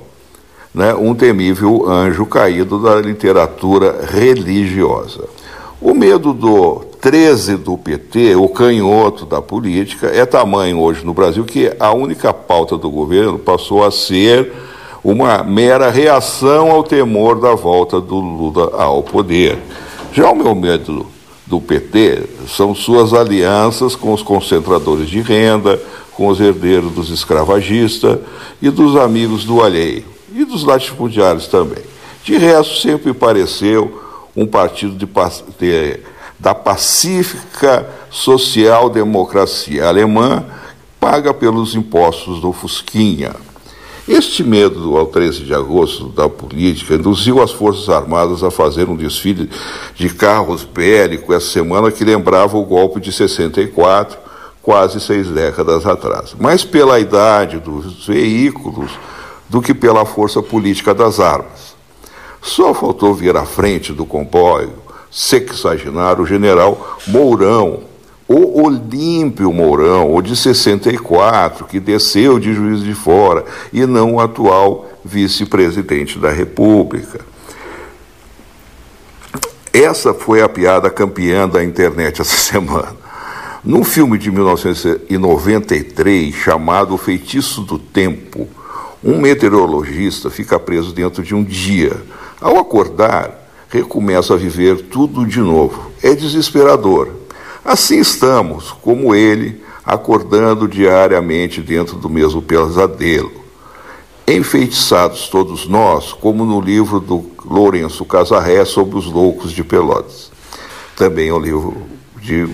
né, 0.74 0.94
um 0.94 1.16
temível 1.16 1.90
anjo 1.90 2.26
caído 2.26 2.80
da 2.80 2.96
literatura 2.96 4.06
religiosa. 4.12 5.28
O 5.82 5.94
medo 5.94 6.34
do 6.34 6.87
13 7.02 7.58
do 7.58 7.78
PT, 7.78 8.36
o 8.36 8.50
canhoto 8.50 9.26
da 9.26 9.42
política, 9.42 10.08
é 10.08 10.26
tamanho 10.26 10.80
hoje 10.80 11.06
no 11.06 11.14
Brasil 11.14 11.46
que 11.46 11.72
a 11.80 11.92
única 11.92 12.34
pauta 12.34 12.78
do 12.78 12.90
governo 12.90 13.38
passou 13.38 13.86
a 13.86 13.92
ser 13.92 14.52
uma 15.04 15.44
mera 15.44 15.90
reação 15.90 16.72
ao 16.72 16.84
temor 16.84 17.40
da 17.40 17.54
volta 17.56 18.02
do 18.02 18.16
Lula 18.16 18.72
ao 18.74 19.04
poder. 19.04 19.58
Já 20.12 20.30
o 20.32 20.36
meu 20.36 20.56
medo 20.56 21.06
do 21.46 21.62
PT 21.62 22.24
são 22.48 22.76
suas 22.76 23.14
alianças 23.14 23.96
com 23.96 24.12
os 24.12 24.22
concentradores 24.22 25.08
de 25.08 25.22
renda, 25.22 25.80
com 26.14 26.28
os 26.28 26.42
herdeiros 26.42 26.92
dos 26.92 27.10
escravagistas 27.10 28.20
e 28.62 28.70
dos 28.70 28.96
amigos 28.96 29.46
do 29.46 29.62
alheio, 29.62 30.04
e 30.34 30.44
dos 30.44 30.64
latifundiários 30.64 31.48
também. 31.48 31.84
De 32.24 32.38
resto, 32.38 32.82
sempre 32.82 33.14
pareceu 33.14 34.02
um 34.36 34.46
partido 34.46 34.94
de, 34.96 35.08
de, 35.58 36.00
da 36.40 36.54
pacífica 36.54 37.88
social-democracia 38.10 39.88
alemã, 39.88 40.46
paga 41.00 41.34
pelos 41.34 41.76
impostos 41.76 42.40
do 42.40 42.52
Fusquinha. 42.52 43.34
Este 44.08 44.42
medo 44.42 44.96
ao 44.98 45.08
13 45.08 45.44
de 45.44 45.54
agosto 45.54 46.08
da 46.08 46.30
política 46.30 46.94
induziu 46.94 47.42
as 47.42 47.52
Forças 47.52 47.90
Armadas 47.90 48.42
a 48.42 48.50
fazer 48.50 48.88
um 48.88 48.96
desfile 48.96 49.50
de 49.96 50.10
carros 50.10 50.64
bélicos 50.64 51.36
essa 51.36 51.48
semana 51.48 51.92
que 51.92 52.06
lembrava 52.06 52.58
o 52.58 52.64
golpe 52.64 53.02
de 53.02 53.12
64, 53.12 54.18
quase 54.62 55.02
seis 55.02 55.28
décadas 55.28 55.86
atrás. 55.86 56.36
Mais 56.40 56.64
pela 56.64 57.00
idade 57.00 57.60
dos 57.60 58.06
veículos 58.06 58.92
do 59.50 59.62
que 59.62 59.74
pela 59.74 60.06
força 60.06 60.42
política 60.42 60.94
das 60.94 61.20
armas. 61.20 61.76
Só 62.42 62.74
faltou 62.74 63.14
vir 63.14 63.36
à 63.36 63.46
frente 63.46 63.92
do 63.92 64.06
comboio, 64.06 64.87
sexagenário, 65.18 66.26
general 66.28 67.00
Mourão, 67.08 67.80
o 68.28 68.62
Olímpio 68.62 69.52
Mourão, 69.52 70.14
o 70.14 70.22
de 70.22 70.36
64, 70.36 71.66
que 71.66 71.80
desceu 71.80 72.38
de 72.38 72.54
juiz 72.54 72.84
de 72.84 72.94
fora, 72.94 73.44
e 73.74 73.84
não 73.88 74.14
o 74.14 74.20
atual 74.20 74.88
vice-presidente 75.04 76.20
da 76.20 76.30
República. 76.30 77.22
Essa 79.74 80.14
foi 80.14 80.44
a 80.44 80.50
piada 80.50 80.92
campeã 80.92 81.50
da 81.50 81.64
internet 81.64 82.22
essa 82.22 82.38
semana. 82.54 82.96
Num 83.64 83.84
filme 83.84 84.20
de 84.20 84.30
1993 84.30 86.36
chamado 86.36 86.94
O 86.94 86.98
Feitiço 86.98 87.62
do 87.62 87.80
Tempo, 87.80 88.48
um 89.04 89.20
meteorologista 89.20 90.30
fica 90.30 90.60
preso 90.60 90.94
dentro 90.94 91.24
de 91.24 91.34
um 91.34 91.44
dia. 91.44 92.00
Ao 92.40 92.60
acordar, 92.60 93.47
recomeça 93.70 94.34
a 94.34 94.38
viver 94.38 94.82
tudo 94.84 95.26
de 95.26 95.40
novo. 95.40 95.92
É 96.02 96.14
desesperador. 96.14 97.10
Assim 97.64 98.00
estamos, 98.00 98.72
como 98.82 99.14
ele, 99.14 99.62
acordando 99.86 100.68
diariamente 100.68 101.62
dentro 101.62 101.98
do 101.98 102.10
mesmo 102.10 102.42
pesadelo. 102.42 103.32
Enfeitiçados 104.28 105.30
todos 105.30 105.68
nós, 105.68 106.12
como 106.12 106.46
no 106.46 106.60
livro 106.60 107.00
do 107.00 107.26
Lourenço 107.46 108.04
Casarré 108.04 108.66
sobre 108.66 108.98
os 108.98 109.06
loucos 109.06 109.52
de 109.52 109.64
Pelotas. 109.64 110.32
Também 110.96 111.30
é 111.30 111.34
um 111.34 111.40
livro 111.40 111.78
de, 112.22 112.46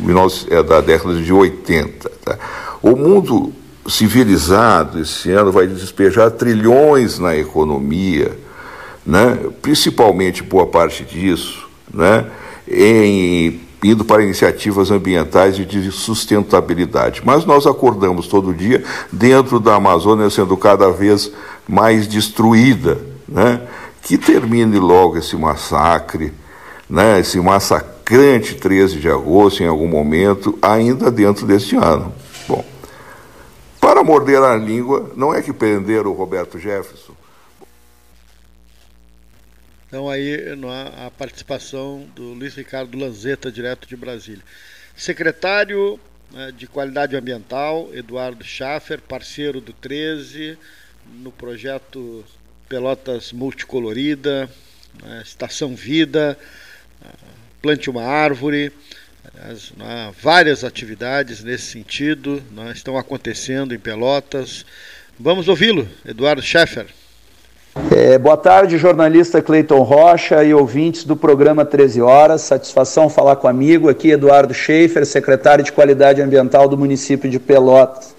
é 0.49 0.61
da 0.61 0.81
década 0.81 1.15
de 1.15 1.33
80. 1.33 2.09
Tá? 2.23 2.37
O 2.81 2.95
mundo 2.95 3.51
civilizado 3.87 4.99
esse 4.99 5.31
ano 5.31 5.51
vai 5.51 5.67
despejar 5.67 6.31
trilhões 6.31 7.19
na 7.19 7.35
economia, 7.35 8.37
né? 9.05 9.37
principalmente 9.61 10.43
boa 10.43 10.67
parte 10.67 11.03
disso, 11.03 11.67
né? 11.93 12.25
em 12.67 13.61
indo 13.83 14.05
para 14.05 14.23
iniciativas 14.23 14.89
ambientais 14.89 15.59
e 15.59 15.65
de 15.65 15.91
sustentabilidade. 15.91 17.21
Mas 17.25 17.45
nós 17.45 17.67
acordamos 17.67 18.27
todo 18.27 18.53
dia 18.53 18.83
dentro 19.11 19.59
da 19.59 19.75
Amazônia 19.75 20.29
sendo 20.29 20.55
cada 20.55 20.89
vez 20.89 21.31
mais 21.67 22.07
destruída, 22.07 22.97
né? 23.27 23.61
Que 24.01 24.17
termine 24.17 24.79
logo 24.79 25.17
esse 25.17 25.35
massacre, 25.35 26.33
né? 26.89 27.19
Esse 27.19 27.39
massacrante 27.39 28.55
13 28.55 28.99
de 28.99 29.09
agosto 29.09 29.61
em 29.61 29.67
algum 29.67 29.87
momento, 29.87 30.57
ainda 30.61 31.11
dentro 31.11 31.45
deste 31.45 31.75
ano. 31.75 32.13
Bom, 32.47 32.63
para 33.81 34.03
morder 34.03 34.41
a 34.41 34.55
língua, 34.55 35.11
não 35.15 35.33
é 35.33 35.41
que 35.41 35.51
prenderam 35.51 36.11
o 36.11 36.13
Roberto 36.13 36.57
Jefferson 36.57 37.13
então 39.93 40.09
aí 40.09 40.39
a 41.05 41.11
participação 41.11 42.07
do 42.15 42.33
Luiz 42.33 42.55
Ricardo 42.55 42.97
Lanzetta, 42.97 43.51
direto 43.51 43.87
de 43.87 43.95
Brasília. 43.95 44.41
Secretário 44.95 45.99
né, 46.31 46.51
de 46.51 46.65
Qualidade 46.65 47.15
Ambiental, 47.15 47.91
Eduardo 47.93 48.43
Schaffer, 48.43 48.99
parceiro 48.99 49.61
do 49.61 49.71
13, 49.71 50.57
no 51.21 51.31
projeto 51.31 52.25
Pelotas 52.67 53.31
Multicolorida, 53.31 54.49
né, 54.99 55.21
Estação 55.23 55.75
Vida, 55.75 56.39
Plante 57.61 57.87
uma 57.87 58.01
Árvore, 58.01 58.73
as, 59.47 59.73
né, 59.73 60.11
várias 60.19 60.63
atividades 60.63 61.43
nesse 61.43 61.67
sentido 61.67 62.43
né, 62.49 62.71
estão 62.71 62.97
acontecendo 62.97 63.75
em 63.75 63.79
Pelotas. 63.79 64.65
Vamos 65.19 65.47
ouvi-lo, 65.47 65.87
Eduardo 66.03 66.41
Schaffer. 66.41 66.87
É, 67.75 68.19
boa 68.19 68.37
tarde, 68.37 68.77
jornalista 68.77 69.41
Cleiton 69.41 69.81
Rocha 69.81 70.43
e 70.43 70.53
ouvintes 70.53 71.03
do 71.03 71.15
programa 71.15 71.65
13 71.65 72.03
Horas. 72.03 72.41
Satisfação 72.41 73.09
falar 73.09 73.37
com 73.37 73.47
amigo 73.47 73.89
aqui, 73.89 74.11
Eduardo 74.11 74.53
Schaefer, 74.53 75.03
secretário 75.07 75.63
de 75.63 75.71
Qualidade 75.71 76.21
Ambiental 76.21 76.69
do 76.69 76.77
município 76.77 77.27
de 77.27 77.39
Pelotas. 77.39 78.13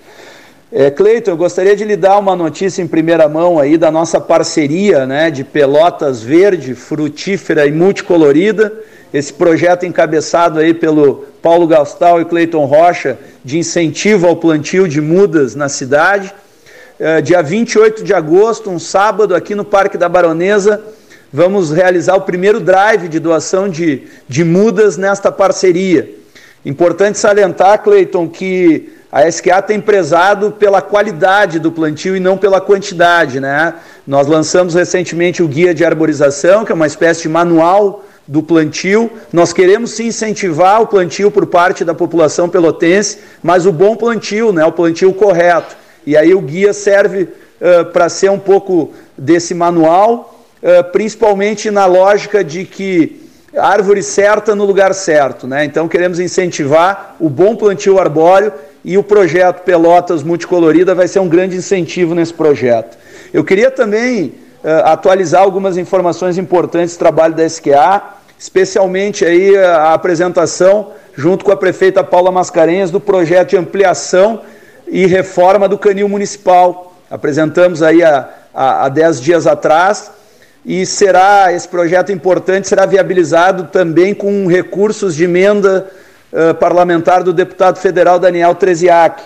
É, 0.73 0.91
Cleiton, 0.91 1.31
eu 1.31 1.37
gostaria 1.37 1.77
de 1.77 1.85
lhe 1.85 1.95
dar 1.95 2.19
uma 2.19 2.35
notícia 2.35 2.83
em 2.83 2.89
primeira 2.89 3.29
mão 3.29 3.61
aí 3.61 3.79
da 3.79 3.93
nossa 3.93 4.21
parceria 4.21 5.07
né, 5.07 5.31
de 5.31 5.45
Pelotas 5.45 6.21
Verde, 6.21 6.75
frutífera 6.75 7.65
e 7.65 7.71
multicolorida. 7.71 8.73
Esse 9.13 9.33
projeto 9.33 9.87
encabeçado 9.87 10.59
aí 10.59 10.75
pelo 10.75 11.27
Paulo 11.41 11.69
Gastal 11.69 12.21
e 12.21 12.25
Cleiton 12.25 12.65
Rocha 12.65 13.17
de 13.45 13.57
incentivo 13.57 14.27
ao 14.27 14.35
plantio 14.35 14.89
de 14.89 15.01
mudas 15.01 15.55
na 15.55 15.69
cidade 15.69 16.35
é, 16.99 17.21
dia 17.21 17.43
28 17.43 18.05
de 18.05 18.15
agosto, 18.15 18.71
um 18.71 18.79
sábado, 18.79 19.35
aqui 19.35 19.55
no 19.55 19.65
Parque 19.65 19.99
da 19.99 20.09
Baronesa, 20.09 20.81
vamos 21.33 21.73
realizar 21.73 22.15
o 22.15 22.21
primeiro 22.21 22.61
drive 22.61 23.09
de 23.09 23.19
doação 23.19 23.69
de, 23.69 24.05
de 24.29 24.45
mudas 24.45 24.97
nesta 24.97 25.33
parceria. 25.33 26.09
Importante 26.65 27.19
salientar, 27.19 27.83
Cleiton, 27.83 28.29
que 28.29 28.93
a 29.11 29.29
SQA 29.29 29.61
tem 29.61 29.81
prezado 29.81 30.53
pela 30.53 30.81
qualidade 30.81 31.59
do 31.59 31.71
plantio 31.71 32.17
e 32.17 32.21
não 32.21 32.39
pela 32.39 32.61
quantidade. 32.61 33.41
Né? 33.41 33.75
Nós 34.07 34.27
lançamos 34.27 34.75
recentemente 34.75 35.43
o 35.43 35.49
Guia 35.49 35.75
de 35.75 35.85
Arborização, 35.85 36.65
que 36.65 36.73
é 36.73 36.75
uma 36.75 36.87
espécie 36.87 37.23
de 37.23 37.29
manual 37.29 38.05
do 38.27 38.43
plantio. 38.43 39.11
Nós 39.33 39.53
queremos 39.53 39.91
sim 39.91 40.07
incentivar 40.07 40.81
o 40.81 40.87
plantio 40.87 41.31
por 41.31 41.47
parte 41.47 41.85
da 41.85 41.93
população 41.93 42.49
pelotense, 42.49 43.19
mas 43.43 43.67
o 43.67 43.73
bom 43.73 43.97
plantio, 43.97 44.53
né? 44.53 44.65
o 44.65 44.73
plantio 44.73 45.13
correto. 45.13 45.84
E 46.07 46.17
aí 46.17 46.35
o 46.35 46.41
guia 46.41 46.73
serve 46.73 47.23
uh, 47.23 47.85
para 47.93 48.09
ser 48.09 48.31
um 48.31 48.39
pouco 48.39 48.93
desse 49.17 49.55
manual, 49.55 50.39
uh, 50.63 50.85
principalmente 50.93 51.71
na 51.71 51.87
lógica 51.87 52.45
de 52.45 52.65
que 52.65 53.23
árvore 53.57 54.03
certa 54.03 54.55
no 54.55 54.65
lugar 54.65 54.93
certo. 54.95 55.47
Né? 55.47 55.65
Então 55.65 55.89
queremos 55.89 56.19
incentivar 56.19 57.17
o 57.19 57.29
bom 57.29 57.57
plantio 57.57 57.99
arbóreo 57.99 58.53
e 58.85 58.99
o 58.99 59.03
projeto 59.03 59.63
Pelotas 59.63 60.23
Multicolorida 60.23 60.95
vai 60.95 61.09
ser 61.09 61.21
um 61.21 61.29
grande 61.29 61.57
incentivo 61.57 62.15
nesse 62.15 62.35
projeto. 62.35 62.99
Eu 63.33 63.43
queria 63.43 63.71
também 63.71 64.35
uh, 64.63 64.85
atualizar 64.85 65.43
algumas 65.43 65.79
informações 65.79 66.37
importantes 66.37 66.97
do 66.97 66.99
trabalho 66.99 67.35
da 67.35 67.49
SQA, 67.49 68.03
especialmente 68.39 69.25
aí 69.25 69.57
a 69.57 69.95
apresentação 69.95 70.93
junto 71.17 71.45
com 71.45 71.53
a 71.53 71.57
prefeita 71.57 72.03
Paula 72.03 72.31
Mascarenhas 72.31 72.91
do 72.91 73.01
projeto 73.01 73.51
de 73.51 73.57
ampliação 73.57 74.43
e 74.87 75.07
reforma 75.07 75.69
do 75.69 75.79
canil 75.79 76.09
municipal. 76.09 76.95
Apresentamos 77.11 77.83
aí 77.83 78.03
há, 78.03 78.29
há, 78.53 78.85
há 78.85 78.89
dez 78.89 79.21
dias 79.21 79.47
atrás 79.47 80.11
e 80.65 80.87
será 80.87 81.53
esse 81.53 81.69
projeto 81.69 82.11
importante 82.11 82.69
será 82.69 82.87
viabilizado 82.87 83.65
também 83.65 84.15
com 84.15 84.47
recursos 84.47 85.15
de 85.15 85.25
emenda 85.25 85.87
uh, 86.33 86.55
parlamentar 86.55 87.23
do 87.23 87.33
deputado 87.33 87.79
federal 87.79 88.19
Daniel 88.19 88.55
Treziak. 88.55 89.23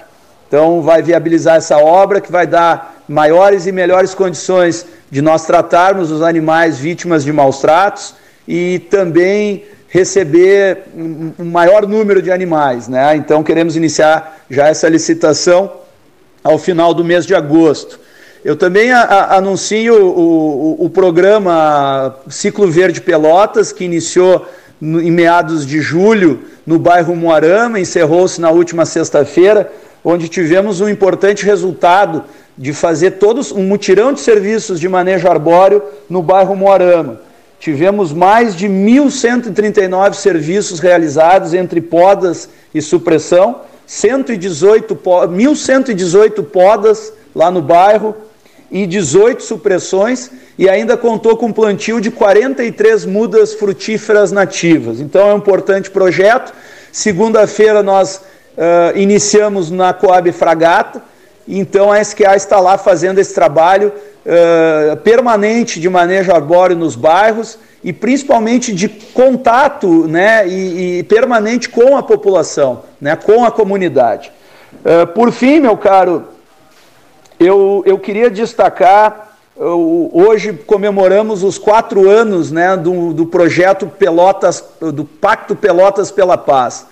Então 0.49 0.83
vai 0.83 1.03
viabilizar 1.03 1.57
essa 1.57 1.79
obra 1.79 2.21
que 2.21 2.33
vai 2.33 2.47
dar 2.47 3.03
maiores 3.09 3.67
e 3.67 3.73
melhores 3.73 4.15
condições 4.15 4.85
de 5.11 5.23
nós 5.23 5.47
tratarmos 5.47 6.11
os 6.11 6.23
animais 6.23 6.79
vítimas 6.79 7.23
de 7.23 7.33
maus 7.33 7.61
tratos 7.61 8.15
e 8.47 8.81
também 8.91 9.65
receber 9.89 10.85
um 10.95 11.45
maior 11.47 11.87
número 11.87 12.21
de 12.21 12.31
animais. 12.31 12.89
Né? 12.89 13.17
Então, 13.17 13.43
queremos 13.43 13.77
iniciar 13.77 14.39
já 14.51 14.69
essa 14.69 14.89
licitação 14.89 15.73
ao 16.45 16.59
final 16.59 16.93
do 16.93 17.05
mês 17.05 17.27
de 17.27 17.35
agosto. 17.35 17.99
Eu 18.45 18.55
também 18.55 18.93
a, 18.93 19.01
a, 19.01 19.37
anuncio 19.37 19.95
o, 19.95 20.81
o, 20.81 20.85
o, 20.85 20.91
programa 20.91 22.15
Ciclo 22.29 22.71
Verde 22.71 23.01
Pelotas, 23.01 23.73
que 23.73 23.85
iniciou 23.85 24.47
no, 24.81 25.01
em 25.01 25.11
meados 25.11 25.67
de 25.67 25.81
julho 25.81 26.45
no 26.65 26.79
bairro 26.79 27.17
Moarama, 27.17 27.81
encerrou-se 27.81 28.41
na 28.41 28.51
última 28.51 28.87
sexta-feira, 28.87 29.71
onde 30.05 30.29
tivemos 30.29 30.81
um 30.81 30.89
importante 30.89 31.45
resultado 31.45 32.25
de 32.57 32.73
fazer 32.73 33.13
todos 33.13 33.51
um 33.51 33.63
mutirão 33.63 34.13
de 34.13 34.21
serviços 34.21 34.79
de 34.79 34.89
manejo 34.89 35.29
arbóreo 35.29 35.83
no 36.09 36.23
bairro 36.23 36.55
Moarama. 36.55 37.28
Tivemos 37.59 38.13
mais 38.13 38.55
de 38.55 38.69
1.139 38.69 40.15
serviços 40.15 40.79
realizados 40.79 41.55
entre 41.55 41.81
podas 41.81 42.49
e 42.73 42.81
supressão, 42.81 43.63
118, 43.87 44.95
1.118 44.95 46.45
podas 46.45 47.13
lá 47.35 47.51
no 47.51 47.61
bairro 47.61 48.15
e 48.71 48.87
18 48.87 49.43
supressões, 49.43 50.31
e 50.59 50.69
ainda 50.69 50.97
contou 50.97 51.37
com 51.37 51.53
plantio 51.53 52.01
de 52.01 52.11
43 52.11 53.07
mudas 53.07 53.55
frutíferas 53.55 54.31
nativas. 54.31 55.01
Então 55.01 55.29
é 55.29 55.35
um 55.35 55.39
importante 55.39 55.91
projeto. 55.91 56.53
Segunda-feira 56.93 57.83
nós 57.83 58.17
uh, 58.17 58.97
iniciamos 58.97 59.71
na 59.71 59.93
Coab 59.93 60.31
Fragata, 60.33 61.03
Então 61.47 61.91
a 61.91 62.01
SQA 62.01 62.37
está 62.37 62.61
lá 62.61 62.77
fazendo 62.77 63.19
esse 63.19 63.35
trabalho 63.35 63.91
permanente 65.03 65.81
de 65.81 65.89
manejo 65.89 66.33
arbóreo 66.33 66.77
nos 66.77 66.95
bairros 66.95 67.59
e 67.83 67.93
principalmente 67.93 68.73
de 68.73 68.89
contato 68.89 70.07
né, 70.09 70.47
e, 70.49 70.99
e 70.99 71.03
permanente 71.05 71.69
com 71.69 71.97
a 71.97 72.03
população, 72.03 72.83
né, 73.01 73.15
com 73.15 73.45
a 73.45 73.51
comunidade. 73.51 74.33
Uh, 74.85 75.07
por 75.09 75.31
fim, 75.33 75.61
meu 75.61 75.77
caro, 75.77 76.25
eu, 77.39 77.83
eu 77.87 77.99
queria 77.99 78.29
destacar, 78.29 79.39
uh, 79.57 80.11
hoje 80.13 80.53
comemoramos 80.53 81.45
os 81.45 81.57
quatro 81.57 82.09
anos 82.09 82.51
né, 82.51 82.77
do, 82.77 83.13
do 83.13 83.27
projeto 83.27 83.87
Pelotas, 83.87 84.65
do 84.81 85.05
Pacto 85.05 85.55
Pelotas 85.55 86.11
pela 86.11 86.37
Paz. 86.37 86.87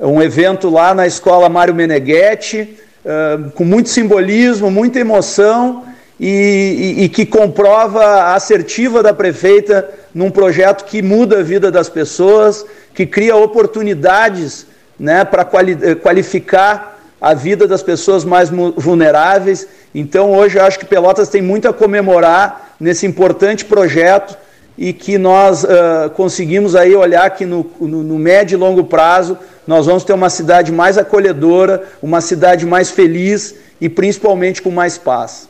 Um 0.00 0.20
evento 0.20 0.68
lá 0.68 0.92
na 0.92 1.06
escola 1.06 1.48
Mário 1.48 1.74
Meneghetti, 1.74 2.76
uh, 3.04 3.50
com 3.52 3.64
muito 3.64 3.88
simbolismo, 3.88 4.68
muita 4.68 4.98
emoção 4.98 5.84
e, 6.18 6.96
e, 6.98 7.04
e 7.04 7.08
que 7.08 7.26
comprova 7.26 8.04
a 8.04 8.34
assertiva 8.34 9.02
da 9.02 9.12
prefeita 9.12 9.88
num 10.14 10.30
projeto 10.30 10.84
que 10.84 11.02
muda 11.02 11.40
a 11.40 11.42
vida 11.42 11.70
das 11.70 11.88
pessoas, 11.88 12.64
que 12.94 13.04
cria 13.04 13.36
oportunidades 13.36 14.66
né, 14.98 15.24
para 15.24 15.44
quali 15.44 15.96
qualificar 15.96 16.98
a 17.20 17.34
vida 17.34 17.66
das 17.66 17.82
pessoas 17.82 18.24
mais 18.24 18.50
vulneráveis. 18.76 19.66
Então, 19.94 20.32
hoje, 20.32 20.58
eu 20.58 20.64
acho 20.64 20.78
que 20.78 20.84
Pelotas 20.84 21.28
tem 21.28 21.40
muito 21.40 21.66
a 21.66 21.72
comemorar 21.72 22.74
nesse 22.78 23.06
importante 23.06 23.64
projeto 23.64 24.36
e 24.76 24.92
que 24.92 25.16
nós 25.16 25.64
uh, 25.64 26.10
conseguimos 26.14 26.74
aí 26.74 26.94
olhar 26.94 27.30
que 27.30 27.46
no, 27.46 27.64
no, 27.80 28.02
no, 28.02 28.18
médio 28.18 28.56
e 28.56 28.58
longo 28.58 28.84
prazo 28.84 29.38
nós 29.66 29.86
vamos 29.86 30.04
ter 30.04 30.12
uma 30.12 30.28
cidade 30.28 30.72
mais 30.72 30.98
acolhedora, 30.98 31.84
uma 32.02 32.20
cidade 32.20 32.66
mais 32.66 32.90
feliz 32.90 33.54
e 33.80 33.88
principalmente 33.88 34.60
com 34.60 34.70
mais 34.70 34.98
paz. 34.98 35.48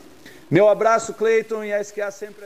Meu 0.49 0.69
abraço, 0.69 1.13
Cleiton, 1.13 1.63
e 1.63 1.73
a 1.73 1.81
SQA 1.83 2.11
sempre. 2.11 2.45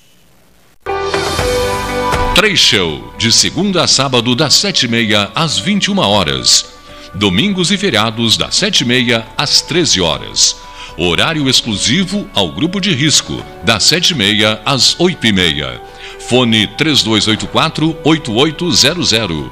Três 2.41 2.73
de 3.19 3.31
segunda 3.31 3.83
a 3.83 3.87
sábado, 3.87 4.35
das 4.35 4.55
sete 4.55 4.87
e 4.87 4.89
meia 4.89 5.29
às 5.35 5.59
21 5.59 5.99
horas. 5.99 6.73
Domingos 7.13 7.69
e 7.69 7.77
feriados, 7.77 8.35
das 8.35 8.55
sete 8.55 8.81
e 8.81 8.85
meia 8.85 9.27
às 9.37 9.61
13 9.61 10.01
horas. 10.01 10.57
Horário 10.97 11.47
exclusivo 11.47 12.27
ao 12.33 12.51
grupo 12.51 12.81
de 12.81 12.95
risco, 12.95 13.45
das 13.63 13.83
sete 13.83 14.13
e 14.13 14.15
meia 14.15 14.59
às 14.65 14.99
oito 14.99 15.27
e 15.27 15.31
meia. 15.31 15.79
Fone 16.21 16.65
3284-8800. 16.79 19.51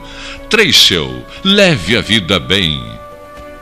Três 0.49 0.89
leve 1.43 1.95
a 1.95 2.01
vida 2.01 2.39
bem. 2.39 2.83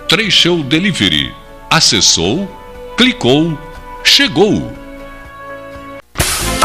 Três 0.08 0.42
Delivery. 0.70 1.34
Acessou, 1.70 2.50
clicou, 2.96 3.60
chegou. 4.06 4.77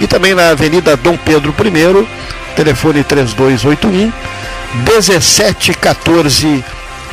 e 0.00 0.06
também 0.06 0.34
na 0.34 0.50
Avenida 0.50 0.96
Dom 0.96 1.16
Pedro 1.16 1.54
I, 1.58 2.06
telefone 2.56 3.04
3281 3.04 4.12
1714 4.84 6.64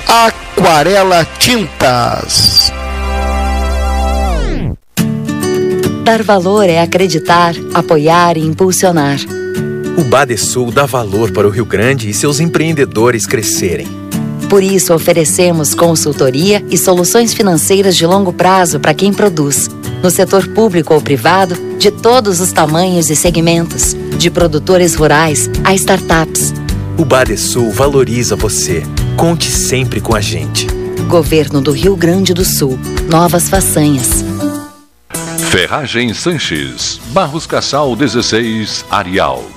Aquarela 0.08 1.28
Tintas. 1.38 2.72
Dar 6.04 6.24
valor 6.24 6.70
é 6.70 6.80
acreditar, 6.80 7.54
apoiar 7.74 8.38
e 8.38 8.46
impulsionar. 8.46 9.18
O 9.98 10.04
Badesul 10.04 10.72
dá 10.72 10.86
valor 10.86 11.32
para 11.32 11.46
o 11.46 11.50
Rio 11.50 11.66
Grande 11.66 12.10
e 12.10 12.14
seus 12.14 12.40
empreendedores 12.40 13.26
crescerem. 13.26 13.88
Por 14.50 14.64
isso, 14.64 14.94
oferecemos 14.94 15.76
consultoria 15.76 16.64
e 16.72 16.78
soluções 16.78 17.34
financeiras 17.34 17.98
de 17.98 18.06
longo 18.06 18.32
prazo 18.32 18.80
para 18.80 18.94
quem 18.94 19.12
produz, 19.12 19.70
no 20.02 20.10
setor 20.10 20.48
público 20.48 20.94
ou 20.94 21.02
privado, 21.02 21.56
de 21.78 21.92
todos 21.92 22.40
os 22.40 22.52
tamanhos 22.52 23.10
e 23.10 23.16
segmentos, 23.16 23.96
de 24.18 24.30
produtores 24.30 24.96
rurais 24.96 25.50
a 25.64 25.74
startups. 25.74 26.54
O 26.98 27.06
Badesul 27.06 27.72
valoriza 27.72 28.36
você. 28.36 28.84
Conte 29.16 29.50
sempre 29.52 30.02
com 30.02 30.16
a 30.16 30.22
gente. 30.22 30.68
Governo 31.08 31.62
do 31.62 31.72
Rio 31.72 31.96
Grande 31.96 32.34
do 32.34 32.44
Sul. 32.44 32.78
Novas 33.10 33.50
façanhas. 33.50 34.26
Ferragem 35.50 36.14
Sanches. 36.14 37.00
Barros 37.14 37.46
Cassal 37.46 37.96
16, 37.96 38.84
Arial. 38.90 39.57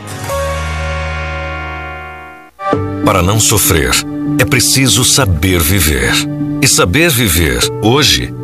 Para 3.11 3.21
não 3.21 3.41
sofrer, 3.41 3.91
é 4.39 4.45
preciso 4.45 5.03
saber 5.03 5.59
viver. 5.59 6.13
E 6.61 6.65
saber 6.65 7.09
viver, 7.09 7.59
hoje, 7.83 8.33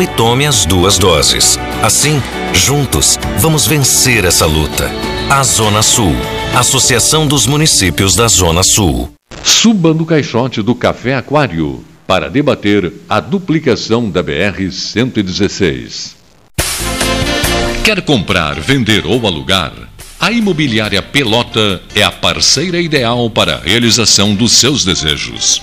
e 0.00 0.06
tome 0.06 0.46
as 0.46 0.64
duas 0.64 0.98
doses. 0.98 1.58
Assim, 1.82 2.22
juntos, 2.54 3.18
vamos 3.38 3.66
vencer 3.66 4.24
essa 4.24 4.46
luta. 4.46 4.90
A 5.28 5.42
Zona 5.42 5.82
Sul, 5.82 6.14
Associação 6.54 7.26
dos 7.26 7.46
Municípios 7.46 8.14
da 8.14 8.28
Zona 8.28 8.62
Sul. 8.62 9.12
Suba 9.42 9.92
no 9.92 10.06
caixote 10.06 10.62
do 10.62 10.74
Café 10.74 11.14
Aquário 11.14 11.84
para 12.06 12.28
debater 12.28 12.92
a 13.08 13.20
duplicação 13.20 14.10
da 14.10 14.22
BR-116. 14.22 16.14
Quer 17.84 18.02
comprar, 18.02 18.60
vender 18.60 19.06
ou 19.06 19.26
alugar? 19.26 19.72
A 20.18 20.30
Imobiliária 20.30 21.00
Pelota 21.00 21.80
é 21.94 22.02
a 22.02 22.10
parceira 22.10 22.80
ideal 22.80 23.30
para 23.30 23.54
a 23.54 23.60
realização 23.60 24.34
dos 24.34 24.52
seus 24.52 24.84
desejos. 24.84 25.62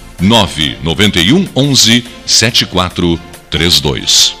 991 0.21 1.49
11 1.55 2.03
7432 2.25 4.40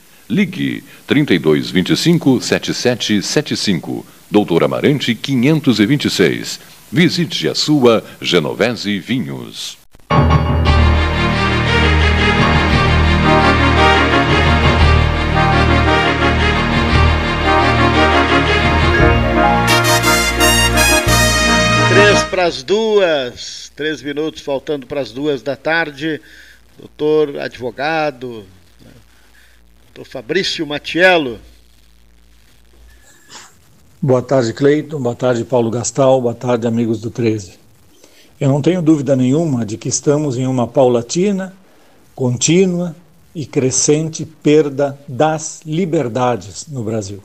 Ligue 0.31 0.81
3225 1.07 2.39
7775, 2.41 4.05
Doutor 4.31 4.63
Amarante 4.63 5.13
526. 5.13 6.57
Visite 6.89 7.49
a 7.49 7.53
sua 7.53 8.01
Genovese 8.21 8.97
Vinhos. 8.97 9.77
Três 21.89 22.23
para 22.23 22.45
as 22.45 22.63
duas, 22.63 23.69
três 23.75 24.01
minutos 24.01 24.41
faltando 24.41 24.87
para 24.87 25.01
as 25.01 25.11
duas 25.11 25.41
da 25.41 25.57
tarde. 25.57 26.21
Doutor 26.79 27.37
advogado, 27.37 28.45
doutor 29.93 30.09
Fabrício 30.09 30.65
Matiello. 30.65 31.37
Boa 34.01 34.21
tarde, 34.21 34.53
Cleiton. 34.53 35.01
Boa 35.01 35.15
tarde, 35.15 35.43
Paulo 35.43 35.69
Gastal. 35.69 36.21
Boa 36.21 36.33
tarde, 36.33 36.65
amigos 36.65 37.01
do 37.01 37.11
13. 37.11 37.59
Eu 38.39 38.47
não 38.47 38.61
tenho 38.61 38.81
dúvida 38.81 39.17
nenhuma 39.17 39.65
de 39.65 39.77
que 39.77 39.89
estamos 39.89 40.37
em 40.37 40.47
uma 40.47 40.65
paulatina, 40.65 41.53
contínua 42.15 42.95
e 43.35 43.45
crescente 43.45 44.25
perda 44.25 44.97
das 45.07 45.61
liberdades 45.65 46.67
no 46.67 46.83
Brasil. 46.83 47.21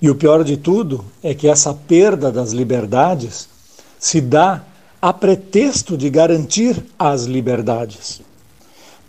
E 0.00 0.08
o 0.08 0.14
pior 0.14 0.44
de 0.44 0.56
tudo 0.56 1.04
é 1.22 1.34
que 1.34 1.48
essa 1.48 1.74
perda 1.74 2.30
das 2.30 2.52
liberdades 2.52 3.48
se 3.98 4.20
dá 4.20 4.62
a 5.00 5.12
pretexto 5.12 5.96
de 5.96 6.08
garantir 6.08 6.84
as 6.96 7.24
liberdades. 7.24 8.22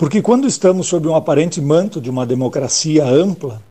Porque 0.04 0.22
quando 0.22 0.46
estamos 0.46 0.88
sob 0.88 1.08
um 1.08 1.16
aparente 1.16 1.62
manto 1.62 2.02
de 2.02 2.10
uma 2.10 2.26
democracia 2.26 3.06
ampla, 3.06 3.62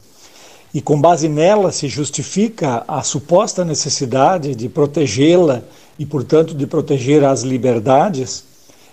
e 0.72 0.80
com 0.80 0.98
base 0.98 1.28
nela 1.28 1.70
se 1.70 1.88
justifica 1.88 2.82
a 2.88 3.02
suposta 3.02 3.66
necessidade 3.66 4.54
de 4.54 4.66
protegê-la 4.66 5.62
e, 5.98 6.06
portanto, 6.06 6.54
de 6.54 6.66
proteger 6.66 7.22
as 7.22 7.42
liberdades, 7.42 8.44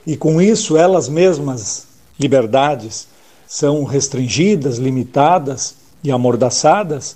e 0.06 0.18
com 0.18 0.42
isso 0.42 0.76
elas 0.76 1.08
mesmas, 1.08 1.88
liberdades, 2.20 3.08
são 3.48 3.86
restringidas, 3.86 4.78
limitadas 4.78 5.76
e 6.04 6.12
amordaçadas, 6.12 7.16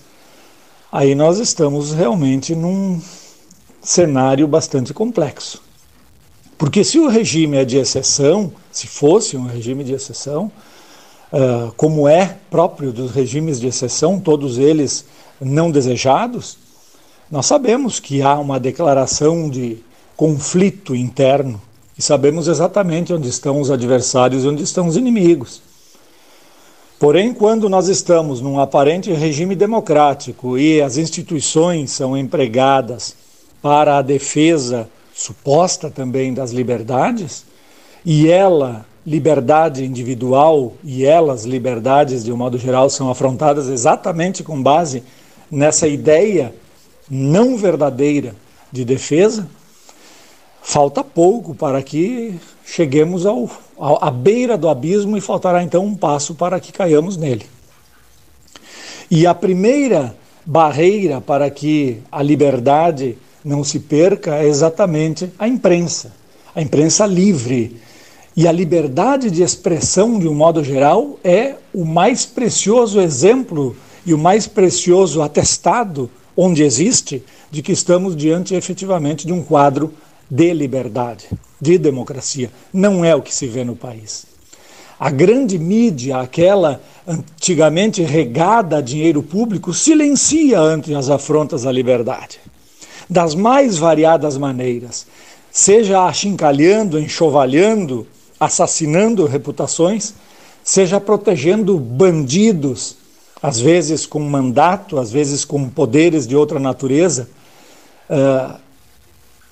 aí 0.89 1.15
nós 1.15 1.37
estamos 1.37 1.91
realmente 1.91 2.55
num 2.55 3.01
cenário 3.81 4.47
bastante 4.47 4.93
complexo. 4.93 5.61
Porque 6.63 6.81
se 6.81 6.97
o 6.97 7.09
regime 7.09 7.57
é 7.57 7.65
de 7.65 7.75
exceção, 7.75 8.53
se 8.71 8.87
fosse 8.87 9.35
um 9.35 9.45
regime 9.45 9.83
de 9.83 9.91
exceção, 9.91 10.49
uh, 11.29 11.73
como 11.75 12.07
é 12.07 12.37
próprio 12.49 12.93
dos 12.93 13.11
regimes 13.11 13.59
de 13.59 13.67
exceção, 13.67 14.17
todos 14.17 14.57
eles 14.57 15.03
não 15.41 15.69
desejados, 15.69 16.57
nós 17.29 17.47
sabemos 17.47 17.99
que 17.99 18.21
há 18.21 18.39
uma 18.39 18.61
declaração 18.61 19.49
de 19.49 19.79
conflito 20.15 20.95
interno 20.95 21.61
e 21.97 22.01
sabemos 22.01 22.47
exatamente 22.47 23.11
onde 23.11 23.27
estão 23.27 23.59
os 23.59 23.69
adversários 23.69 24.45
e 24.45 24.47
onde 24.47 24.63
estão 24.63 24.87
os 24.87 24.95
inimigos. 24.95 25.61
Porém, 26.97 27.33
quando 27.33 27.67
nós 27.67 27.89
estamos 27.89 28.39
num 28.39 28.57
aparente 28.57 29.11
regime 29.11 29.53
democrático 29.53 30.57
e 30.57 30.81
as 30.81 30.95
instituições 30.95 31.91
são 31.91 32.17
empregadas 32.17 33.17
para 33.61 33.97
a 33.97 34.01
defesa 34.01 34.87
suposta 35.13 35.89
também 35.89 36.33
das 36.33 36.51
liberdades, 36.51 37.45
e 38.05 38.29
ela, 38.29 38.85
liberdade 39.05 39.85
individual, 39.85 40.73
e 40.83 41.05
elas, 41.05 41.45
liberdades 41.45 42.23
de 42.23 42.31
um 42.31 42.37
modo 42.37 42.57
geral, 42.57 42.89
são 42.89 43.09
afrontadas 43.09 43.69
exatamente 43.69 44.43
com 44.43 44.61
base 44.61 45.03
nessa 45.49 45.87
ideia 45.87 46.53
não 47.09 47.55
verdadeira 47.55 48.35
de 48.71 48.83
defesa, 48.83 49.47
falta 50.61 51.03
pouco 51.03 51.53
para 51.53 51.81
que 51.83 52.39
cheguemos 52.65 53.25
ao, 53.25 53.49
ao, 53.77 54.03
à 54.03 54.09
beira 54.09 54.57
do 54.57 54.67
abismo 54.67 55.15
e 55.15 55.21
faltará 55.21 55.61
então 55.61 55.85
um 55.85 55.95
passo 55.95 56.33
para 56.33 56.59
que 56.59 56.71
caiamos 56.71 57.17
nele. 57.17 57.45
E 59.11 59.27
a 59.27 59.35
primeira 59.35 60.15
barreira 60.45 61.21
para 61.21 61.49
que 61.51 62.01
a 62.11 62.23
liberdade 62.23 63.17
não 63.43 63.63
se 63.63 63.79
perca 63.79 64.35
é 64.35 64.47
exatamente 64.47 65.29
a 65.37 65.47
imprensa, 65.47 66.13
a 66.55 66.61
imprensa 66.61 67.05
livre. 67.05 67.77
E 68.35 68.47
a 68.47 68.51
liberdade 68.51 69.29
de 69.29 69.43
expressão, 69.43 70.17
de 70.17 70.27
um 70.27 70.33
modo 70.33 70.63
geral, 70.63 71.19
é 71.23 71.55
o 71.71 71.85
mais 71.85 72.25
precioso 72.25 72.99
exemplo 72.99 73.75
e 74.05 74.13
o 74.13 74.17
mais 74.17 74.47
precioso 74.47 75.21
atestado, 75.21 76.09
onde 76.35 76.63
existe, 76.63 77.23
de 77.51 77.61
que 77.61 77.71
estamos 77.71 78.15
diante 78.15 78.55
efetivamente 78.55 79.27
de 79.27 79.33
um 79.33 79.43
quadro 79.43 79.93
de 80.31 80.51
liberdade, 80.51 81.25
de 81.61 81.77
democracia. 81.77 82.49
Não 82.73 83.05
é 83.05 83.15
o 83.15 83.21
que 83.21 83.33
se 83.33 83.45
vê 83.45 83.63
no 83.63 83.75
país. 83.75 84.25
A 84.99 85.11
grande 85.11 85.59
mídia, 85.59 86.17
aquela 86.17 86.81
antigamente 87.07 88.01
regada 88.01 88.77
a 88.77 88.81
dinheiro 88.81 89.21
público, 89.21 89.73
silencia 89.73 90.59
ante 90.59 90.95
as 90.95 91.09
afrontas 91.09 91.67
à 91.67 91.71
liberdade 91.71 92.39
das 93.09 93.35
mais 93.35 93.77
variadas 93.77 94.37
maneiras, 94.37 95.05
seja 95.51 96.05
achincalhando, 96.05 96.99
enxovalhando, 96.99 98.07
assassinando 98.39 99.25
reputações, 99.25 100.13
seja 100.63 100.99
protegendo 100.99 101.77
bandidos, 101.77 102.97
às 103.41 103.59
vezes 103.59 104.05
com 104.05 104.19
mandato, 104.19 104.97
às 104.97 105.11
vezes 105.11 105.43
com 105.43 105.69
poderes 105.69 106.25
de 106.25 106.35
outra 106.35 106.59
natureza, 106.59 107.29
uh, 108.09 108.57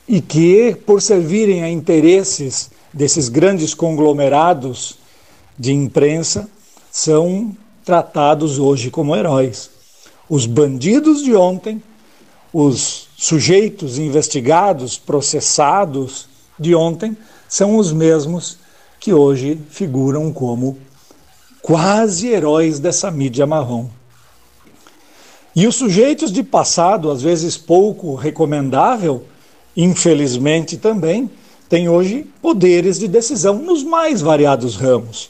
e 0.07 0.21
que, 0.21 0.75
por 0.85 1.01
servirem 1.01 1.63
a 1.63 1.69
interesses 1.69 2.71
desses 2.93 3.29
grandes 3.29 3.73
conglomerados 3.73 4.97
de 5.57 5.73
imprensa, 5.73 6.49
são 6.91 7.55
tratados 7.85 8.59
hoje 8.59 8.89
como 8.89 9.15
heróis. 9.15 9.69
Os 10.29 10.45
bandidos 10.45 11.23
de 11.23 11.35
ontem, 11.35 11.81
os 12.53 13.07
sujeitos 13.22 13.99
investigados, 13.99 14.97
processados 14.97 16.28
de 16.57 16.74
ontem, 16.74 17.15
são 17.47 17.78
os 17.78 17.93
mesmos 17.93 18.57
que 18.99 19.13
hoje 19.13 19.59
figuram 19.69 20.34
como 20.34 20.80
quase 21.61 22.30
heróis 22.30 22.80
dessa 22.80 23.11
mídia 23.11 23.45
marrom. 23.45 23.86
E 25.55 25.67
os 25.67 25.76
sujeitos 25.76 26.32
de 26.32 26.41
passado, 26.41 27.11
às 27.11 27.22
vezes 27.22 27.57
pouco 27.57 28.15
recomendável, 28.15 29.24
infelizmente 29.78 30.76
também, 30.76 31.30
têm 31.69 31.88
hoje 31.88 32.26
poderes 32.41 32.97
de 32.97 33.07
decisão 33.07 33.59
nos 33.59 33.84
mais 33.84 34.19
variados 34.19 34.76
ramos. 34.76 35.30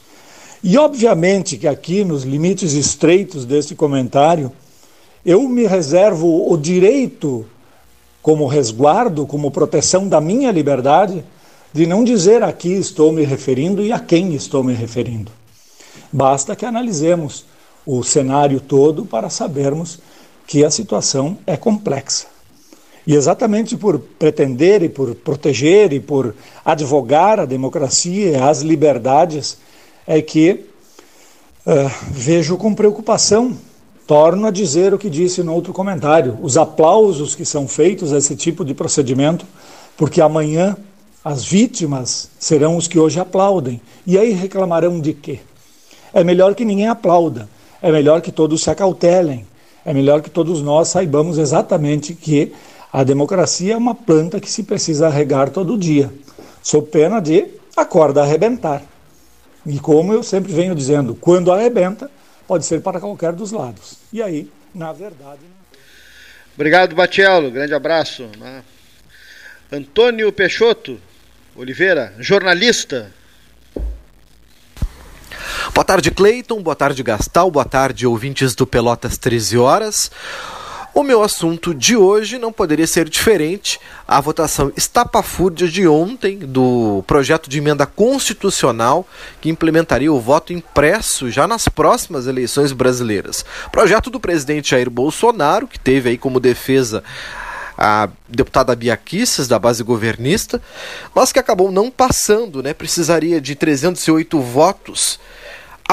E 0.63 0.77
obviamente 0.77 1.57
que 1.57 1.67
aqui, 1.67 2.05
nos 2.05 2.23
limites 2.23 2.71
estreitos 2.71 3.43
deste 3.43 3.75
comentário, 3.75 4.49
eu 5.25 5.41
me 5.49 5.67
reservo 5.67 6.49
o 6.49 6.55
direito 6.55 7.45
como 8.21 8.45
resguardo, 8.45 9.25
como 9.25 9.51
proteção 9.51 10.07
da 10.07 10.21
minha 10.21 10.51
liberdade, 10.51 11.23
de 11.73 11.87
não 11.87 12.03
dizer 12.03 12.43
a 12.43 12.51
que 12.51 12.69
estou 12.69 13.11
me 13.11 13.23
referindo 13.23 13.83
e 13.83 13.91
a 13.91 13.99
quem 13.99 14.33
estou 14.35 14.63
me 14.63 14.73
referindo. 14.73 15.31
Basta 16.11 16.55
que 16.55 16.65
analisemos 16.65 17.45
o 17.85 18.03
cenário 18.03 18.59
todo 18.59 19.05
para 19.05 19.29
sabermos 19.29 19.99
que 20.45 20.63
a 20.63 20.69
situação 20.69 21.37
é 21.47 21.55
complexa. 21.55 22.27
E 23.07 23.15
exatamente 23.15 23.75
por 23.75 23.99
pretender 23.99 24.83
e 24.83 24.89
por 24.89 25.15
proteger 25.15 25.91
e 25.91 25.99
por 25.99 26.35
advogar 26.63 27.39
a 27.39 27.45
democracia 27.45 28.31
e 28.31 28.35
as 28.35 28.61
liberdades 28.61 29.57
é 30.05 30.21
que 30.21 30.65
uh, 31.65 31.91
vejo 32.11 32.57
com 32.57 32.75
preocupação 32.75 33.57
Torno 34.07 34.47
a 34.47 34.51
dizer 34.51 34.93
o 34.93 34.97
que 34.97 35.09
disse 35.09 35.43
no 35.43 35.53
outro 35.53 35.73
comentário: 35.73 36.37
os 36.41 36.57
aplausos 36.57 37.35
que 37.35 37.45
são 37.45 37.67
feitos 37.67 38.11
a 38.11 38.17
esse 38.17 38.35
tipo 38.35 38.65
de 38.65 38.73
procedimento, 38.73 39.45
porque 39.95 40.21
amanhã 40.21 40.75
as 41.23 41.45
vítimas 41.45 42.29
serão 42.39 42.75
os 42.75 42.87
que 42.87 42.99
hoje 42.99 43.19
aplaudem. 43.19 43.79
E 44.05 44.17
aí 44.17 44.31
reclamarão 44.31 44.99
de 44.99 45.13
quê? 45.13 45.39
É 46.13 46.23
melhor 46.23 46.55
que 46.55 46.65
ninguém 46.65 46.87
aplauda, 46.87 47.47
é 47.81 47.91
melhor 47.91 48.21
que 48.21 48.31
todos 48.31 48.63
se 48.63 48.69
acautelem, 48.69 49.45
é 49.85 49.93
melhor 49.93 50.21
que 50.21 50.29
todos 50.29 50.61
nós 50.61 50.89
saibamos 50.89 51.37
exatamente 51.37 52.13
que 52.13 52.51
a 52.91 53.03
democracia 53.03 53.73
é 53.73 53.77
uma 53.77 53.95
planta 53.95 54.39
que 54.39 54.51
se 54.51 54.63
precisa 54.63 55.09
regar 55.09 55.49
todo 55.49 55.77
dia, 55.77 56.11
sob 56.61 56.87
pena 56.87 57.19
de 57.21 57.47
a 57.77 57.85
corda 57.85 58.21
arrebentar. 58.21 58.83
E 59.65 59.79
como 59.79 60.11
eu 60.11 60.23
sempre 60.23 60.51
venho 60.51 60.75
dizendo, 60.75 61.15
quando 61.15 61.51
arrebenta, 61.51 62.09
pode 62.51 62.65
ser 62.65 62.81
para 62.81 62.99
qualquer 62.99 63.31
dos 63.31 63.53
lados. 63.53 63.95
E 64.11 64.21
aí, 64.21 64.51
na 64.75 64.91
verdade. 64.91 65.39
Obrigado, 66.53 66.93
Batiello. 66.93 67.49
Grande 67.49 67.73
abraço. 67.73 68.29
Né? 68.37 68.61
Antônio 69.71 70.29
Peixoto 70.33 70.99
Oliveira, 71.55 72.13
jornalista. 72.19 73.09
Boa 75.73 75.85
tarde, 75.85 76.11
Cleiton. 76.11 76.61
Boa 76.61 76.75
tarde, 76.75 77.01
Gastal. 77.01 77.49
Boa 77.49 77.63
tarde, 77.63 78.05
ouvintes 78.05 78.53
do 78.53 78.67
Pelotas 78.67 79.17
13 79.17 79.57
Horas. 79.57 80.11
O 80.93 81.03
meu 81.03 81.23
assunto 81.23 81.73
de 81.73 81.95
hoje 81.95 82.37
não 82.37 82.51
poderia 82.51 82.85
ser 82.85 83.07
diferente. 83.07 83.79
A 84.05 84.19
votação 84.19 84.73
estapafúrdia 84.75 85.69
de 85.69 85.87
ontem 85.87 86.39
do 86.39 87.01
projeto 87.07 87.49
de 87.49 87.59
emenda 87.59 87.85
constitucional 87.85 89.07
que 89.39 89.49
implementaria 89.49 90.11
o 90.11 90.19
voto 90.19 90.51
impresso 90.51 91.31
já 91.31 91.47
nas 91.47 91.69
próximas 91.69 92.27
eleições 92.27 92.73
brasileiras. 92.73 93.45
Projeto 93.71 94.09
do 94.09 94.19
presidente 94.19 94.71
Jair 94.71 94.89
Bolsonaro, 94.89 95.65
que 95.65 95.79
teve 95.79 96.09
aí 96.09 96.17
como 96.17 96.41
defesa 96.41 97.01
a 97.77 98.09
deputada 98.27 98.75
Bia 98.75 98.97
Kicis, 98.97 99.47
da 99.47 99.57
base 99.57 99.81
governista, 99.83 100.61
mas 101.15 101.31
que 101.31 101.39
acabou 101.39 101.71
não 101.71 101.89
passando, 101.89 102.61
né? 102.61 102.73
Precisaria 102.73 103.39
de 103.39 103.55
308 103.55 104.39
votos 104.41 105.19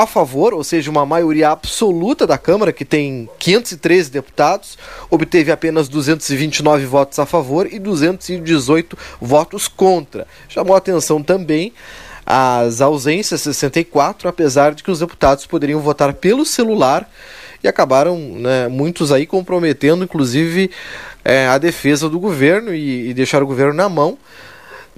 a 0.02 0.06
favor, 0.06 0.54
ou 0.54 0.62
seja, 0.62 0.90
uma 0.90 1.04
maioria 1.04 1.50
absoluta 1.50 2.24
da 2.24 2.38
Câmara, 2.38 2.72
que 2.72 2.84
tem 2.84 3.28
513 3.38 4.10
deputados, 4.10 4.78
obteve 5.10 5.50
apenas 5.50 5.88
229 5.88 6.86
votos 6.86 7.18
a 7.18 7.26
favor 7.26 7.66
e 7.70 7.80
218 7.80 8.96
votos 9.20 9.66
contra. 9.66 10.26
Chamou 10.48 10.76
atenção 10.76 11.20
também 11.20 11.72
as 12.24 12.80
ausências 12.80 13.40
64, 13.40 14.28
apesar 14.28 14.72
de 14.72 14.84
que 14.84 14.90
os 14.90 15.00
deputados 15.00 15.46
poderiam 15.46 15.80
votar 15.80 16.14
pelo 16.14 16.44
celular 16.44 17.10
e 17.64 17.66
acabaram 17.66 18.16
né, 18.18 18.68
muitos 18.68 19.10
aí 19.10 19.26
comprometendo, 19.26 20.04
inclusive, 20.04 20.70
é, 21.24 21.48
a 21.48 21.58
defesa 21.58 22.08
do 22.08 22.20
governo 22.20 22.72
e, 22.72 23.10
e 23.10 23.14
deixar 23.14 23.42
o 23.42 23.46
governo 23.46 23.74
na 23.74 23.88
mão 23.88 24.16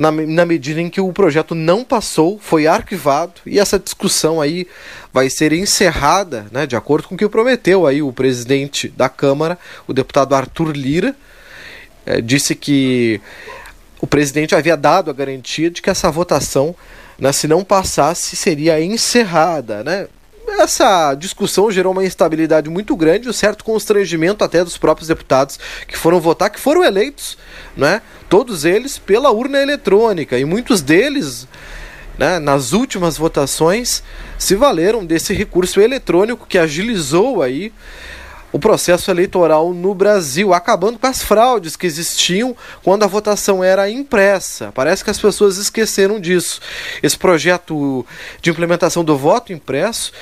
na, 0.00 0.10
na 0.10 0.46
medida 0.46 0.80
em 0.80 0.88
que 0.88 0.98
o 0.98 1.12
projeto 1.12 1.54
não 1.54 1.84
passou, 1.84 2.38
foi 2.38 2.66
arquivado 2.66 3.34
e 3.44 3.58
essa 3.58 3.78
discussão 3.78 4.40
aí 4.40 4.66
vai 5.12 5.28
ser 5.28 5.52
encerrada, 5.52 6.46
né, 6.50 6.66
de 6.66 6.74
acordo 6.74 7.06
com 7.06 7.14
o 7.14 7.18
que 7.18 7.28
prometeu 7.28 7.86
aí 7.86 8.00
o 8.00 8.10
presidente 8.10 8.88
da 8.88 9.10
Câmara, 9.10 9.58
o 9.86 9.92
deputado 9.92 10.34
Arthur 10.34 10.74
Lira, 10.74 11.14
é, 12.06 12.18
disse 12.22 12.54
que 12.54 13.20
o 14.00 14.06
presidente 14.06 14.54
havia 14.54 14.74
dado 14.74 15.10
a 15.10 15.12
garantia 15.12 15.70
de 15.70 15.82
que 15.82 15.90
essa 15.90 16.10
votação, 16.10 16.74
né, 17.18 17.30
se 17.30 17.46
não 17.46 17.62
passasse, 17.62 18.36
seria 18.36 18.82
encerrada, 18.82 19.84
né? 19.84 20.08
Essa 20.58 21.14
discussão 21.14 21.70
gerou 21.70 21.92
uma 21.92 22.04
instabilidade 22.04 22.68
muito 22.68 22.96
grande, 22.96 23.28
um 23.28 23.32
certo 23.32 23.64
constrangimento 23.64 24.42
até 24.44 24.64
dos 24.64 24.76
próprios 24.76 25.08
deputados 25.08 25.58
que 25.86 25.96
foram 25.96 26.20
votar, 26.20 26.50
que 26.50 26.60
foram 26.60 26.82
eleitos, 26.82 27.36
né? 27.76 28.02
todos 28.30 28.64
eles 28.64 28.96
pela 28.96 29.30
urna 29.32 29.60
eletrônica, 29.60 30.38
e 30.38 30.44
muitos 30.44 30.80
deles, 30.80 31.48
né, 32.16 32.38
nas 32.38 32.72
últimas 32.72 33.18
votações, 33.18 34.04
se 34.38 34.54
valeram 34.54 35.04
desse 35.04 35.34
recurso 35.34 35.80
eletrônico 35.80 36.46
que 36.46 36.56
agilizou 36.56 37.42
aí 37.42 37.72
o 38.52 38.58
processo 38.58 39.10
eleitoral 39.10 39.72
no 39.72 39.94
Brasil, 39.94 40.52
acabando 40.52 40.98
com 40.98 41.06
as 41.06 41.22
fraudes 41.22 41.76
que 41.76 41.86
existiam 41.86 42.56
quando 42.82 43.04
a 43.04 43.06
votação 43.06 43.62
era 43.62 43.88
impressa. 43.90 44.72
Parece 44.72 45.04
que 45.04 45.10
as 45.10 45.18
pessoas 45.18 45.56
esqueceram 45.56 46.20
disso. 46.20 46.60
Esse 47.02 47.16
projeto 47.16 48.04
de 48.40 48.50
implementação 48.50 49.04
do 49.04 49.16
voto 49.16 49.52
impresso 49.52 50.12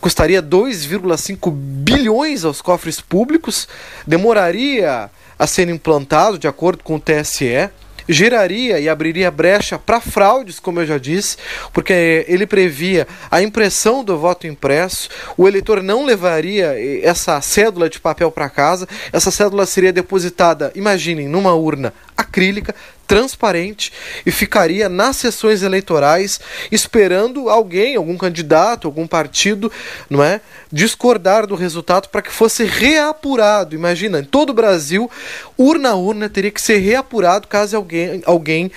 custaria 0.00 0.42
2,5 0.42 1.50
bilhões 1.52 2.44
aos 2.44 2.62
cofres 2.62 3.00
públicos, 3.00 3.66
demoraria 4.06 5.10
a 5.38 5.46
ser 5.46 5.68
implantado, 5.68 6.38
de 6.38 6.46
acordo 6.46 6.84
com 6.84 6.96
o 6.96 7.00
TSE. 7.00 7.70
Geraria 8.08 8.78
e 8.78 8.88
abriria 8.88 9.30
brecha 9.30 9.78
para 9.78 10.00
fraudes, 10.00 10.58
como 10.58 10.80
eu 10.80 10.86
já 10.86 10.98
disse, 10.98 11.36
porque 11.72 12.24
ele 12.28 12.46
previa 12.46 13.06
a 13.30 13.42
impressão 13.42 14.04
do 14.04 14.18
voto 14.18 14.46
impresso, 14.46 15.08
o 15.36 15.46
eleitor 15.46 15.82
não 15.82 16.04
levaria 16.04 16.74
essa 17.02 17.40
cédula 17.40 17.88
de 17.88 18.00
papel 18.00 18.30
para 18.30 18.48
casa, 18.48 18.88
essa 19.12 19.30
cédula 19.30 19.66
seria 19.66 19.92
depositada, 19.92 20.72
imaginem, 20.74 21.28
numa 21.28 21.54
urna 21.54 21.92
acrílica, 22.16 22.74
transparente 23.06 23.92
e 24.24 24.30
ficaria 24.30 24.88
nas 24.88 25.16
sessões 25.16 25.62
eleitorais 25.62 26.40
esperando 26.70 27.48
alguém, 27.48 27.96
algum 27.96 28.16
candidato, 28.16 28.86
algum 28.86 29.06
partido, 29.06 29.70
não 30.10 30.22
é, 30.22 30.40
discordar 30.72 31.46
do 31.46 31.54
resultado 31.54 32.08
para 32.08 32.22
que 32.22 32.32
fosse 32.32 32.64
reapurado. 32.64 33.74
Imagina, 33.74 34.20
em 34.20 34.24
todo 34.24 34.50
o 34.50 34.54
Brasil, 34.54 35.10
urna 35.56 35.90
a 35.90 35.94
urna 35.94 36.28
teria 36.28 36.50
que 36.50 36.60
ser 36.60 36.78
reapurado 36.78 37.48
caso 37.48 37.76
alguém, 37.76 38.22
alguém 38.26 38.70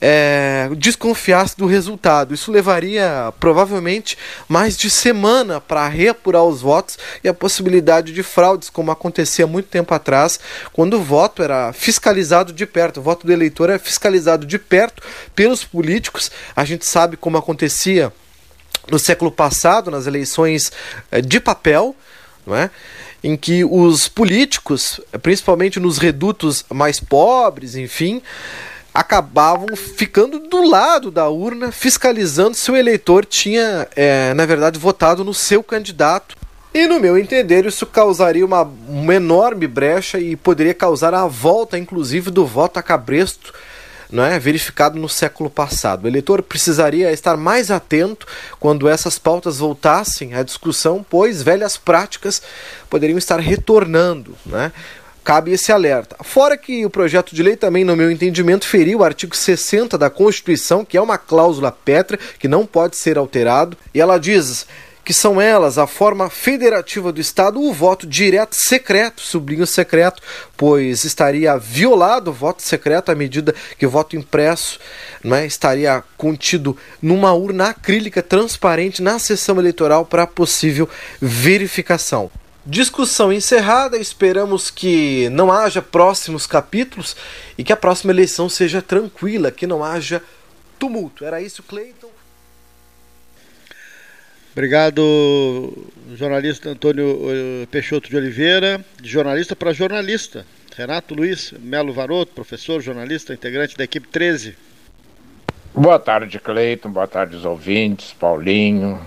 é, 0.00 0.68
desconfiasse 0.76 1.56
do 1.56 1.66
resultado. 1.66 2.34
Isso 2.34 2.50
levaria 2.50 3.32
provavelmente 3.38 4.18
mais 4.48 4.76
de 4.76 4.90
semana 4.90 5.60
para 5.60 5.86
reapurar 5.88 6.44
os 6.44 6.60
votos 6.60 6.98
e 7.22 7.28
a 7.28 7.34
possibilidade 7.34 8.12
de 8.12 8.22
fraudes, 8.22 8.68
como 8.68 8.90
acontecia 8.90 9.46
muito 9.46 9.68
tempo 9.68 9.94
atrás, 9.94 10.38
quando 10.72 10.94
o 10.94 11.02
voto 11.02 11.42
era 11.42 11.72
fiscalizado 11.72 12.52
de 12.52 12.66
perto, 12.66 12.98
o 12.98 13.02
voto 13.02 13.26
do 13.26 13.32
eleitor 13.32 13.70
era 13.70 13.75
fiscalizado 13.78 14.46
de 14.46 14.58
perto 14.58 15.02
pelos 15.34 15.64
políticos. 15.64 16.30
A 16.54 16.64
gente 16.64 16.86
sabe 16.86 17.16
como 17.16 17.36
acontecia 17.36 18.12
no 18.90 18.98
século 18.98 19.30
passado, 19.30 19.90
nas 19.90 20.06
eleições 20.06 20.70
eh, 21.10 21.20
de 21.20 21.40
papel, 21.40 21.94
não 22.46 22.56
é? 22.56 22.70
em 23.22 23.36
que 23.36 23.64
os 23.64 24.06
políticos, 24.06 25.00
principalmente 25.20 25.80
nos 25.80 25.98
redutos 25.98 26.64
mais 26.70 27.00
pobres, 27.00 27.74
enfim, 27.74 28.22
acabavam 28.94 29.74
ficando 29.74 30.38
do 30.38 30.66
lado 30.66 31.10
da 31.10 31.28
urna, 31.28 31.72
fiscalizando 31.72 32.54
se 32.54 32.70
o 32.70 32.76
eleitor 32.76 33.24
tinha, 33.24 33.88
é, 33.96 34.32
na 34.34 34.46
verdade, 34.46 34.78
votado 34.78 35.24
no 35.24 35.34
seu 35.34 35.62
candidato. 35.62 36.36
E 36.76 36.86
no 36.86 37.00
meu 37.00 37.16
entender, 37.16 37.64
isso 37.64 37.86
causaria 37.86 38.44
uma, 38.44 38.60
uma 38.60 39.14
enorme 39.14 39.66
brecha 39.66 40.20
e 40.20 40.36
poderia 40.36 40.74
causar 40.74 41.14
a 41.14 41.26
volta, 41.26 41.78
inclusive, 41.78 42.30
do 42.30 42.44
voto 42.44 42.76
a 42.76 42.82
cabresto 42.82 43.54
não 44.12 44.22
é, 44.22 44.38
verificado 44.38 44.98
no 44.98 45.08
século 45.08 45.48
passado. 45.48 46.04
O 46.04 46.06
eleitor 46.06 46.42
precisaria 46.42 47.10
estar 47.10 47.34
mais 47.34 47.70
atento 47.70 48.26
quando 48.60 48.90
essas 48.90 49.18
pautas 49.18 49.56
voltassem 49.56 50.34
à 50.34 50.42
discussão, 50.42 51.02
pois 51.08 51.42
velhas 51.42 51.78
práticas 51.78 52.42
poderiam 52.90 53.16
estar 53.16 53.40
retornando. 53.40 54.36
Né? 54.44 54.70
cabe 55.24 55.50
esse 55.50 55.72
alerta. 55.72 56.14
Fora 56.22 56.56
que 56.56 56.86
o 56.86 56.90
projeto 56.90 57.34
de 57.34 57.42
lei 57.42 57.56
também, 57.56 57.84
no 57.84 57.96
meu 57.96 58.12
entendimento, 58.12 58.64
feriu 58.64 59.00
o 59.00 59.04
artigo 59.04 59.34
60 59.34 59.98
da 59.98 60.08
Constituição, 60.08 60.84
que 60.84 60.96
é 60.96 61.02
uma 61.02 61.18
cláusula 61.18 61.72
pétrea 61.72 62.20
que 62.38 62.46
não 62.46 62.64
pode 62.64 62.96
ser 62.96 63.18
alterado, 63.18 63.76
e 63.92 64.00
ela 64.00 64.18
diz: 64.18 64.68
que 65.06 65.14
são 65.14 65.40
elas 65.40 65.78
a 65.78 65.86
forma 65.86 66.28
federativa 66.28 67.12
do 67.12 67.20
Estado, 67.20 67.62
o 67.62 67.72
voto 67.72 68.08
direto 68.08 68.56
secreto, 68.56 69.20
sublinho 69.20 69.64
secreto, 69.64 70.20
pois 70.56 71.04
estaria 71.04 71.56
violado 71.56 72.32
o 72.32 72.34
voto 72.34 72.60
secreto 72.60 73.12
à 73.12 73.14
medida 73.14 73.54
que 73.78 73.86
o 73.86 73.90
voto 73.90 74.16
impresso 74.16 74.80
é, 75.22 75.46
estaria 75.46 76.02
contido 76.16 76.76
numa 77.00 77.32
urna 77.32 77.68
acrílica 77.68 78.20
transparente 78.20 79.00
na 79.00 79.20
sessão 79.20 79.60
eleitoral 79.60 80.04
para 80.04 80.26
possível 80.26 80.88
verificação. 81.22 82.28
Discussão 82.66 83.32
encerrada, 83.32 83.96
esperamos 83.96 84.72
que 84.72 85.28
não 85.28 85.52
haja 85.52 85.80
próximos 85.80 86.48
capítulos 86.48 87.14
e 87.56 87.62
que 87.62 87.72
a 87.72 87.76
próxima 87.76 88.10
eleição 88.10 88.48
seja 88.48 88.82
tranquila, 88.82 89.52
que 89.52 89.68
não 89.68 89.84
haja 89.84 90.20
tumulto. 90.80 91.24
Era 91.24 91.40
isso, 91.40 91.62
Cleiton. 91.62 92.15
Obrigado, 94.56 95.86
jornalista 96.14 96.70
Antônio 96.70 97.20
eh, 97.28 97.66
Peixoto 97.70 98.08
de 98.08 98.16
Oliveira, 98.16 98.82
de 98.98 99.06
jornalista 99.06 99.54
para 99.54 99.70
jornalista. 99.74 100.46
Renato 100.74 101.14
Luiz 101.14 101.52
Melo 101.60 101.92
Varoto, 101.92 102.32
professor, 102.32 102.80
jornalista, 102.80 103.34
integrante 103.34 103.76
da 103.76 103.84
equipe 103.84 104.08
13. 104.08 104.56
Boa 105.74 105.98
tarde, 105.98 106.40
Cleiton, 106.40 106.90
boa 106.90 107.06
tarde, 107.06 107.36
os 107.36 107.44
ouvintes, 107.44 108.14
Paulinho, 108.14 108.98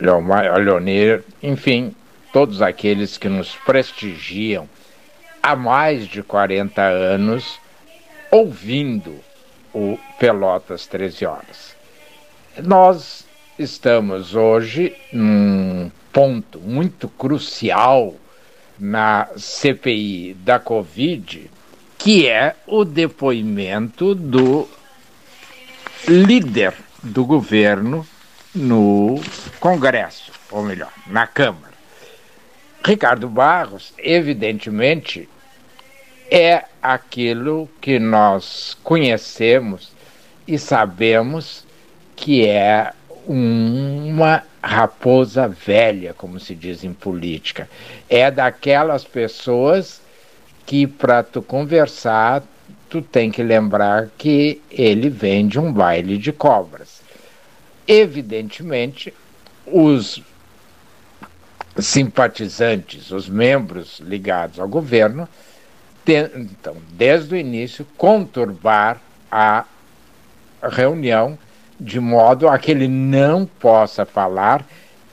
Leonir, 0.00 1.22
enfim, 1.42 1.94
todos 2.32 2.62
aqueles 2.62 3.18
que 3.18 3.28
nos 3.28 3.54
prestigiam 3.66 4.66
há 5.42 5.54
mais 5.54 6.08
de 6.08 6.22
40 6.22 6.80
anos 6.80 7.60
ouvindo 8.30 9.14
o 9.74 9.98
Pelotas 10.18 10.86
13 10.86 11.26
Horas. 11.26 11.76
Nós 12.62 13.30
estamos 13.62 14.34
hoje 14.34 14.94
num 15.12 15.90
ponto 16.12 16.58
muito 16.58 17.08
crucial 17.08 18.14
na 18.78 19.28
CPI 19.36 20.34
da 20.34 20.58
Covid, 20.58 21.50
que 21.96 22.26
é 22.26 22.56
o 22.66 22.84
depoimento 22.84 24.14
do 24.14 24.68
líder 26.08 26.74
do 27.02 27.24
governo 27.24 28.06
no 28.54 29.20
Congresso, 29.60 30.32
ou 30.50 30.64
melhor, 30.64 30.92
na 31.06 31.26
Câmara. 31.26 31.72
Ricardo 32.84 33.28
Barros, 33.28 33.94
evidentemente, 33.96 35.28
é 36.28 36.64
aquilo 36.82 37.70
que 37.80 37.98
nós 38.00 38.76
conhecemos 38.82 39.92
e 40.46 40.58
sabemos 40.58 41.64
que 42.16 42.46
é 42.46 42.92
uma 43.26 44.42
raposa 44.62 45.48
velha, 45.48 46.14
como 46.14 46.38
se 46.38 46.54
diz 46.54 46.84
em 46.84 46.92
política. 46.92 47.68
É 48.08 48.30
daquelas 48.30 49.04
pessoas 49.04 50.00
que, 50.66 50.86
para 50.86 51.22
tu 51.22 51.42
conversar, 51.42 52.42
tu 52.88 53.02
tem 53.02 53.30
que 53.30 53.42
lembrar 53.42 54.10
que 54.18 54.60
ele 54.70 55.08
vem 55.08 55.46
de 55.46 55.58
um 55.58 55.72
baile 55.72 56.18
de 56.18 56.32
cobras. 56.32 57.00
Evidentemente, 57.86 59.12
os 59.66 60.22
simpatizantes, 61.78 63.10
os 63.10 63.28
membros 63.28 63.98
ligados 64.00 64.60
ao 64.60 64.68
governo, 64.68 65.28
tentam, 66.04 66.76
desde 66.90 67.34
o 67.34 67.36
início, 67.36 67.86
conturbar 67.96 69.00
a 69.30 69.64
reunião 70.62 71.38
de 71.82 71.98
modo 71.98 72.48
a 72.48 72.58
que 72.58 72.70
ele 72.70 72.86
não 72.86 73.44
possa 73.44 74.06
falar 74.06 74.64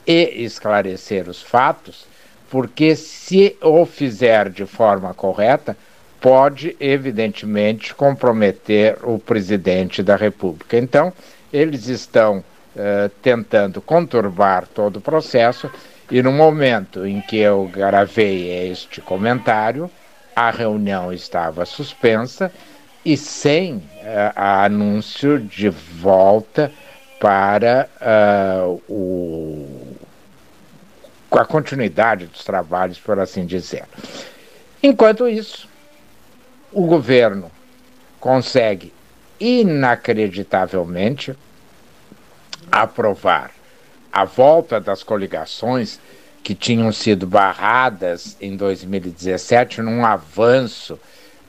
e 0.05 0.43
esclarecer 0.43 1.27
os 1.27 1.41
fatos, 1.41 2.05
porque 2.49 2.95
se 2.95 3.57
o 3.61 3.85
fizer 3.85 4.49
de 4.49 4.65
forma 4.65 5.13
correta, 5.13 5.75
pode 6.21 6.75
evidentemente 6.79 7.95
comprometer 7.95 8.97
o 9.03 9.17
presidente 9.17 10.03
da 10.03 10.15
República. 10.15 10.77
Então, 10.77 11.13
eles 11.51 11.87
estão 11.87 12.39
uh, 12.39 13.09
tentando 13.21 13.81
conturbar 13.81 14.67
todo 14.67 14.97
o 14.97 15.01
processo 15.01 15.69
e 16.11 16.21
no 16.21 16.31
momento 16.31 17.05
em 17.05 17.21
que 17.21 17.37
eu 17.37 17.69
gravei 17.71 18.69
este 18.71 18.99
comentário, 19.01 19.89
a 20.35 20.51
reunião 20.51 21.13
estava 21.13 21.65
suspensa 21.65 22.51
e 23.03 23.15
sem 23.15 23.75
uh, 23.75 23.81
anúncio 24.35 25.39
de 25.39 25.69
volta 25.69 26.71
para 27.19 27.89
uh, 27.99 28.81
o, 28.89 29.97
a 31.31 31.45
continuidade 31.45 32.25
dos 32.25 32.43
trabalhos, 32.43 32.99
por 32.99 33.19
assim 33.19 33.45
dizer. 33.45 33.85
Enquanto 34.81 35.27
isso, 35.27 35.67
o 36.71 36.85
governo 36.85 37.51
consegue 38.19 38.93
inacreditavelmente 39.39 41.35
aprovar 42.71 43.51
a 44.11 44.25
volta 44.25 44.79
das 44.79 45.03
coligações 45.03 45.99
que 46.43 46.55
tinham 46.55 46.91
sido 46.91 47.27
barradas 47.27 48.35
em 48.41 48.55
2017 48.55 49.81
num 49.81 50.05
avanço 50.05 50.99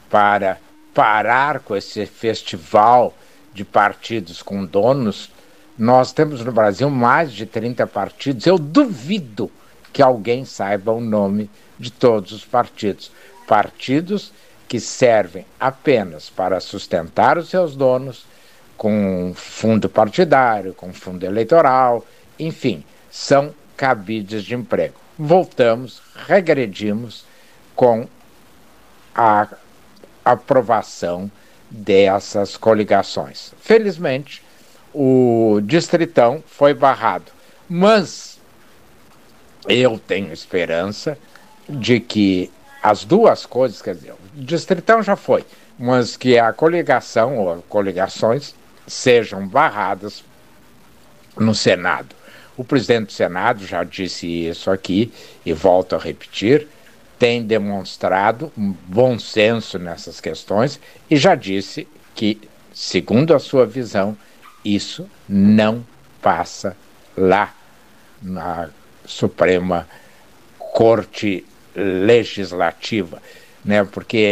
para 0.09 0.59
parar 1.01 1.61
com 1.61 1.75
esse 1.75 2.05
festival 2.05 3.15
de 3.55 3.65
partidos 3.65 4.43
com 4.43 4.67
donos. 4.67 5.31
Nós 5.79 6.13
temos 6.13 6.45
no 6.45 6.53
Brasil 6.53 6.91
mais 6.91 7.33
de 7.33 7.47
30 7.47 7.87
partidos. 7.87 8.47
Eu 8.47 8.59
duvido 8.59 9.51
que 9.95 10.03
alguém 10.03 10.45
saiba 10.45 10.93
o 10.93 11.01
nome 11.01 11.49
de 11.79 11.91
todos 11.91 12.33
os 12.33 12.45
partidos. 12.45 13.11
Partidos 13.49 14.31
que 14.69 14.79
servem 14.79 15.47
apenas 15.59 16.29
para 16.29 16.61
sustentar 16.61 17.39
os 17.39 17.49
seus 17.49 17.75
donos 17.75 18.27
com 18.77 19.33
fundo 19.35 19.89
partidário, 19.89 20.75
com 20.75 20.93
fundo 20.93 21.25
eleitoral, 21.25 22.05
enfim, 22.39 22.85
são 23.11 23.55
cabides 23.75 24.45
de 24.45 24.55
emprego. 24.55 25.01
Voltamos, 25.19 26.03
regredimos 26.27 27.25
com 27.75 28.07
a 29.15 29.49
aprovação 30.25 31.31
dessas 31.71 32.57
coligações. 32.57 33.53
Felizmente, 33.61 34.43
o 34.93 35.61
Distritão 35.63 36.43
foi 36.47 36.75
barrado, 36.75 37.31
mas 37.69 38.39
eu 39.69 39.99
tenho 39.99 40.33
esperança 40.33 41.17
de 41.69 42.01
que 42.01 42.51
as 42.83 43.05
duas 43.05 43.47
coisas, 43.47 43.81
quer 43.81 43.95
dizer, 43.95 44.13
o 44.13 44.19
Distritão 44.35 45.03
já 45.03 45.15
foi, 45.15 45.45
mas 45.79 46.17
que 46.17 46.39
a 46.39 46.53
coligação 46.53 47.39
ou 47.39 47.63
coligações 47.69 48.55
sejam 48.87 49.47
barradas 49.47 50.25
no 51.37 51.55
Senado. 51.55 52.15
O 52.57 52.65
presidente 52.65 53.07
do 53.07 53.13
Senado 53.13 53.67
já 53.67 53.85
disse 53.85 54.27
isso 54.27 54.71
aqui 54.71 55.13
e 55.47 55.53
volto 55.53 55.95
a 55.95 55.99
repetir, 55.99 56.67
tem 57.21 57.43
demonstrado 57.43 58.51
um 58.57 58.75
bom 58.87 59.19
senso 59.19 59.79
nessas 59.79 60.23
questões 60.23 60.81
e 61.11 61.19
já 61.19 61.35
disse 61.35 61.87
que, 62.15 62.41
segundo 62.73 63.35
a 63.35 63.39
sua 63.39 63.67
visão, 63.67 64.17
isso 64.65 65.07
não 65.29 65.85
passa 66.23 66.75
lá 67.15 67.55
na 68.23 68.71
Suprema 69.05 69.87
Corte 70.59 71.45
Legislativa, 71.77 73.21
né? 73.63 73.85
Porque 73.85 74.27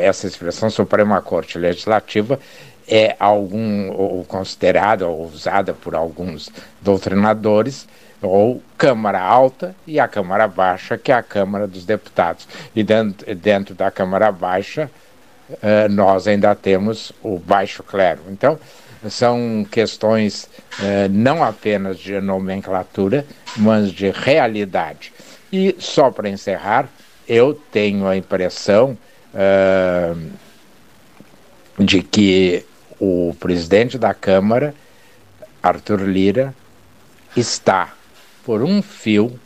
essa 0.00 0.26
expressão 0.26 0.70
Suprema 0.70 1.20
Corte 1.20 1.58
Legislativa 1.58 2.40
é 2.88 3.14
algum 3.20 3.90
ou 3.90 4.24
considerada 4.24 5.06
ou 5.06 5.26
usada 5.26 5.74
por 5.74 5.94
alguns 5.94 6.48
doutrinadores 6.80 7.86
ou 8.22 8.62
Câmara 8.76 9.20
Alta 9.20 9.74
e 9.86 10.00
a 10.00 10.08
Câmara 10.08 10.48
Baixa, 10.48 10.98
que 10.98 11.12
é 11.12 11.14
a 11.14 11.22
Câmara 11.22 11.66
dos 11.66 11.84
Deputados. 11.84 12.48
E 12.74 12.82
dentro, 12.82 13.34
dentro 13.34 13.74
da 13.74 13.90
Câmara 13.90 14.32
Baixa, 14.32 14.90
uh, 15.50 15.88
nós 15.90 16.26
ainda 16.26 16.54
temos 16.54 17.12
o 17.22 17.38
Baixo 17.38 17.82
Clero. 17.82 18.20
Então, 18.28 18.58
são 19.08 19.66
questões 19.70 20.44
uh, 20.80 21.08
não 21.10 21.44
apenas 21.44 21.98
de 21.98 22.20
nomenclatura, 22.20 23.24
mas 23.56 23.92
de 23.92 24.10
realidade. 24.10 25.12
E 25.52 25.76
só 25.78 26.10
para 26.10 26.28
encerrar, 26.28 26.88
eu 27.28 27.54
tenho 27.54 28.06
a 28.06 28.16
impressão 28.16 28.98
uh, 29.32 30.30
de 31.78 32.02
que 32.02 32.66
o 32.98 33.34
presidente 33.38 33.96
da 33.96 34.12
Câmara, 34.12 34.74
Arthur 35.62 36.00
Lira, 36.00 36.52
está 37.36 37.94
por 38.48 38.62
um 38.62 38.80
fio 38.80 39.38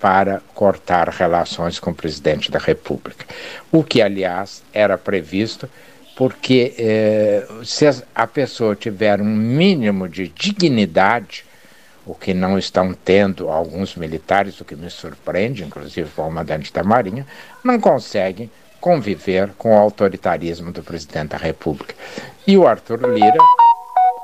para 0.00 0.42
cortar 0.56 1.08
relações 1.08 1.78
com 1.78 1.92
o 1.92 1.94
presidente 1.94 2.50
da 2.50 2.58
República. 2.58 3.24
O 3.70 3.84
que, 3.84 4.02
aliás, 4.02 4.64
era 4.74 4.98
previsto, 4.98 5.70
porque 6.16 6.74
eh, 6.76 7.46
se 7.62 7.86
a 8.12 8.26
pessoa 8.26 8.74
tiver 8.74 9.20
um 9.20 9.24
mínimo 9.24 10.08
de 10.08 10.26
dignidade, 10.26 11.44
o 12.04 12.12
que 12.12 12.34
não 12.34 12.58
estão 12.58 12.92
tendo 12.92 13.48
alguns 13.48 13.94
militares, 13.94 14.60
o 14.60 14.64
que 14.64 14.74
me 14.74 14.90
surpreende, 14.90 15.62
inclusive 15.62 16.08
o 16.08 16.22
comandante 16.24 16.72
da 16.72 16.82
Marinha, 16.82 17.24
não 17.62 17.78
conseguem 17.78 18.50
conviver 18.80 19.50
com 19.56 19.76
o 19.76 19.78
autoritarismo 19.78 20.72
do 20.72 20.82
presidente 20.82 21.28
da 21.28 21.36
República. 21.36 21.94
E 22.44 22.56
o 22.56 22.66
Arthur 22.66 23.14
Lira, 23.14 23.38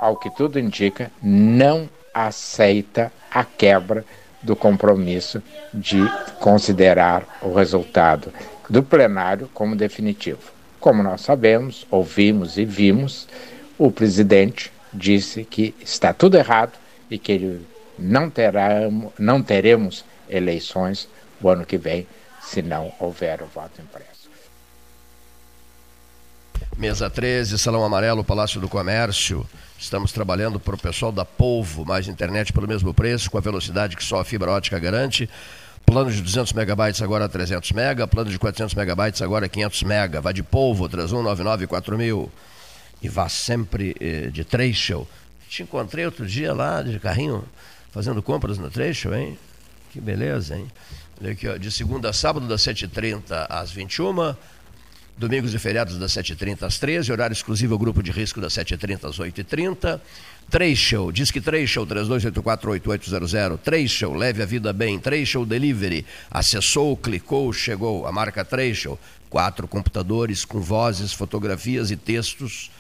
ao 0.01 0.17
que 0.17 0.31
tudo 0.31 0.59
indica, 0.59 1.13
não 1.23 1.89
aceita 2.17 3.13
a 3.31 3.45
quebra 3.45 4.03
do 4.43 4.57
compromisso 4.57 5.43
de 5.73 5.99
considerar 6.41 7.39
o 7.43 7.53
resultado 7.53 8.33
do 8.71 8.83
plenário 8.83 9.51
como 9.53 9.77
definitivo. 9.77 10.41
Como 10.81 11.03
nós 11.03 11.21
sabemos, 11.21 11.87
ouvimos 11.91 12.57
e 12.57 12.65
vimos, 12.65 13.29
o 13.77 13.91
presidente 13.91 14.73
disse 14.93 15.45
que 15.45 15.75
está 15.81 16.15
tudo 16.15 16.39
errado 16.39 16.73
e 17.11 17.19
que 17.19 17.33
ele 17.33 17.67
não, 17.99 18.31
terá, 18.31 18.81
não 19.19 19.43
teremos 19.43 20.03
eleições 20.29 21.09
o 21.41 21.51
ano 21.51 21.67
que 21.67 21.77
vem 21.77 22.07
se 22.41 22.63
não 22.63 22.93
houver 22.99 23.43
o 23.43 23.47
voto 23.47 23.81
impresso. 23.83 24.31
Mesa 26.77 27.11
13, 27.11 27.59
Salão 27.59 27.85
Amarelo, 27.85 28.25
Palácio 28.25 28.61
do 28.61 28.69
Comércio. 28.69 29.47
Estamos 29.79 30.11
trabalhando 30.11 30.59
para 30.59 30.75
o 30.75 30.79
pessoal 30.79 31.13
da 31.13 31.25
Polvo, 31.25 31.85
mais 31.85 32.09
internet 32.09 32.53
pelo 32.53 32.67
mesmo 32.67 32.95
preço, 32.95 33.31
com 33.31 33.37
a 33.37 33.43
velocidade 33.43 33.95
que 33.95 34.03
só 34.03 34.21
a 34.21 34.25
fibra 34.25 34.51
ótica 34.51 34.79
garante. 34.79 35.29
Plano 35.85 36.11
de 36.11 36.23
200 36.23 36.55
megabytes 36.55 37.03
agora 37.03 37.29
300 37.29 37.73
mega, 37.73 38.09
plano 38.09 38.31
de 38.31 38.39
400 38.39 38.75
megabytes 38.75 39.21
agora 39.21 39.49
500 39.49 39.83
mega. 39.83 40.21
Vá 40.21 40.33
de 40.33 40.43
Polvo, 40.43 40.89
31994000. 40.89 42.29
E 43.03 43.09
vá 43.09 43.29
sempre 43.29 43.95
eh, 44.01 44.31
de 44.33 44.45
Trecho. 44.45 45.07
Te 45.49 45.63
encontrei 45.63 46.07
outro 46.07 46.27
dia 46.27 46.55
lá 46.55 46.83
de 46.83 46.99
carrinho, 46.99 47.45
fazendo 47.93 48.23
compras 48.23 48.59
no 48.59 48.71
Trecho, 48.71 49.15
hein? 49.15 49.39
Que 49.93 50.01
beleza, 50.01 50.57
hein? 50.57 50.67
Aqui, 51.31 51.49
ó, 51.49 51.57
de 51.57 51.71
segunda 51.71 52.11
a 52.11 52.13
sábado, 52.13 52.49
das 52.49 52.63
7h30 52.63 53.47
às 53.49 53.71
21 53.71 54.35
Domingos 55.19 55.55
e 55.55 55.59
feriados 55.59 55.97
das 55.97 56.13
7h30 56.13 56.65
às 56.65 56.79
13 56.79 57.11
horário 57.11 57.33
exclusivo 57.33 57.73
ao 57.73 57.79
grupo 57.79 58.03
de 58.03 58.11
risco 58.11 58.39
das 58.39 58.53
7h30 58.53 59.09
às 59.09 59.19
8h30. 59.19 59.99
Trecho, 60.51 61.11
diz 61.11 61.31
que 61.31 61.41
Trecho, 61.41 61.87
32848800. 61.87 63.59
Trecho, 63.59 64.13
leve 64.13 64.43
a 64.43 64.47
vida 64.47 64.75
bem. 64.75 64.99
Trecho 64.99 65.47
Delivery, 65.47 66.05
acessou, 66.31 66.95
clicou, 66.99 67.51
chegou. 67.51 68.07
A 68.07 68.13
marca 68.13 68.45
Trecho, 68.45 68.99
quatro 69.31 69.67
computadores 69.67 70.45
com 70.45 70.61
vozes, 70.61 71.15
fotografias 71.15 71.91
e 71.91 71.97
textos. 71.97 72.71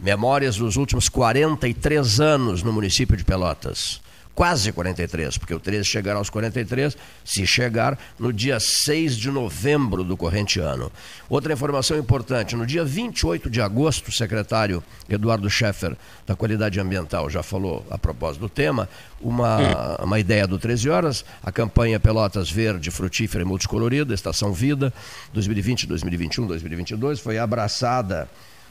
Memórias 0.00 0.56
dos 0.56 0.74
últimos 0.74 1.08
43 1.08 2.18
anos 2.18 2.64
no 2.64 2.72
município 2.72 3.16
de 3.16 3.22
Pelotas 3.24 4.00
quase 4.38 4.70
43, 4.70 5.36
porque 5.36 5.52
o 5.52 5.58
13 5.58 5.84
chegará 5.84 6.20
aos 6.20 6.30
43, 6.30 6.96
se 7.24 7.44
chegar 7.44 7.98
no 8.16 8.32
dia 8.32 8.60
6 8.60 9.16
de 9.16 9.32
novembro 9.32 10.04
do 10.04 10.16
corrente 10.16 10.60
ano. 10.60 10.92
Outra 11.28 11.52
informação 11.52 11.98
importante: 11.98 12.54
no 12.54 12.64
dia 12.64 12.84
28 12.84 13.50
de 13.50 13.60
agosto, 13.60 14.06
o 14.06 14.12
secretário 14.12 14.80
Eduardo 15.08 15.50
Scheffer, 15.50 15.96
da 16.24 16.36
Qualidade 16.36 16.78
Ambiental, 16.78 17.28
já 17.28 17.42
falou 17.42 17.84
a 17.90 17.98
propósito 17.98 18.42
do 18.42 18.48
tema, 18.48 18.88
uma, 19.20 19.96
uma 20.04 20.20
ideia 20.20 20.46
do 20.46 20.56
13 20.56 20.88
Horas, 20.88 21.24
a 21.42 21.50
campanha 21.50 21.98
Pelotas 21.98 22.48
Verde, 22.48 22.92
Frutífera 22.92 23.42
e 23.42 23.44
Multicolorida, 23.44 24.14
Estação 24.14 24.52
Vida, 24.52 24.94
2020, 25.32 25.84
2021, 25.88 26.46
2022, 26.46 27.18
foi 27.18 27.38
abraçada 27.38 28.28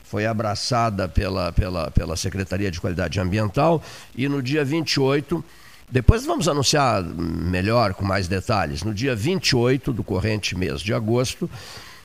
foi 0.09 0.25
abraçada 0.25 1.07
pela, 1.07 1.51
pela, 1.51 1.91
pela 1.91 2.15
Secretaria 2.15 2.71
de 2.71 2.79
Qualidade 2.79 3.19
Ambiental 3.19 3.83
e 4.15 4.29
no 4.29 4.41
dia 4.41 4.63
28, 4.63 5.43
depois 5.91 6.25
vamos 6.25 6.47
anunciar 6.47 7.03
melhor, 7.03 7.93
com 7.93 8.05
mais 8.05 8.27
detalhes, 8.27 8.83
no 8.83 8.93
dia 8.93 9.15
28 9.15 9.91
do 9.91 10.03
corrente 10.03 10.57
mês 10.57 10.81
de 10.81 10.93
agosto, 10.93 11.49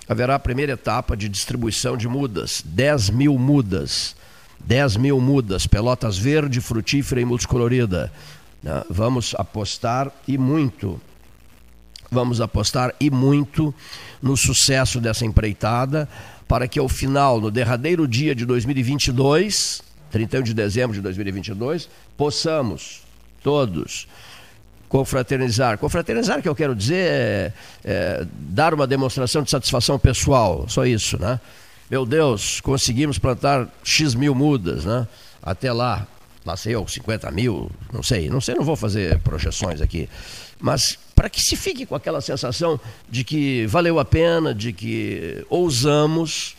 haverá 0.09 0.35
a 0.35 0.39
primeira 0.39 0.73
etapa 0.73 1.17
de 1.17 1.29
distribuição 1.29 1.97
de 1.97 2.09
mudas, 2.09 2.63
10 2.65 3.11
mil 3.11 3.39
mudas. 3.39 4.17
10 4.65 4.97
mil 4.97 5.21
mudas, 5.21 5.67
pelotas 5.67 6.17
verde, 6.17 6.61
frutífera 6.61 7.21
e 7.21 7.25
multicolorida. 7.25 8.13
Né? 8.63 8.85
Vamos 8.89 9.35
apostar 9.37 10.13
e 10.27 10.39
muito, 10.39 11.01
vamos 12.09 12.41
apostar 12.41 12.95
e 13.01 13.11
muito 13.11 13.75
no 14.23 14.37
sucesso 14.37 15.01
dessa 15.01 15.27
empreitada 15.27 16.09
para 16.53 16.69
que 16.69 16.79
ao 16.79 16.87
final, 16.87 17.41
no 17.41 17.51
derradeiro 17.51 18.07
dia 18.07 18.35
de 18.35 18.45
2022, 18.45 19.81
31 20.11 20.43
de 20.43 20.53
dezembro 20.53 20.95
de 20.95 21.01
2022, 21.01 21.89
possamos 22.15 23.01
todos 23.43 24.07
confraternizar. 24.87 25.79
Confraternizar, 25.79 26.43
que 26.43 26.49
eu 26.51 26.55
quero 26.55 26.77
dizer, 26.77 27.07
é, 27.07 27.53
é, 27.83 28.27
dar 28.35 28.75
uma 28.75 28.87
demonstração 28.87 29.43
de 29.43 29.49
satisfação 29.49 29.99
pessoal, 29.99 30.67
só 30.69 30.85
isso, 30.85 31.19
né? 31.19 31.41
Meu 31.91 32.05
Deus, 32.05 32.61
conseguimos 32.61 33.19
plantar 33.19 33.67
X 33.83 34.15
mil 34.15 34.35
mudas, 34.35 34.85
né? 34.85 35.09
Até 35.43 35.73
lá, 35.73 36.07
lá 36.45 36.55
sei 36.55 36.75
eu, 36.75 36.87
50 36.87 37.31
mil, 37.31 37.71
não 37.91 38.03
sei, 38.03 38.29
não 38.29 38.43
sei, 38.43 38.57
não 38.57 38.63
vou 38.63 38.77
fazer 38.77 39.19
projeções 39.21 39.81
aqui. 39.81 40.07
Mas 40.63 40.97
para 41.13 41.29
que 41.29 41.43
se 41.43 41.57
fique 41.57 41.85
com 41.85 41.97
aquela 41.97 42.21
sensação 42.21 42.79
de 43.11 43.25
que 43.25 43.67
valeu 43.67 43.99
a 43.99 44.05
pena, 44.05 44.55
de 44.55 44.73
que 44.73 45.45
ousamos, 45.51 46.57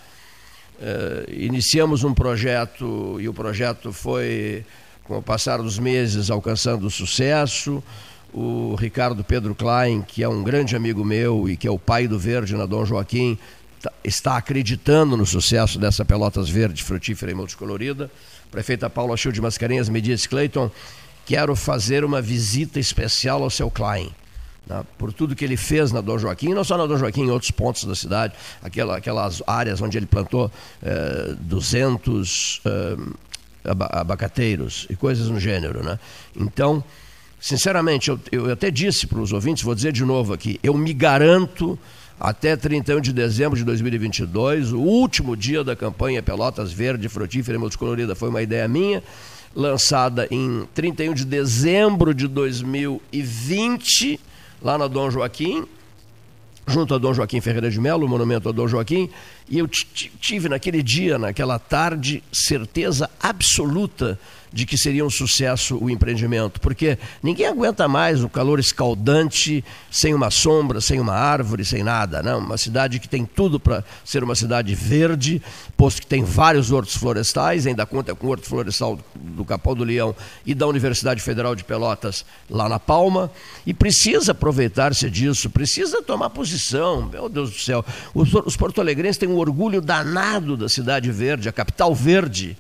eh, 0.82 1.26
iniciamos 1.30 2.04
um 2.04 2.14
projeto 2.14 3.18
e 3.22 3.30
o 3.30 3.34
projeto 3.34 3.94
foi, 3.94 4.66
com 5.06 5.20
o 5.20 5.24
passar 5.24 5.60
dos 5.60 5.80
meses, 5.80 6.30
alcançando 6.30 6.90
sucesso. 6.90 7.82
O 8.34 8.76
Ricardo 8.76 9.24
Pedro 9.24 9.56
Klein, 9.56 10.02
que 10.02 10.22
é 10.22 10.28
um 10.28 10.44
grande 10.44 10.76
amigo 10.76 11.06
meu 11.06 11.48
e 11.48 11.56
que 11.56 11.66
é 11.66 11.72
o 11.72 11.80
pai 11.80 12.06
do 12.06 12.20
Verde 12.20 12.58
na 12.58 12.66
Dom 12.66 12.84
Joaquim, 12.84 13.38
tá, 13.82 13.92
está 14.04 14.36
acreditando 14.36 15.16
no 15.16 15.26
sucesso 15.26 15.80
dessa 15.80 16.04
Pelotas 16.04 16.50
Verde, 16.50 16.84
frutífera 16.84 17.32
e 17.32 17.36
multicolorida. 17.36 18.12
Prefeita 18.52 18.90
Paula 18.90 19.16
Chil 19.16 19.32
de 19.32 19.40
Mascarenhas 19.40 19.88
me 19.88 20.02
disse, 20.02 20.28
Cleiton, 20.28 20.70
quero 21.26 21.56
fazer 21.56 22.04
uma 22.04 22.22
visita 22.22 22.80
especial 22.80 23.44
ao 23.44 23.50
seu 23.50 23.70
Klein 23.70 24.12
né, 24.68 24.84
por 24.98 25.12
tudo 25.12 25.36
que 25.36 25.44
ele 25.44 25.58
fez 25.58 25.92
na 25.92 26.02
Dom 26.02 26.18
Joaquim, 26.18 26.54
não 26.54 26.64
só 26.64 26.78
na 26.78 26.86
Dom 26.86 26.98
Joaquim, 26.98 27.24
em 27.24 27.30
outros 27.30 27.52
pontos 27.52 27.84
da 27.84 27.96
cidade, 27.96 28.34
aquela, 28.62 28.98
aquelas 28.98 29.42
áreas 29.46 29.82
onde 29.82 29.98
ele 29.98 30.06
plantou 30.06 30.52
eh, 30.82 31.36
200 31.40 32.62
eh, 32.66 32.98
abacateiros 33.66 34.88
e 34.90 34.96
coisas 34.96 35.30
no 35.30 35.40
gênero. 35.40 35.84
Né? 35.84 36.00
Então, 36.36 36.84
sinceramente, 37.40 38.10
eu, 38.10 38.20
eu 38.32 38.52
até 38.52 38.72
disse 38.72 39.08
para 39.08 39.20
os 39.20 39.32
ouvintes, 39.32 39.64
vou 39.64 39.76
dizer 39.76 39.92
de 39.92 40.06
novo 40.06 40.34
aqui, 40.34 40.60
eu 40.64 40.74
me 40.74 40.94
garanto 40.94 41.78
até 42.20 42.56
31 42.56 43.02
de 43.02 43.12
dezembro 43.12 43.58
de 43.58 43.66
2022, 43.66 44.72
o 44.72 44.80
último 44.80 45.36
dia 45.36 45.64
da 45.64 45.76
campanha 45.76 46.24
Pelotas 46.24 46.72
Verde, 46.72 47.10
Frutífera 47.10 47.58
e 47.58 47.60
Multicolorida, 47.60 48.16
foi 48.16 48.30
uma 48.30 48.42
ideia 48.42 48.66
minha, 48.68 49.04
lançada 49.56 50.28
em 50.32 50.68
31 50.74 51.14
de 51.14 51.26
dezembro 51.26 52.14
de 52.14 52.28
2020, 52.28 54.20
lá 54.62 54.78
na 54.78 54.88
Dom 54.88 55.12
Joaquim, 55.12 55.66
junto 56.66 56.96
a 56.96 56.98
Dom 56.98 57.14
Joaquim 57.14 57.42
Ferreira 57.42 57.70
de 57.70 57.80
Melo, 57.80 58.06
o 58.06 58.10
monumento 58.10 58.50
a 58.50 58.52
Dom 58.52 58.68
Joaquim, 58.68 59.10
e 59.50 59.60
eu 59.60 59.68
tive 59.68 60.50
naquele 60.50 60.82
dia, 60.82 61.20
naquela 61.20 61.60
tarde, 61.60 62.24
certeza 62.32 63.10
absoluta 63.22 64.20
de 64.54 64.68
que 64.68 64.78
seria 64.78 65.04
um 65.04 65.10
sucesso 65.10 65.78
o 65.82 65.90
empreendimento, 65.90 66.62
porque 66.62 66.98
ninguém 67.24 67.48
aguenta 67.48 67.88
mais 67.88 68.24
o 68.24 68.30
calor 68.30 68.60
escaldante 68.60 69.66
sem 69.90 70.14
uma 70.14 70.30
sombra, 70.30 70.80
sem 70.80 71.00
uma 71.00 71.16
árvore, 71.16 71.66
sem 71.66 71.84
nada. 71.84 72.22
Não, 72.22 72.38
uma 72.38 72.58
cidade 72.58 73.00
que 73.00 73.10
tem 73.10 73.26
tudo 73.26 73.60
para 73.60 73.84
ser 74.06 74.24
uma 74.24 74.36
cidade 74.36 74.76
verde, 74.76 75.42
posto 75.76 76.02
que 76.02 76.08
tem 76.08 76.24
vários 76.24 76.72
hortos 76.72 76.96
florestais, 76.96 77.66
ainda 77.66 77.84
conta 77.84 78.14
com 78.14 78.28
o 78.28 78.30
horto 78.30 78.46
florestal 78.46 79.00
do 79.16 79.44
Capão 79.44 79.74
do 79.74 79.84
Leão 79.84 80.16
e 80.46 80.54
da 80.54 80.68
Universidade 80.68 81.20
Federal 81.20 81.56
de 81.56 81.64
Pelotas 81.64 82.24
lá 82.48 82.70
na 82.70 82.80
Palma, 82.80 83.32
e 83.66 83.74
precisa 83.74 84.34
aproveitar-se 84.34 85.10
disso, 85.10 85.50
precisa 85.50 86.04
tomar 86.04 86.30
posição. 86.30 87.10
Meu 87.12 87.28
Deus 87.28 87.50
do 87.50 87.60
céu, 87.60 87.84
os, 88.14 88.32
os 88.34 88.56
porto-alegrenses 88.56 89.18
têm 89.18 89.30
um 89.30 89.38
orgulho 89.38 89.82
danado 89.82 90.56
da 90.56 90.70
cidade 90.70 91.12
verde, 91.12 91.50
a 91.50 91.52
capital 91.52 91.96
verde. 91.96 92.56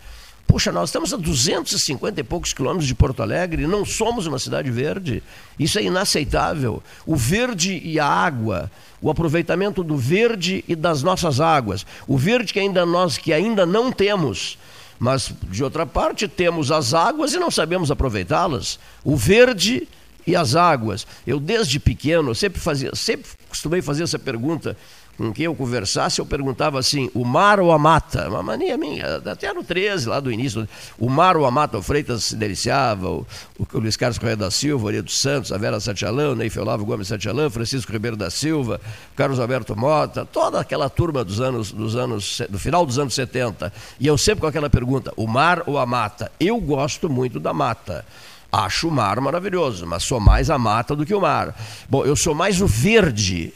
Puxa, 0.48 0.72
nós 0.72 0.90
estamos 0.90 1.14
a 1.14 1.18
250 1.18 2.20
e 2.20 2.24
poucos 2.24 2.54
quilômetros 2.54 2.88
de 2.88 2.94
Porto 2.94 3.24
Alegre 3.24 3.66
não 3.66 3.84
somos 3.84 4.28
uma 4.28 4.38
cidade 4.38 4.70
verde. 4.70 5.24
Isso 5.58 5.80
é 5.80 5.84
inaceitável. 5.84 6.84
O 7.06 7.16
verde 7.16 7.82
e 7.84 8.00
a 8.00 8.06
água, 8.06 8.70
o 9.02 9.10
aproveitamento 9.10 9.84
do 9.84 9.98
verde 9.98 10.64
e 10.68 10.76
das 10.76 11.02
nossas 11.02 11.40
águas. 11.40 11.86
O 12.08 12.18
verde 12.18 12.54
que 12.54 12.60
ainda 12.60 12.86
nós 12.86 13.18
que 13.18 13.34
ainda 13.34 13.66
não 13.66 13.92
temos. 13.92 14.58
Mas, 15.00 15.34
de 15.50 15.64
outra 15.64 15.86
parte, 15.86 16.28
temos 16.28 16.72
as 16.72 16.94
águas 16.94 17.34
e 17.34 17.40
não 17.40 17.50
sabemos 17.50 17.90
aproveitá-las. 17.90 18.80
O 19.04 19.16
verde 19.16 19.88
e 20.26 20.36
as 20.36 20.56
águas. 20.56 21.06
Eu, 21.26 21.40
desde 21.40 21.80
pequeno, 21.80 22.34
sempre 22.36 22.60
fazia, 22.60 22.94
sempre 22.96 23.30
costumei 23.50 23.82
fazer 23.82 24.04
essa 24.04 24.20
pergunta 24.20 24.78
com 25.18 25.32
quem 25.32 25.46
eu 25.46 25.54
conversasse, 25.54 26.20
eu 26.20 26.26
perguntava 26.26 26.80
assim: 26.80 27.10
o 27.14 27.24
mar 27.24 27.60
ou 27.60 27.72
a 27.72 27.78
mata? 27.78 28.28
Uma 28.28 28.42
mania 28.42 28.78
minha, 28.78 29.18
até 29.18 29.54
no 29.54 29.64
13, 29.64 30.10
lá 30.10 30.20
do 30.20 30.32
início. 30.32 30.68
O 30.98 31.10
mar 31.10 31.38
ou 31.38 31.46
a 31.46 31.52
mata? 31.52 31.78
O 31.78 31.82
Freitas 31.84 32.26
se 32.26 32.36
deliciava, 32.36 33.10
o, 33.10 33.26
o 33.60 33.80
Luiz 33.80 33.96
Carlos 33.96 34.18
Correia 34.18 34.38
da 34.38 34.50
Silva, 34.50 34.88
o 34.88 35.04
dos 35.04 35.22
Santos, 35.22 35.52
a 35.52 35.58
Vera 35.58 35.80
Santialã, 35.80 36.32
o 36.32 36.36
Ney 36.36 36.52
Olavo 36.58 36.86
Gomes 36.86 37.08
Santialã, 37.08 37.50
Francisco 37.50 37.92
Ribeiro 37.92 38.18
da 38.18 38.30
Silva, 38.30 38.82
Carlos 39.16 39.40
Alberto 39.40 39.76
Mota, 39.76 40.26
toda 40.26 40.60
aquela 40.60 40.90
turma 40.90 41.24
dos 41.24 41.40
anos, 41.40 41.72
dos 41.72 41.96
anos, 41.96 42.42
do 42.50 42.58
final 42.58 42.86
dos 42.86 42.98
anos 42.98 43.14
70. 43.14 43.72
E 44.00 44.08
eu 44.08 44.18
sempre 44.18 44.42
com 44.42 44.48
aquela 44.48 44.70
pergunta: 44.70 45.14
o 45.16 45.28
mar 45.28 45.64
ou 45.68 45.78
a 45.78 45.86
mata? 45.86 46.32
Eu 46.40 46.60
gosto 46.60 47.08
muito 47.08 47.40
da 47.40 47.54
mata. 47.54 48.04
Acho 48.52 48.88
o 48.88 48.92
mar 48.92 49.20
maravilhoso, 49.20 49.86
mas 49.88 50.04
sou 50.04 50.20
mais 50.20 50.50
a 50.52 50.60
mata 50.60 50.96
do 50.96 51.06
que 51.06 51.14
o 51.14 51.22
mar. 51.22 51.56
Bom, 51.90 52.06
eu 52.06 52.16
sou 52.16 52.36
mais 52.36 52.62
o 52.62 52.68
verde 52.68 53.52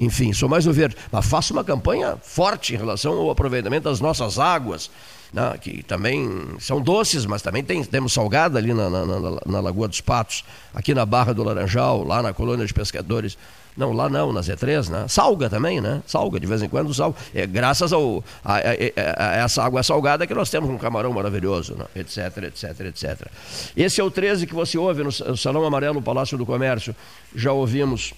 enfim, 0.00 0.32
sou 0.32 0.48
mais 0.48 0.66
o 0.66 0.72
verde. 0.72 0.96
Mas 1.12 1.26
faço 1.26 1.52
uma 1.52 1.62
campanha 1.62 2.16
forte 2.22 2.74
em 2.74 2.78
relação 2.78 3.12
ao 3.12 3.30
aproveitamento 3.30 3.84
das 3.84 4.00
nossas 4.00 4.38
águas, 4.38 4.90
né, 5.30 5.56
que 5.60 5.82
também 5.82 6.28
são 6.58 6.80
doces, 6.80 7.26
mas 7.26 7.42
também 7.42 7.62
tem, 7.62 7.84
temos 7.84 8.14
salgada 8.14 8.58
ali 8.58 8.72
na, 8.72 8.88
na, 8.88 9.04
na, 9.04 9.18
na, 9.46 9.60
Lagoa 9.60 9.86
dos 9.86 10.00
Patos, 10.00 10.42
aqui 10.74 10.94
na 10.94 11.04
Barra 11.04 11.34
do 11.34 11.44
Laranjal, 11.44 12.02
lá 12.02 12.22
na 12.22 12.32
colônia 12.32 12.66
de 12.66 12.72
pescadores. 12.72 13.36
Não, 13.76 13.92
lá 13.92 14.08
não, 14.08 14.32
na 14.32 14.40
Z3, 14.40 14.88
né? 14.88 15.06
Salga 15.06 15.48
também, 15.48 15.80
né? 15.80 16.02
Salga, 16.04 16.40
de 16.40 16.46
vez 16.46 16.60
em 16.60 16.68
quando 16.68 16.92
salga. 16.92 17.16
É, 17.32 17.46
graças 17.46 17.92
ao, 17.92 18.22
a, 18.44 18.56
a, 18.56 18.58
a, 18.58 19.36
essa 19.36 19.62
água 19.62 19.82
salgada 19.82 20.26
que 20.26 20.34
nós 20.34 20.50
temos 20.50 20.68
um 20.68 20.76
camarão 20.76 21.12
maravilhoso, 21.12 21.76
né? 21.76 21.84
etc, 21.94 22.36
etc, 22.48 22.80
etc. 22.80 23.28
Esse 23.76 24.00
é 24.00 24.04
o 24.04 24.10
13 24.10 24.46
que 24.46 24.54
você 24.54 24.76
ouve 24.76 25.04
no 25.04 25.12
Salão 25.36 25.64
Amarelo, 25.64 26.02
Palácio 26.02 26.36
do 26.36 26.44
Comércio. 26.44 26.94
Já 27.34 27.52
ouvimos 27.52 28.12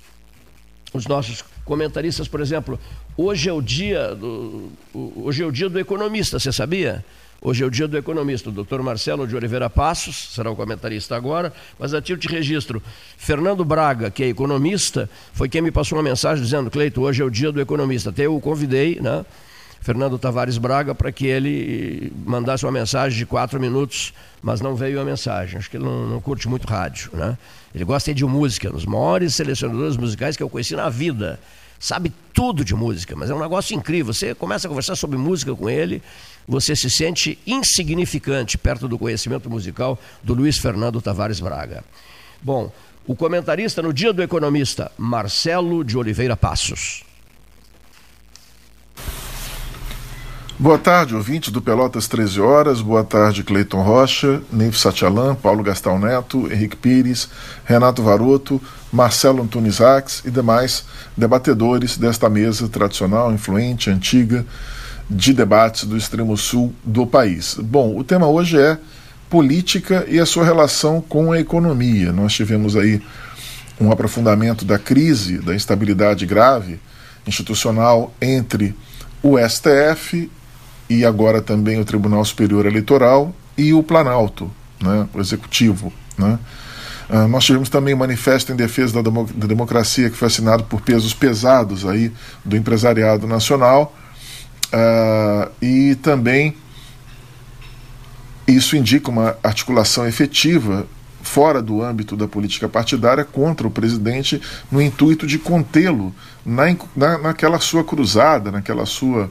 os 0.95 1.07
nossos 1.07 1.45
comentaristas, 1.65 2.29
por 2.29 2.41
exemplo, 2.41 2.79
hoje 3.17 3.49
é 3.49 3.53
o 3.53 3.61
dia 3.61 4.15
do, 4.15 4.71
hoje 4.95 5.43
é 5.43 5.47
o 5.47 5.53
dia 5.53 5.69
do 5.69 5.79
economista, 5.79 6.39
você 6.39 6.53
sabia? 6.53 7.05
Hoje 7.45 7.65
é 7.65 7.67
o 7.67 7.71
dia 7.71 7.89
do 7.89 7.99
economista. 7.99 8.51
O 8.51 8.53
doutor 8.53 8.81
Marcelo 8.83 9.27
de 9.27 9.35
Oliveira 9.35 9.69
Passos 9.69 10.33
será 10.33 10.49
o 10.49 10.55
comentarista 10.55 11.17
agora, 11.17 11.53
mas 11.77 11.93
a 11.93 12.01
título 12.01 12.21
de 12.21 12.29
registro, 12.29 12.81
Fernando 13.17 13.65
Braga, 13.65 14.13
que 14.13 14.23
é 14.23 14.29
economista, 14.29 15.11
foi 15.33 15.49
quem 15.49 15.61
me 15.61 15.73
passou 15.73 15.99
uma 15.99 16.05
mensagem 16.05 16.45
dizendo, 16.45 16.71
Cleito, 16.71 17.01
hoje 17.03 17.21
é 17.21 17.25
o 17.25 17.31
dia 17.31 17.51
do 17.51 17.61
economista. 17.61 18.11
Até 18.11 18.27
eu 18.27 18.37
o 18.37 18.41
convidei, 18.41 19.01
né? 19.01 19.25
Fernando 19.81 20.17
Tavares 20.17 20.57
Braga 20.57 20.95
para 20.95 21.11
que 21.11 21.27
ele 21.27 22.13
mandasse 22.25 22.65
uma 22.65 22.71
mensagem 22.71 23.19
de 23.19 23.27
quatro 23.27 23.59
minutos, 23.59 24.15
mas 24.41 24.61
não 24.61 24.77
veio 24.77 25.01
a 25.01 25.05
mensagem. 25.05 25.59
Acho 25.59 25.69
que 25.69 25.77
ele 25.77 25.85
não, 25.85 26.07
não 26.07 26.21
curte 26.21 26.49
muito 26.49 26.69
rádio, 26.69 27.11
né? 27.13 27.37
Ele 27.75 27.85
gosta 27.85 28.13
de 28.13 28.25
música, 28.25 28.69
um 28.69 28.73
dos 28.73 28.87
maiores 28.87 29.35
selecionadores 29.35 29.97
musicais 29.97 30.37
que 30.37 30.43
eu 30.43 30.49
conheci 30.49 30.77
na 30.77 30.89
vida. 30.89 31.41
Sabe 31.79 32.13
tudo 32.33 32.65
de 32.65 32.75
música, 32.75 33.17
mas 33.17 33.31
é 33.31 33.35
um 33.35 33.41
negócio 33.41 33.75
incrível. 33.75 34.13
Você 34.13 34.35
começa 34.35 34.67
a 34.67 34.69
conversar 34.69 34.95
sobre 34.95 35.17
música 35.17 35.55
com 35.55 35.69
ele, 35.69 36.03
você 36.47 36.77
se 36.77 36.89
sente 36.89 37.39
insignificante 37.47 38.57
perto 38.57 38.87
do 38.87 38.99
conhecimento 38.99 39.51
musical 39.51 39.99
do 40.23 40.35
Luiz 40.35 40.59
Fernando 40.59 41.01
Tavares 41.01 41.41
Braga. 41.41 41.83
Bom, 42.41 42.71
o 43.07 43.17
comentarista 43.17 43.83
no 43.83 43.93
Dia 43.93 44.13
do 44.13 44.23
Economista, 44.23 44.93
Marcelo 44.97 45.85
de 45.85 45.99
Oliveira 45.99 46.37
Passos. 46.37 47.05
Boa 50.63 50.79
tarde, 50.79 51.17
ouvintes 51.17 51.51
do 51.51 51.61
Pelotas 51.61 52.07
13 52.07 52.41
Horas. 52.41 52.81
Boa 52.81 53.03
tarde, 53.03 53.43
Cleiton 53.43 53.83
Rocha, 53.83 54.41
Neif 54.53 54.79
Satialan, 54.79 55.35
Paulo 55.35 55.61
Gastal 55.61 55.99
Neto, 55.99 56.47
Henrique 56.53 56.77
Pires, 56.77 57.29
Renato 57.65 58.01
Varoto, 58.01 58.63
Marcelo 58.93 59.43
Antunes 59.43 59.79
Rax 59.79 60.23
e 60.25 60.31
demais 60.31 60.85
debatedores 61.17 61.97
desta 61.97 62.29
mesa 62.31 62.69
tradicional, 62.69 63.33
influente, 63.33 63.91
antiga, 63.91 64.47
de 65.11 65.33
debates 65.33 65.83
do 65.83 65.97
extremo 65.97 66.37
sul 66.37 66.73
do 66.85 67.09
país. 67.09 67.57
Bom, 67.61 67.99
o 67.99 68.05
tema 68.05 68.29
hoje 68.29 68.57
é 68.57 68.79
política 69.29 70.07
e 70.09 70.21
a 70.21 70.25
sua 70.25 70.45
relação 70.45 71.01
com 71.01 71.33
a 71.33 71.41
economia. 71.41 72.13
Nós 72.13 72.35
tivemos 72.35 72.77
aí 72.77 73.03
um 73.81 73.91
aprofundamento 73.91 74.65
da 74.65 74.79
crise, 74.79 75.39
da 75.39 75.57
instabilidade 75.57 76.25
grave 76.25 76.79
institucional 77.27 78.15
entre 78.21 78.77
o 79.25 79.37
STF 79.37 80.31
e 80.93 81.07
agora 81.07 81.41
também 81.41 81.81
o 81.81 81.85
Tribunal 81.85 82.23
Superior 82.23 82.67
Eleitoral 82.67 83.35
e 83.57 83.73
o 83.73 83.83
Planalto, 83.83 84.51
né, 84.81 85.09
o 85.15 85.21
Executivo. 85.21 85.91
Né. 86.19 86.39
Uh, 87.09 87.29
nós 87.29 87.45
tivemos 87.45 87.71
também 87.71 87.95
um 87.95 87.99
manifesto 87.99 88.53
em 88.53 88.57
defesa 88.57 88.95
da, 88.95 89.03
demo 89.03 89.27
da, 89.35 89.47
democracia 89.47 90.11
que 90.11 90.17
foi 90.17 90.29
assinado 90.29 90.65
por 90.65 90.83
pesos 90.83 91.15
pesados 91.15 91.87
aí 91.87 92.13
do 92.45 92.57
empresariado 92.57 93.27
nacional 93.27 93.97
uh, 94.69 95.51
e 95.63 95.95
também 95.97 96.55
isso 98.47 98.77
indica 98.77 99.11
uma 99.11 99.37
articulação 99.43 100.07
efetiva 100.07 100.87
fora 101.23 101.63
do 101.63 101.83
âmbito 101.83 102.17
da 102.17 102.29
política 102.29 102.69
partidária 102.69 103.25
contra 103.25 103.67
o 103.67 103.71
presidente 103.71 104.41
no 104.71 104.83
intuito 104.83 105.27
de 105.27 105.39
contê-lo 105.39 106.15
na, 106.45 106.65
na, 106.95 107.19
naquela 107.19 107.61
sua 107.61 107.85
cruzada, 107.85 108.51
naquela 108.51 108.85
sua 108.85 109.31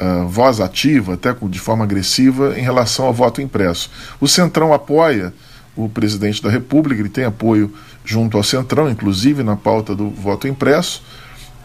uh, 0.00 0.26
voz 0.26 0.60
ativa, 0.60 1.14
até 1.14 1.34
de 1.34 1.58
forma 1.58 1.84
agressiva, 1.84 2.58
em 2.58 2.62
relação 2.62 3.06
ao 3.06 3.12
voto 3.12 3.40
impresso. 3.40 3.90
O 4.20 4.26
Centrão 4.26 4.72
apoia 4.72 5.32
o 5.76 5.88
presidente 5.88 6.42
da 6.42 6.50
República, 6.50 7.00
ele 7.00 7.08
tem 7.08 7.24
apoio 7.24 7.72
junto 8.04 8.36
ao 8.36 8.42
Centrão, 8.42 8.90
inclusive 8.90 9.42
na 9.42 9.56
pauta 9.56 9.94
do 9.94 10.10
voto 10.10 10.48
impresso, 10.48 11.02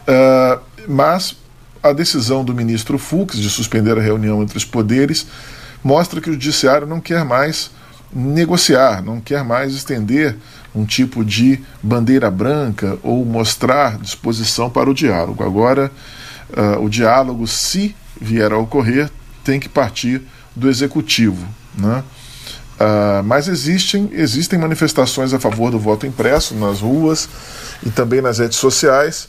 uh, 0.02 0.60
mas 0.86 1.36
a 1.82 1.92
decisão 1.92 2.44
do 2.44 2.54
ministro 2.54 2.98
Fux 2.98 3.38
de 3.38 3.48
suspender 3.48 3.96
a 3.98 4.02
reunião 4.02 4.42
entre 4.42 4.56
os 4.58 4.64
poderes 4.64 5.26
mostra 5.82 6.20
que 6.20 6.30
o 6.30 6.32
judiciário 6.32 6.86
não 6.86 7.00
quer 7.00 7.24
mais 7.24 7.70
negociar, 8.12 9.02
não 9.02 9.20
quer 9.20 9.44
mais 9.44 9.74
estender 9.74 10.36
um 10.74 10.84
tipo 10.84 11.24
de 11.24 11.60
bandeira 11.82 12.30
branca 12.30 12.98
ou 13.02 13.24
mostrar 13.24 13.98
disposição 13.98 14.68
para 14.68 14.90
o 14.90 14.94
diálogo. 14.94 15.42
Agora, 15.42 15.90
uh, 16.50 16.82
o 16.84 16.88
diálogo, 16.88 17.46
se 17.46 17.94
vier 18.20 18.52
a 18.52 18.58
ocorrer, 18.58 19.10
tem 19.44 19.60
que 19.60 19.68
partir 19.68 20.22
do 20.54 20.68
executivo. 20.68 21.46
Né? 21.76 22.02
Uh, 22.76 23.22
mas 23.24 23.48
existem, 23.48 24.10
existem 24.12 24.58
manifestações 24.58 25.32
a 25.32 25.40
favor 25.40 25.70
do 25.70 25.78
voto 25.78 26.06
impresso 26.06 26.54
nas 26.54 26.80
ruas 26.80 27.28
e 27.84 27.90
também 27.90 28.20
nas 28.20 28.38
redes 28.38 28.58
sociais 28.58 29.28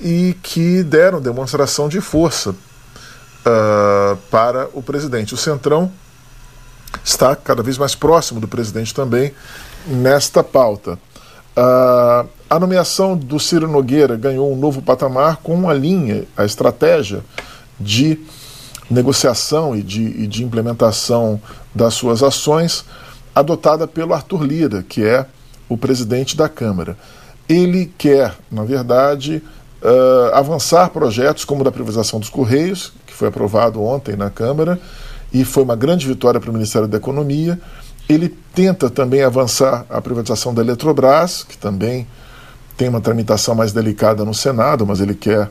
e 0.00 0.36
que 0.42 0.82
deram 0.82 1.20
demonstração 1.20 1.88
de 1.88 2.00
força 2.00 2.50
uh, 2.50 4.16
para 4.30 4.68
o 4.72 4.82
presidente. 4.82 5.34
O 5.34 5.36
Centrão 5.36 5.90
está 7.04 7.34
cada 7.34 7.62
vez 7.62 7.78
mais 7.78 7.94
próximo 7.94 8.40
do 8.40 8.48
presidente 8.48 8.94
também 8.94 9.32
nesta 9.86 10.44
pauta. 10.44 10.98
Uh, 11.56 12.28
a 12.48 12.58
nomeação 12.60 13.16
do 13.16 13.40
Ciro 13.40 13.66
Nogueira 13.66 14.16
ganhou 14.16 14.52
um 14.52 14.56
novo 14.56 14.82
patamar 14.82 15.38
com 15.38 15.68
a 15.68 15.74
linha, 15.74 16.24
a 16.36 16.44
estratégia 16.44 17.24
de 17.78 18.18
negociação 18.90 19.74
e 19.74 19.82
de, 19.82 20.02
e 20.02 20.26
de 20.26 20.44
implementação 20.44 21.40
das 21.74 21.94
suas 21.94 22.22
ações 22.22 22.84
adotada 23.34 23.86
pelo 23.86 24.14
Arthur 24.14 24.44
Lira, 24.44 24.82
que 24.82 25.04
é 25.04 25.26
o 25.68 25.76
presidente 25.76 26.36
da 26.36 26.48
Câmara. 26.48 26.96
Ele 27.48 27.92
quer, 27.98 28.34
na 28.50 28.64
verdade, 28.64 29.42
uh, 29.82 30.34
avançar 30.34 30.88
projetos 30.90 31.44
como 31.44 31.60
o 31.60 31.64
da 31.64 31.72
privatização 31.72 32.18
dos 32.18 32.30
Correios, 32.30 32.92
que 33.06 33.12
foi 33.12 33.28
aprovado 33.28 33.82
ontem 33.82 34.16
na 34.16 34.30
Câmara, 34.30 34.80
e 35.32 35.44
foi 35.44 35.62
uma 35.62 35.76
grande 35.76 36.06
vitória 36.06 36.40
para 36.40 36.50
o 36.50 36.52
Ministério 36.52 36.88
da 36.88 36.96
Economia. 36.96 37.60
Ele 38.08 38.28
tenta 38.54 38.88
também 38.88 39.22
avançar 39.22 39.84
a 39.90 40.00
privatização 40.00 40.54
da 40.54 40.62
Eletrobras, 40.62 41.44
que 41.44 41.58
também 41.58 42.06
tem 42.76 42.88
uma 42.88 43.00
tramitação 43.00 43.54
mais 43.54 43.72
delicada 43.72 44.24
no 44.24 44.32
Senado, 44.32 44.86
mas 44.86 45.00
ele 45.00 45.14
quer 45.14 45.50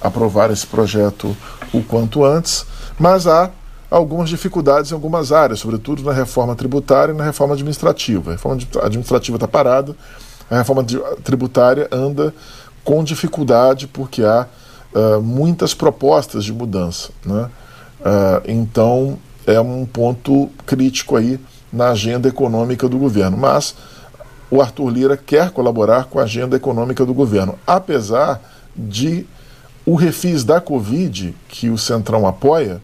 aprovar 0.00 0.50
esse 0.50 0.66
projeto 0.66 1.36
o 1.72 1.82
quanto 1.82 2.24
antes. 2.24 2.66
Mas 2.98 3.26
há 3.26 3.50
algumas 3.90 4.28
dificuldades 4.28 4.90
em 4.90 4.94
algumas 4.94 5.32
áreas, 5.32 5.60
sobretudo 5.60 6.02
na 6.02 6.12
reforma 6.12 6.54
tributária 6.54 7.12
e 7.12 7.16
na 7.16 7.24
reforma 7.24 7.54
administrativa. 7.54 8.30
A 8.30 8.34
reforma 8.34 8.60
administrativa 8.82 9.36
está 9.36 9.48
parada, 9.48 9.96
a 10.50 10.58
reforma 10.58 10.84
tributária 11.22 11.88
anda 11.90 12.34
com 12.84 13.04
dificuldade 13.04 13.86
porque 13.86 14.22
há 14.22 14.46
uh, 14.94 15.20
muitas 15.22 15.74
propostas 15.74 16.44
de 16.44 16.52
mudança. 16.52 17.10
Né? 17.24 17.50
Uh, 18.00 18.42
então 18.46 19.18
é 19.46 19.60
um 19.60 19.86
ponto 19.86 20.50
crítico 20.66 21.16
aí 21.16 21.40
na 21.72 21.90
agenda 21.90 22.28
econômica 22.28 22.88
do 22.88 22.98
governo. 22.98 23.36
Mas 23.36 23.74
o 24.50 24.60
Arthur 24.60 24.88
Lira 24.90 25.16
quer 25.16 25.50
colaborar 25.50 26.04
com 26.04 26.18
a 26.18 26.22
agenda 26.22 26.56
econômica 26.56 27.04
do 27.04 27.12
governo, 27.12 27.58
apesar 27.66 28.40
de 28.74 29.26
o 29.88 29.94
refis 29.94 30.44
da 30.44 30.60
Covid, 30.60 31.34
que 31.48 31.70
o 31.70 31.78
Centrão 31.78 32.26
apoia, 32.26 32.82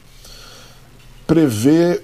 prevê 1.26 2.00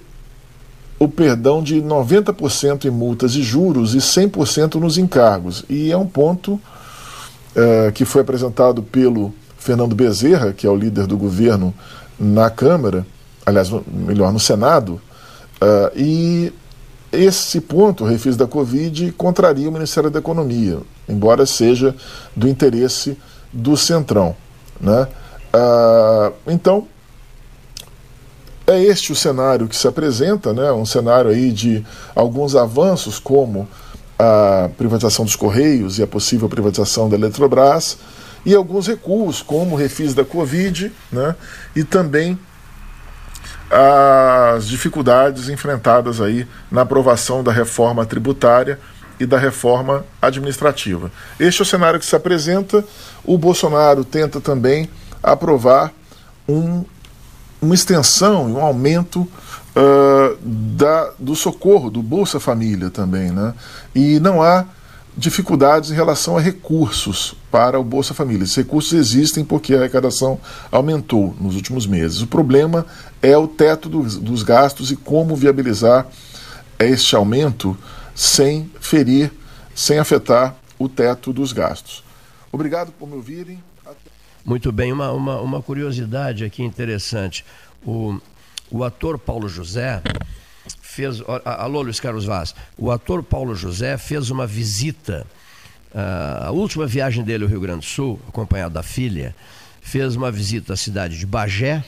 o 0.99 1.07
perdão 1.07 1.63
de 1.63 1.81
90% 1.81 2.85
em 2.85 2.91
multas 2.91 3.33
e 3.33 3.41
juros 3.41 3.95
e 3.95 3.97
100% 3.97 4.75
nos 4.75 4.99
encargos. 4.99 5.65
E 5.67 5.91
é 5.91 5.97
um 5.97 6.05
ponto 6.05 6.61
é, 7.55 7.91
que 7.91 8.05
foi 8.05 8.21
apresentado 8.21 8.83
pelo 8.83 9.33
Fernando 9.57 9.95
Bezerra, 9.95 10.53
que 10.53 10.67
é 10.67 10.69
o 10.69 10.75
líder 10.75 11.07
do 11.07 11.17
governo 11.17 11.73
na 12.19 12.51
Câmara, 12.51 13.03
aliás, 13.43 13.71
melhor, 13.91 14.31
no 14.31 14.39
Senado, 14.39 15.01
uh, 15.59 15.91
e 15.95 16.53
esse 17.11 17.59
ponto, 17.59 18.03
o 18.03 18.07
refis 18.07 18.37
da 18.37 18.45
Covid, 18.45 19.11
contraria 19.13 19.67
o 19.67 19.71
Ministério 19.71 20.11
da 20.11 20.19
Economia, 20.19 20.77
embora 21.09 21.47
seja 21.47 21.95
do 22.35 22.47
interesse 22.47 23.17
do 23.51 23.75
Centrão. 23.75 24.35
Né? 24.81 25.07
Uh, 25.53 26.33
então, 26.47 26.87
é 28.65 28.81
este 28.81 29.11
o 29.11 29.15
cenário 29.15 29.67
que 29.67 29.75
se 29.75 29.87
apresenta, 29.87 30.53
né? 30.53 30.71
um 30.71 30.85
cenário 30.85 31.29
aí 31.29 31.51
de 31.51 31.85
alguns 32.15 32.55
avanços, 32.55 33.19
como 33.19 33.67
a 34.17 34.69
privatização 34.77 35.25
dos 35.25 35.35
Correios 35.35 35.99
e 35.99 36.03
a 36.03 36.07
possível 36.07 36.49
privatização 36.49 37.09
da 37.09 37.15
Eletrobras, 37.15 37.97
e 38.45 38.55
alguns 38.55 38.87
recuos, 38.87 39.41
como 39.41 39.75
o 39.75 39.77
refis 39.77 40.13
da 40.13 40.25
Covid, 40.25 40.91
né? 41.11 41.35
e 41.75 41.83
também 41.83 42.39
as 43.69 44.67
dificuldades 44.67 45.47
enfrentadas 45.47 46.19
aí 46.19 46.45
na 46.69 46.81
aprovação 46.81 47.41
da 47.41 47.51
reforma 47.51 48.05
tributária 48.05 48.77
e 49.21 49.25
da 49.25 49.37
reforma 49.37 50.03
administrativa. 50.19 51.11
Este 51.39 51.61
é 51.61 51.63
o 51.63 51.65
cenário 51.65 51.99
que 51.99 52.05
se 52.05 52.15
apresenta. 52.15 52.83
O 53.23 53.37
Bolsonaro 53.37 54.03
tenta 54.03 54.41
também 54.41 54.89
aprovar 55.21 55.93
um, 56.49 56.83
uma 57.61 57.75
extensão 57.75 58.49
e 58.49 58.53
um 58.53 58.61
aumento 58.61 59.21
uh, 59.21 60.37
da, 60.43 61.11
do 61.19 61.35
socorro, 61.35 61.91
do 61.91 62.01
Bolsa 62.01 62.39
Família 62.39 62.89
também. 62.89 63.29
Né? 63.29 63.53
E 63.93 64.19
não 64.19 64.41
há 64.41 64.65
dificuldades 65.15 65.91
em 65.91 65.93
relação 65.93 66.35
a 66.35 66.41
recursos 66.41 67.35
para 67.51 67.79
o 67.79 67.83
Bolsa 67.83 68.15
Família. 68.15 68.43
Esses 68.43 68.55
recursos 68.55 68.93
existem 68.93 69.45
porque 69.45 69.75
a 69.75 69.77
arrecadação 69.77 70.39
aumentou 70.71 71.35
nos 71.39 71.55
últimos 71.55 71.85
meses. 71.85 72.21
O 72.21 72.27
problema 72.27 72.87
é 73.21 73.37
o 73.37 73.47
teto 73.47 73.87
dos, 73.87 74.17
dos 74.17 74.41
gastos 74.41 74.89
e 74.89 74.95
como 74.95 75.35
viabilizar 75.35 76.07
este 76.79 77.15
aumento 77.15 77.77
sem 78.21 78.69
ferir, 78.79 79.31
sem 79.73 79.97
afetar 79.97 80.55
o 80.77 80.87
teto 80.87 81.33
dos 81.33 81.51
gastos. 81.51 82.03
Obrigado 82.51 82.91
por 82.91 83.09
me 83.09 83.15
ouvirem. 83.15 83.63
Muito 84.45 84.71
bem, 84.71 84.93
uma, 84.93 85.11
uma, 85.11 85.41
uma 85.41 85.59
curiosidade 85.59 86.45
aqui 86.45 86.61
interessante. 86.61 87.43
O, 87.83 88.21
o 88.69 88.83
ator 88.83 89.17
Paulo 89.17 89.49
José 89.49 90.03
fez. 90.83 91.17
Alô, 91.43 91.81
Luiz 91.81 91.99
Carlos 91.99 92.23
Vaz. 92.23 92.53
O 92.77 92.91
ator 92.91 93.23
Paulo 93.23 93.55
José 93.55 93.97
fez 93.97 94.29
uma 94.29 94.45
visita. 94.45 95.25
Uh, 95.91 96.45
a 96.45 96.51
última 96.51 96.85
viagem 96.85 97.23
dele 97.23 97.43
ao 97.43 97.49
Rio 97.49 97.59
Grande 97.59 97.79
do 97.79 97.85
Sul, 97.85 98.19
acompanhado 98.29 98.75
da 98.75 98.83
filha, 98.83 99.35
fez 99.81 100.15
uma 100.15 100.31
visita 100.31 100.73
à 100.73 100.77
cidade 100.77 101.17
de 101.17 101.25
Bagé 101.25 101.83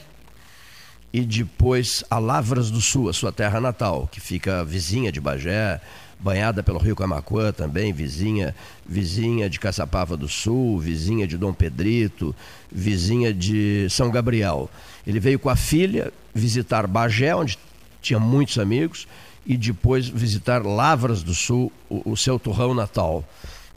e 1.13 1.21
depois 1.21 2.03
a 2.09 2.17
Lavras 2.17 2.71
do 2.71 2.81
Sul, 2.81 3.07
a 3.07 3.13
sua 3.13 3.31
terra 3.31 3.61
natal, 3.61 4.09
que 4.11 4.19
fica 4.19 4.65
vizinha 4.65 5.11
de 5.11 5.21
Bagé, 5.21 5.79
banhada 6.23 6.63
pelo 6.63 6.79
Rio 6.79 6.95
Camacuã 6.95 7.51
também, 7.51 7.91
vizinha, 7.91 8.55
vizinha 8.85 9.49
de 9.49 9.59
Caçapava 9.59 10.15
do 10.15 10.27
Sul, 10.27 10.79
vizinha 10.79 11.27
de 11.27 11.37
Dom 11.37 11.53
Pedrito, 11.53 12.33
vizinha 12.71 13.33
de 13.33 13.87
São 13.89 14.09
Gabriel. 14.09 14.69
Ele 15.05 15.19
veio 15.19 15.37
com 15.37 15.49
a 15.49 15.55
filha 15.55 16.13
visitar 16.33 16.87
Bagé, 16.87 17.35
onde 17.35 17.59
tinha 18.01 18.19
muitos 18.19 18.57
amigos, 18.57 19.07
e 19.45 19.57
depois 19.57 20.07
visitar 20.07 20.65
Lavras 20.65 21.21
do 21.21 21.35
Sul, 21.35 21.71
o, 21.89 22.11
o 22.11 22.17
seu 22.17 22.39
torrão 22.39 22.73
natal. 22.73 23.23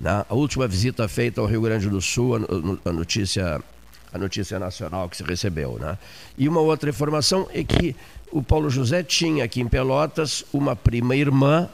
Né? 0.01 0.25
A 0.29 0.35
última 0.35 0.69
visita 0.69 1.09
feita 1.09 1.41
ao 1.41 1.47
Rio 1.47 1.63
Grande 1.63 1.89
do 1.89 2.01
Sul, 2.01 2.37
a, 2.37 2.89
a, 2.89 2.93
notícia 2.93 3.61
a 4.13 4.19
notícia 4.19 4.59
nacional 4.59 5.09
que 5.09 5.17
se 5.17 5.25
recebeu. 5.25 5.79
Né? 5.81 5.99
E 6.39 6.49
uma 6.49 6.61
outra 6.61 6.89
informação 6.89 7.49
é 7.53 7.65
que 7.65 7.97
o 8.31 8.43
Paulo 8.43 8.71
José 8.71 9.03
tinha 9.03 9.45
aqui 9.45 9.61
em 9.61 9.69
Pelotas 9.69 10.45
uma 10.53 10.77
prima 10.77 11.17
irmã, 11.17 11.69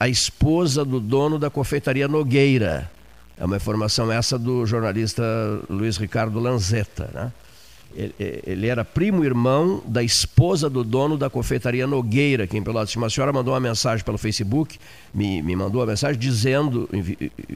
a 0.00 0.08
esposa 0.08 0.82
do 0.82 0.98
dono 0.98 1.38
da 1.38 1.50
confeitaria 1.50 2.08
Nogueira. 2.08 2.90
É 3.36 3.44
uma 3.44 3.56
informação 3.56 4.10
essa 4.10 4.38
do 4.38 4.64
jornalista 4.64 5.22
Luiz 5.68 5.98
Ricardo 5.98 6.40
Lanzetta. 6.40 7.10
Né? 7.12 7.32
Ele 8.18 8.66
era 8.66 8.82
primo 8.82 9.22
irmão 9.24 9.82
da 9.86 10.02
esposa 10.02 10.70
do 10.70 10.82
dono 10.82 11.18
da 11.18 11.28
confeitaria 11.28 11.86
Nogueira, 11.86 12.44
aqui 12.44 12.56
em 12.56 12.62
Pelotas. 12.62 12.96
Uma 12.96 13.10
senhora 13.10 13.30
mandou 13.30 13.52
uma 13.52 13.60
mensagem 13.60 14.02
pelo 14.02 14.16
Facebook, 14.16 14.78
me, 15.12 15.42
me 15.42 15.54
mandou 15.54 15.82
uma 15.82 15.88
mensagem 15.88 16.18
dizendo, 16.18 16.88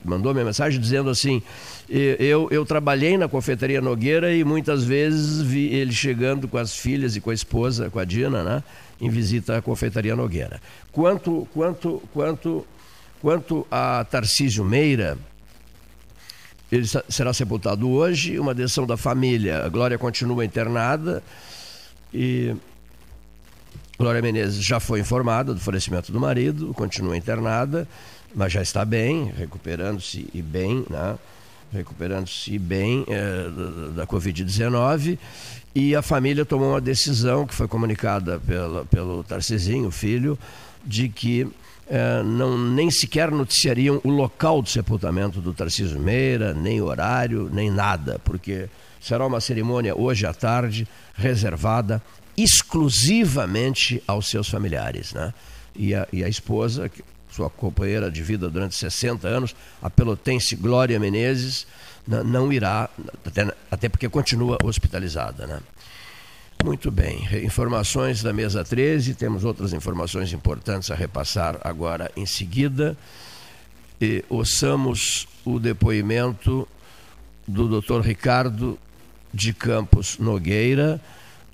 mandou 0.05 0.33
uma 0.33 0.45
mensagem 0.45 0.79
dizendo 0.79 1.09
assim: 1.09 1.41
eu, 1.89 2.49
eu 2.51 2.67
trabalhei 2.67 3.17
na 3.17 3.27
confeitaria 3.29 3.81
Nogueira 3.81 4.35
e 4.35 4.45
muitas 4.45 4.85
vezes 4.85 5.41
vi 5.41 5.73
ele 5.73 5.93
chegando 5.93 6.47
com 6.47 6.59
as 6.59 6.77
filhas 6.77 7.17
e 7.17 7.23
com 7.23 7.31
a 7.31 7.35
esposa, 7.35 7.89
com 7.89 7.99
a 7.99 8.05
Dina, 8.05 8.43
né, 8.43 8.63
em 9.01 9.11
visita 9.11 9.59
à 9.59 9.63
confeitaria 9.63 10.15
Nogueira. 10.17 10.61
Quanto, 10.93 11.49
quanto, 11.53 12.03
quanto, 12.13 12.67
quanto 13.21 13.67
a 13.71 14.05
Tarcísio 14.05 14.65
Meira, 14.65 15.19
ele 16.71 16.87
será 17.09 17.33
sepultado 17.33 17.89
hoje, 17.89 18.39
uma 18.39 18.55
decisão 18.55 18.87
da 18.87 18.97
família. 18.97 19.65
A 19.65 19.69
Glória 19.69 19.99
continua 19.99 20.45
internada 20.45 21.23
e 22.13 22.55
Glória 23.99 24.21
Menezes 24.21 24.65
já 24.65 24.81
foi 24.81 25.01
informada 25.01 25.55
do 25.55 25.61
falecimento 25.61 26.11
do 26.11 26.19
marido, 26.19 26.75
continua 26.75 27.17
internada, 27.17 27.87
mas 28.35 28.53
já 28.53 28.61
está 28.61 28.85
bem, 28.85 29.33
recuperando-se 29.37 30.29
e 30.35 30.43
bem, 30.43 30.85
né? 30.91 31.17
recuperando-se 31.73 32.59
bem 32.59 33.05
é, 33.09 33.49
da, 33.51 33.89
da 34.03 34.07
Covid-19. 34.07 35.19
E 35.75 35.95
a 35.97 36.03
família 36.03 36.45
tomou 36.45 36.71
uma 36.71 36.81
decisão 36.81 37.47
que 37.47 37.55
foi 37.55 37.67
comunicada 37.67 38.39
pela, 38.39 38.85
pelo 38.85 39.25
Tarcisinho, 39.25 39.91
filho, 39.91 40.39
de 40.85 41.09
que 41.09 41.49
é, 41.89 42.23
não, 42.23 42.57
nem 42.57 42.91
sequer 42.91 43.31
noticiariam 43.31 44.01
o 44.05 44.11
local 44.11 44.63
do 44.63 44.69
sepultamento 44.69 45.41
do 45.41 45.53
Tarcísio 45.53 45.99
Meira, 45.99 46.55
nem 46.55 46.81
horário, 46.81 47.51
nem 47.53 47.71
nada, 47.71 48.21
porque 48.25 48.69
será 49.01 49.27
uma 49.27 49.41
cerimônia 49.41 49.99
hoje 49.99 50.25
à 50.27 50.33
tarde 50.33 50.87
reservada 51.15 52.01
exclusivamente 52.37 54.03
aos 54.07 54.29
seus 54.29 54.49
familiares. 54.49 55.13
Né? 55.13 55.33
e 55.77 55.95
a, 55.95 56.07
e 56.13 56.23
a 56.25 56.29
esposa, 56.29 56.91
sua 57.31 57.51
companheira 57.51 58.11
de 58.11 58.23
vida 58.23 58.49
durante 58.49 58.75
60 58.77 59.27
anos, 59.27 59.55
a 59.83 59.91
pelotense 59.91 60.55
Glória 60.55 60.99
Menezes, 61.01 61.67
não 62.07 62.53
irá, 62.53 62.89
até, 63.25 63.55
até 63.71 63.89
porque 63.89 64.09
continua 64.09 64.59
hospitalizada. 64.63 65.47
Né? 65.47 65.61
Muito 66.63 66.91
bem, 66.91 67.29
informações 67.45 68.23
da 68.23 68.33
mesa 68.33 68.65
13, 68.65 69.15
temos 69.15 69.45
outras 69.45 69.73
informações 69.73 70.33
importantes 70.33 70.91
a 70.91 70.95
repassar 70.95 71.59
agora 71.63 72.11
em 72.17 72.27
seguida. 72.27 72.97
E 74.01 74.25
ouçamos 74.29 75.29
o 75.45 75.59
depoimento 75.59 76.67
do 77.47 77.81
Dr. 77.81 78.01
Ricardo 78.01 78.79
de 79.33 79.53
Campos 79.53 80.19
Nogueira, 80.19 81.01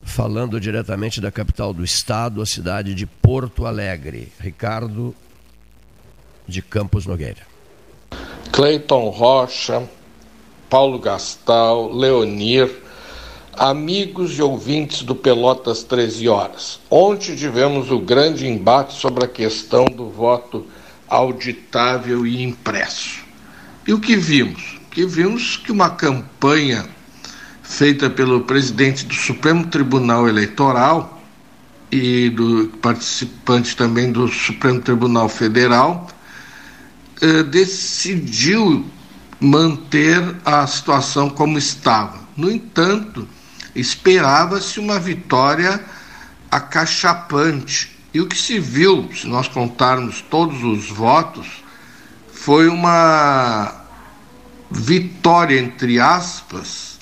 falando 0.03 0.61
diretamente 0.61 1.21
da 1.21 1.31
capital 1.31 1.73
do 1.73 1.85
estado, 1.85 2.41
a 2.41 2.47
cidade 2.47 2.95
de 2.95 3.07
Porto 3.07 3.67
Alegre. 3.67 4.33
Ricardo 4.39 5.15
de 6.47 6.63
Campos 6.63 7.07
Nogueira. 7.07 7.43
Cleiton 8.53 9.09
Rocha, 9.09 9.89
Paulo 10.71 11.01
Gastal, 11.01 11.93
Leonir, 11.93 12.71
amigos 13.53 14.39
e 14.39 14.43
ouvintes 14.43 15.03
do 15.03 15.17
Pelotas 15.17 15.83
13 15.83 16.29
Horas. 16.29 16.79
Ontem 16.89 17.35
tivemos 17.35 17.91
o 17.91 17.99
grande 17.99 18.47
embate 18.47 18.95
sobre 18.95 19.25
a 19.25 19.29
questão 19.29 19.85
do 19.85 20.09
voto 20.09 20.65
auditável 21.09 22.25
e 22.25 22.41
impresso. 22.41 23.25
E 23.85 23.93
o 23.93 23.99
que 23.99 24.15
vimos? 24.15 24.79
Que 24.93 25.05
vimos 25.05 25.57
que 25.57 25.73
uma 25.73 25.91
campanha 25.91 26.89
feita 27.65 28.09
pelo 28.09 28.43
presidente 28.43 29.05
do 29.05 29.15
Supremo 29.15 29.67
Tribunal 29.67 30.29
Eleitoral 30.29 31.21
e 31.91 32.31
do 32.31 32.69
participante 32.81 33.77
também 33.77 34.13
do 34.13 34.29
Supremo 34.29 34.81
Tribunal 34.81 35.29
Federal 35.29 36.07
eh, 37.21 37.43
decidiu 37.43 38.85
manter 39.41 40.37
a 40.45 40.67
situação 40.67 41.31
como 41.31 41.57
estava. 41.57 42.21
No 42.37 42.51
entanto, 42.51 43.27
esperava-se 43.75 44.79
uma 44.79 44.99
vitória 44.99 45.83
acachapante. 46.51 47.99
E 48.13 48.21
o 48.21 48.27
que 48.27 48.37
se 48.37 48.59
viu, 48.59 49.09
se 49.15 49.27
nós 49.27 49.49
contarmos 49.49 50.21
todos 50.21 50.63
os 50.63 50.91
votos, 50.91 51.65
foi 52.33 52.69
uma 52.69 53.81
vitória, 54.71 55.59
entre 55.59 55.99
aspas, 55.99 56.99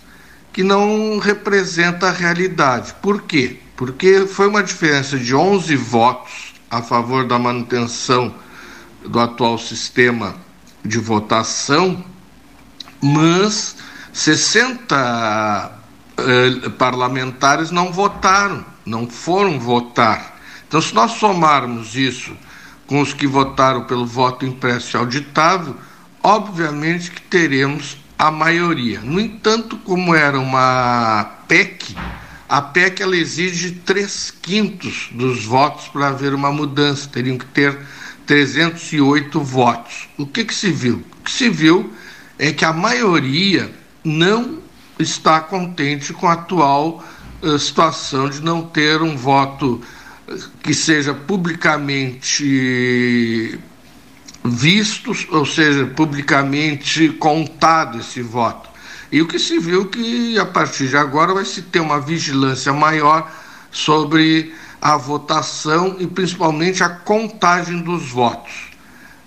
que 0.53 0.63
não 0.63 1.19
representa 1.19 2.09
a 2.09 2.13
realidade. 2.13 2.95
Por 3.01 3.23
quê? 3.23 3.59
Porque 3.77 4.27
foi 4.27 4.49
uma 4.49 4.63
diferença 4.63 5.19
de 5.19 5.35
11 5.35 5.77
votos 5.77 6.55
a 6.71 6.83
favor 6.83 7.27
da 7.27 7.39
manutenção 7.39 8.35
do 9.07 9.19
atual 9.21 9.59
sistema 9.59 10.35
de 10.85 10.99
votação, 10.99 12.05
mas 13.01 13.77
60 14.13 15.73
eh, 16.19 16.69
parlamentares 16.71 17.71
não 17.71 17.93
votaram, 17.93 18.65
não 18.85 19.09
foram 19.09 19.59
votar. 19.59 20.39
Então, 20.67 20.81
se 20.81 20.95
nós 20.95 21.13
somarmos 21.13 21.95
isso 21.95 22.37
com 22.87 23.01
os 23.01 23.13
que 23.13 23.27
votaram 23.27 23.85
pelo 23.85 24.07
voto 24.07 24.45
impresso 24.45 24.97
e 24.97 24.99
auditável, 24.99 25.77
obviamente 26.23 27.11
que 27.11 27.21
teremos 27.23 27.99
a 28.19 28.31
maioria. 28.31 29.01
No 29.01 29.21
entanto, 29.21 29.77
como 29.79 30.15
era 30.15 30.41
uma 30.41 31.25
PEC, 31.47 31.95
a 32.49 32.61
PEC 32.61 33.03
ela 33.03 33.17
exige 33.17 33.71
três 33.71 34.33
quintos 34.43 35.11
dos 35.13 35.45
votos 35.45 35.87
para 35.89 36.09
haver 36.09 36.35
uma 36.35 36.51
mudança, 36.51 37.09
teriam 37.09 37.39
que 37.39 37.47
ter 37.47 37.79
308 38.27 39.41
votos. 39.41 40.09
O 40.19 40.27
que, 40.27 40.45
que 40.45 40.55
se 40.55 40.73
viu? 40.73 41.05
O 41.21 41.25
que 41.25 41.31
se 41.31 41.49
viu 41.49 41.93
é 42.39 42.53
que 42.53 42.65
a 42.65 42.73
maioria 42.73 43.71
não 44.05 44.61
está 44.99 45.41
contente 45.41 46.13
com 46.13 46.29
a 46.29 46.35
atual 46.35 47.05
uh, 47.43 47.59
situação 47.59 48.29
de 48.29 48.41
não 48.43 48.63
ter 48.63 49.03
um 49.03 49.17
voto 49.17 49.81
que 50.63 50.75
seja 50.75 51.15
publicamente 51.15 52.45
vistos, 54.45 55.27
ou 55.31 55.45
seja, 55.47 55.87
publicamente 55.87 57.09
contado 57.11 57.99
esse 57.99 58.23
voto. 58.23 58.69
E 59.11 59.23
o 59.23 59.27
que 59.27 59.39
se 59.39 59.59
viu 59.59 59.87
que 59.87 60.39
a 60.39 60.45
partir 60.45 60.89
de 60.89 60.97
agora 60.97 61.33
vai 61.33 61.45
se 61.45 61.63
ter 61.63 61.81
uma 61.81 62.01
vigilância 62.01 62.73
maior 62.73 63.31
sobre 63.71 64.55
a 64.81 64.97
votação 64.97 65.97
e 65.99 66.07
principalmente 66.07 66.85
a 66.85 66.89
contagem 66.89 67.81
dos 67.83 68.11
votos. 68.11 68.68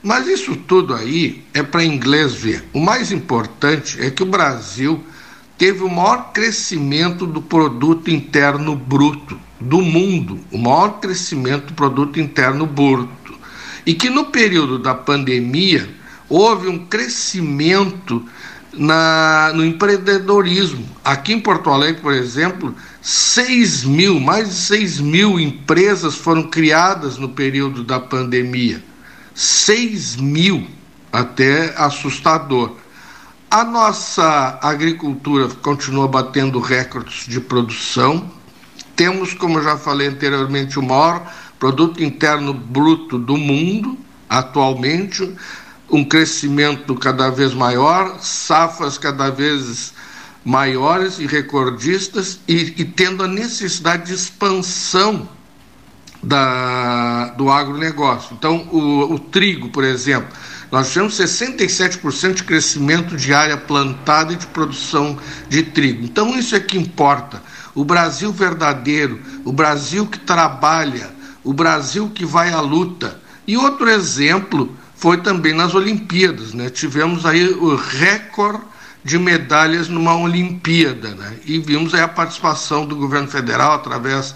Mas 0.03 0.27
isso 0.27 0.55
tudo 0.55 0.95
aí 0.95 1.43
é 1.53 1.61
para 1.61 1.85
inglês 1.85 2.33
ver. 2.33 2.63
O 2.73 2.79
mais 2.79 3.11
importante 3.11 4.01
é 4.01 4.09
que 4.09 4.23
o 4.23 4.25
Brasil 4.25 5.03
teve 5.57 5.83
o 5.83 5.89
maior 5.89 6.31
crescimento 6.33 7.27
do 7.27 7.39
produto 7.39 8.09
interno 8.09 8.75
bruto 8.75 9.39
do 9.59 9.79
mundo, 9.79 10.39
o 10.51 10.57
maior 10.57 10.99
crescimento 10.99 11.67
do 11.67 11.73
produto 11.73 12.19
interno 12.19 12.65
bruto 12.65 13.35
e 13.85 13.93
que 13.93 14.09
no 14.09 14.25
período 14.25 14.79
da 14.79 14.95
pandemia 14.95 15.87
houve 16.27 16.67
um 16.67 16.85
crescimento 16.87 18.25
na, 18.73 19.51
no 19.53 19.63
empreendedorismo. 19.63 20.83
Aqui 21.03 21.33
em 21.33 21.39
Porto 21.39 21.69
Alegre, 21.69 22.01
por 22.01 22.13
exemplo, 22.13 22.73
6 23.03 23.83
mil, 23.83 24.19
mais 24.19 24.49
de 24.49 24.55
6 24.55 24.99
mil 24.99 25.39
empresas 25.39 26.15
foram 26.15 26.43
criadas 26.43 27.17
no 27.17 27.29
período 27.29 27.83
da 27.83 27.99
pandemia. 27.99 28.81
6 29.33 30.17
mil, 30.17 30.67
até 31.11 31.73
assustador. 31.77 32.75
A 33.49 33.63
nossa 33.63 34.59
agricultura 34.61 35.47
continua 35.61 36.07
batendo 36.07 36.59
recordes 36.59 37.25
de 37.27 37.39
produção. 37.39 38.31
Temos, 38.95 39.33
como 39.33 39.61
já 39.61 39.77
falei 39.77 40.07
anteriormente, 40.07 40.79
o 40.79 40.83
maior 40.83 41.31
produto 41.59 42.01
interno 42.01 42.53
bruto 42.53 43.17
do 43.17 43.35
mundo 43.37 43.97
atualmente, 44.29 45.35
um 45.89 46.05
crescimento 46.05 46.95
cada 46.95 47.29
vez 47.29 47.53
maior, 47.53 48.17
safras 48.21 48.97
cada 48.97 49.29
vez 49.29 49.93
maiores 50.45 51.19
e 51.19 51.27
recordistas 51.27 52.39
e, 52.47 52.73
e 52.77 52.85
tendo 52.85 53.23
a 53.23 53.27
necessidade 53.27 54.05
de 54.05 54.13
expansão 54.13 55.27
da, 56.23 57.29
do 57.37 57.49
agronegócio. 57.49 58.35
Então, 58.37 58.67
o, 58.71 59.13
o 59.13 59.19
trigo, 59.19 59.69
por 59.69 59.83
exemplo, 59.83 60.29
nós 60.71 60.89
tivemos 60.91 61.17
67% 61.17 62.33
de 62.35 62.43
crescimento 62.43 63.17
de 63.17 63.33
área 63.33 63.57
plantada 63.57 64.33
e 64.33 64.37
de 64.37 64.47
produção 64.47 65.17
de 65.49 65.63
trigo. 65.63 66.03
Então, 66.05 66.37
isso 66.37 66.55
é 66.55 66.59
que 66.59 66.77
importa. 66.77 67.41
O 67.73 67.83
Brasil 67.83 68.31
verdadeiro, 68.31 69.19
o 69.43 69.51
Brasil 69.51 70.05
que 70.05 70.19
trabalha, 70.19 71.09
o 71.43 71.53
Brasil 71.53 72.09
que 72.09 72.25
vai 72.25 72.51
à 72.53 72.61
luta. 72.61 73.19
E 73.47 73.57
outro 73.57 73.89
exemplo 73.89 74.75
foi 74.95 75.17
também 75.17 75.53
nas 75.53 75.73
Olimpíadas, 75.73 76.53
né? 76.53 76.69
Tivemos 76.69 77.25
aí 77.25 77.49
o 77.49 77.75
recorde 77.75 78.63
de 79.03 79.17
medalhas 79.17 79.87
numa 79.87 80.15
Olimpíada, 80.15 81.09
né? 81.15 81.37
E 81.45 81.57
vimos 81.59 81.93
aí 81.93 82.01
a 82.01 82.07
participação 82.07 82.85
do 82.85 82.95
governo 82.95 83.27
federal 83.27 83.73
através 83.73 84.35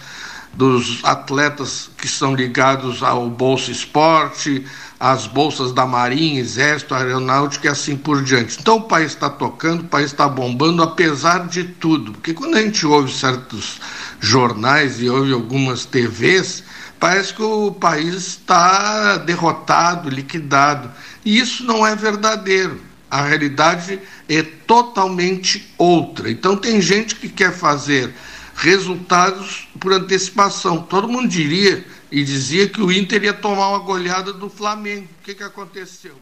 dos 0.56 1.03
atletas 1.03 1.90
que 1.98 2.07
são 2.07 2.34
ligados 2.34 3.03
ao 3.03 3.30
Bolsa 3.30 3.72
Esporte, 3.72 4.65
às 4.99 5.27
bolsas 5.27 5.73
da 5.73 5.86
Marinha, 5.86 6.40
Exército, 6.40 6.95
Aeronáutica 6.95 7.68
e 7.68 7.69
assim 7.69 7.98
por 7.98 8.23
diante. 8.23 8.57
Então 8.60 8.77
o 8.77 8.84
país 8.84 9.11
está 9.11 9.30
tocando, 9.30 9.82
o 9.82 9.88
país 9.88 10.07
está 10.07 10.27
bombando, 10.27 10.82
apesar 10.82 11.48
de 11.48 11.64
tudo. 11.65 12.14
Porque 12.14 12.34
quando 12.34 12.56
a 12.56 12.61
gente 12.61 12.86
ouve 12.86 13.14
certos 13.14 13.80
jornais 14.19 15.02
e 15.02 15.10
ouve 15.10 15.34
algumas 15.34 15.86
TVs, 15.86 16.64
parece 16.99 17.34
que 17.34 17.44
o 17.44 17.72
país 17.72 18.15
está 18.15 19.18
derrotado, 19.18 20.10
liquidado. 20.10 20.90
E 21.26 21.38
isso 21.38 21.65
não 21.65 21.86
é 21.86 21.95
verdadeiro. 21.95 22.80
A 23.11 23.22
realidade 23.22 23.99
é 24.27 24.41
totalmente 24.41 25.72
outra. 25.77 26.30
Então, 26.32 26.57
tem 26.57 26.82
gente 26.82 27.15
que 27.15 27.30
quer 27.30 27.53
fazer 27.53 28.14
resultados 28.56 29.68
por 29.80 29.94
antecipação. 29.94 30.82
Todo 30.82 31.07
mundo 31.07 31.27
diria 31.27 31.86
e 32.11 32.23
dizia 32.23 32.68
que 32.68 32.82
o 32.82 32.91
Inter 32.91 33.23
ia 33.23 33.34
tomar 33.34 33.69
uma 33.69 33.80
goleada 33.80 34.32
do 34.32 34.49
Flamengo. 34.49 35.07
O 35.22 35.23
que, 35.23 35.36
que 35.36 35.44
aconteceu? 35.44 36.15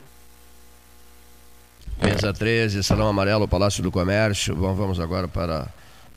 Mesa 2.02 2.34
13, 2.34 2.84
Salão 2.84 3.08
Amarelo, 3.08 3.48
Palácio 3.48 3.84
do 3.84 3.92
Comércio. 3.92 4.56
Bom, 4.56 4.74
vamos 4.74 5.00
agora 5.00 5.28
para 5.28 5.68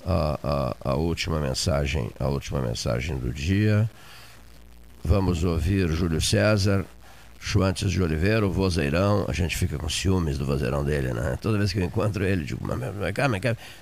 a, 0.04 0.74
a, 0.82 0.90
a 0.92 0.94
última 0.94 1.38
mensagem, 1.38 2.10
a 2.18 2.28
última 2.28 2.60
mensagem 2.60 3.16
do 3.18 3.32
dia. 3.32 3.88
Vamos 5.04 5.44
ouvir 5.44 5.88
Júlio 5.92 6.20
César 6.20 6.84
Schwantes 7.46 7.92
de 7.92 8.02
Oliveira, 8.02 8.44
o 8.44 8.50
vozeirão, 8.50 9.24
a 9.28 9.32
gente 9.32 9.56
fica 9.56 9.78
com 9.78 9.88
ciúmes 9.88 10.36
do 10.36 10.44
vozeirão 10.44 10.82
dele, 10.82 11.12
né? 11.12 11.38
Toda 11.40 11.56
vez 11.56 11.72
que 11.72 11.78
eu 11.78 11.84
encontro 11.84 12.24
ele, 12.24 12.42
digo, 12.42 12.60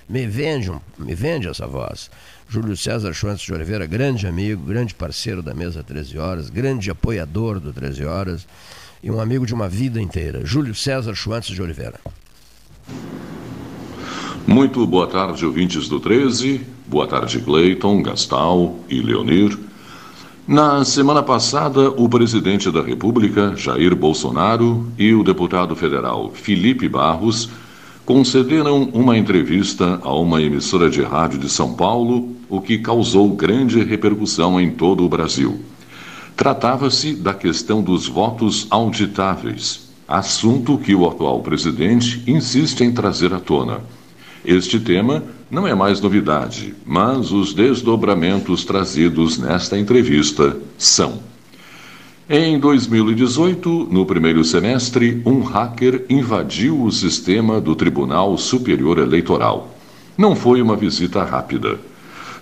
me 0.07 0.27
vende, 0.27 0.69
um, 0.69 0.79
me 0.99 1.15
vende 1.15 1.47
essa 1.47 1.65
voz. 1.65 2.11
Júlio 2.47 2.77
César 2.77 3.11
Schwantes 3.11 3.43
de 3.43 3.51
Oliveira, 3.51 3.87
grande 3.87 4.27
amigo, 4.27 4.63
grande 4.63 4.93
parceiro 4.93 5.41
da 5.41 5.55
mesa 5.55 5.81
13 5.81 6.15
horas, 6.19 6.49
grande 6.51 6.91
apoiador 6.91 7.59
do 7.59 7.73
13 7.73 8.05
horas 8.05 8.47
e 9.01 9.09
um 9.09 9.19
amigo 9.19 9.47
de 9.47 9.55
uma 9.55 9.67
vida 9.67 9.99
inteira. 9.99 10.45
Júlio 10.45 10.75
César 10.75 11.15
Schwantes 11.15 11.55
de 11.55 11.61
Oliveira. 11.63 11.99
Muito 14.45 14.85
boa 14.85 15.07
tarde, 15.07 15.43
ouvintes 15.43 15.89
do 15.89 15.99
13. 15.99 16.61
Boa 16.85 17.07
tarde, 17.07 17.39
Cleiton, 17.39 18.03
Gastal 18.03 18.79
e 18.87 19.01
Leonir. 19.01 19.57
Na 20.47 20.85
semana 20.85 21.23
passada, 21.23 21.89
o 21.89 22.07
presidente 22.07 22.69
da 22.69 22.79
República, 22.79 23.55
Jair 23.55 23.95
Bolsonaro, 23.95 24.85
e 24.95 25.11
o 25.11 25.23
deputado 25.23 25.75
federal 25.75 26.29
Felipe 26.35 26.87
Barros 26.87 27.49
concederam 28.05 28.83
uma 28.93 29.17
entrevista 29.17 29.99
a 30.03 30.13
uma 30.13 30.39
emissora 30.39 30.87
de 30.87 31.01
rádio 31.01 31.39
de 31.39 31.49
São 31.49 31.73
Paulo, 31.73 32.29
o 32.47 32.61
que 32.61 32.77
causou 32.77 33.27
grande 33.29 33.83
repercussão 33.83 34.61
em 34.61 34.69
todo 34.69 35.03
o 35.03 35.09
Brasil. 35.09 35.61
Tratava-se 36.37 37.15
da 37.15 37.33
questão 37.33 37.81
dos 37.81 38.07
votos 38.07 38.67
auditáveis, 38.69 39.89
assunto 40.07 40.77
que 40.77 40.93
o 40.93 41.09
atual 41.09 41.39
presidente 41.39 42.21
insiste 42.27 42.83
em 42.83 42.91
trazer 42.91 43.33
à 43.33 43.39
tona. 43.39 43.79
Este 44.45 44.79
tema 44.79 45.23
não 45.49 45.67
é 45.67 45.73
mais 45.73 45.99
novidade, 45.99 46.75
mas 46.85 47.31
os 47.31 47.53
desdobramentos 47.53 48.63
trazidos 48.63 49.39
nesta 49.39 49.77
entrevista 49.77 50.55
são. 50.77 51.19
Em 52.29 52.59
2018, 52.59 53.87
no 53.91 54.05
primeiro 54.05 54.43
semestre, 54.43 55.21
um 55.25 55.41
hacker 55.41 56.05
invadiu 56.09 56.83
o 56.83 56.91
sistema 56.91 57.59
do 57.59 57.75
Tribunal 57.75 58.37
Superior 58.37 58.99
Eleitoral. 58.99 59.75
Não 60.17 60.35
foi 60.35 60.61
uma 60.61 60.75
visita 60.75 61.23
rápida. 61.23 61.79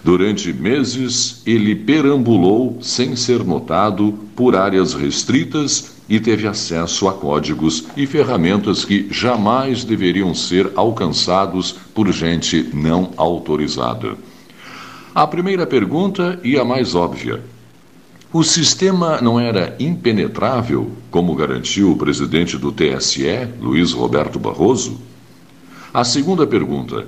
Durante 0.03 0.51
meses, 0.51 1.41
ele 1.45 1.73
perambulou 1.73 2.77
sem 2.81 3.15
ser 3.15 3.45
notado 3.45 4.13
por 4.35 4.55
áreas 4.55 4.93
restritas 4.93 5.92
e 6.07 6.19
teve 6.19 6.47
acesso 6.47 7.07
a 7.07 7.13
códigos 7.13 7.85
e 7.95 8.05
ferramentas 8.05 8.83
que 8.83 9.07
jamais 9.09 9.83
deveriam 9.83 10.33
ser 10.35 10.71
alcançados 10.75 11.71
por 11.93 12.11
gente 12.11 12.69
não 12.73 13.11
autorizada. 13.15 14.15
A 15.15 15.25
primeira 15.25 15.65
pergunta 15.65 16.39
e 16.43 16.57
a 16.57 16.65
mais 16.65 16.95
óbvia: 16.95 17.41
o 18.33 18.43
sistema 18.43 19.21
não 19.21 19.39
era 19.39 19.75
impenetrável, 19.79 20.91
como 21.11 21.35
garantiu 21.35 21.91
o 21.91 21.97
presidente 21.97 22.57
do 22.57 22.71
TSE, 22.71 23.47
Luiz 23.61 23.91
Roberto 23.91 24.39
Barroso? 24.39 24.99
A 25.93 26.03
segunda 26.03 26.47
pergunta: 26.47 27.07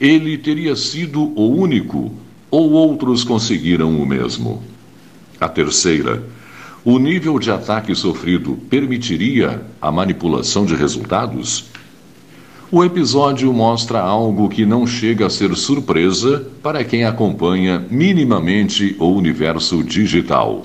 ele 0.00 0.36
teria 0.36 0.74
sido 0.74 1.32
o 1.38 1.56
único 1.56 2.12
ou 2.50 2.72
outros 2.72 3.22
conseguiram 3.22 4.00
o 4.02 4.04
mesmo? 4.04 4.60
A 5.40 5.48
terceira: 5.48 6.24
o 6.86 7.00
nível 7.00 7.36
de 7.40 7.50
ataque 7.50 7.92
sofrido 7.96 8.56
permitiria 8.70 9.60
a 9.82 9.90
manipulação 9.90 10.64
de 10.64 10.76
resultados? 10.76 11.64
O 12.70 12.84
episódio 12.84 13.52
mostra 13.52 14.00
algo 14.00 14.48
que 14.48 14.64
não 14.64 14.86
chega 14.86 15.26
a 15.26 15.30
ser 15.30 15.52
surpresa 15.56 16.46
para 16.62 16.84
quem 16.84 17.04
acompanha 17.04 17.84
minimamente 17.90 18.94
o 19.00 19.06
universo 19.06 19.82
digital. 19.82 20.64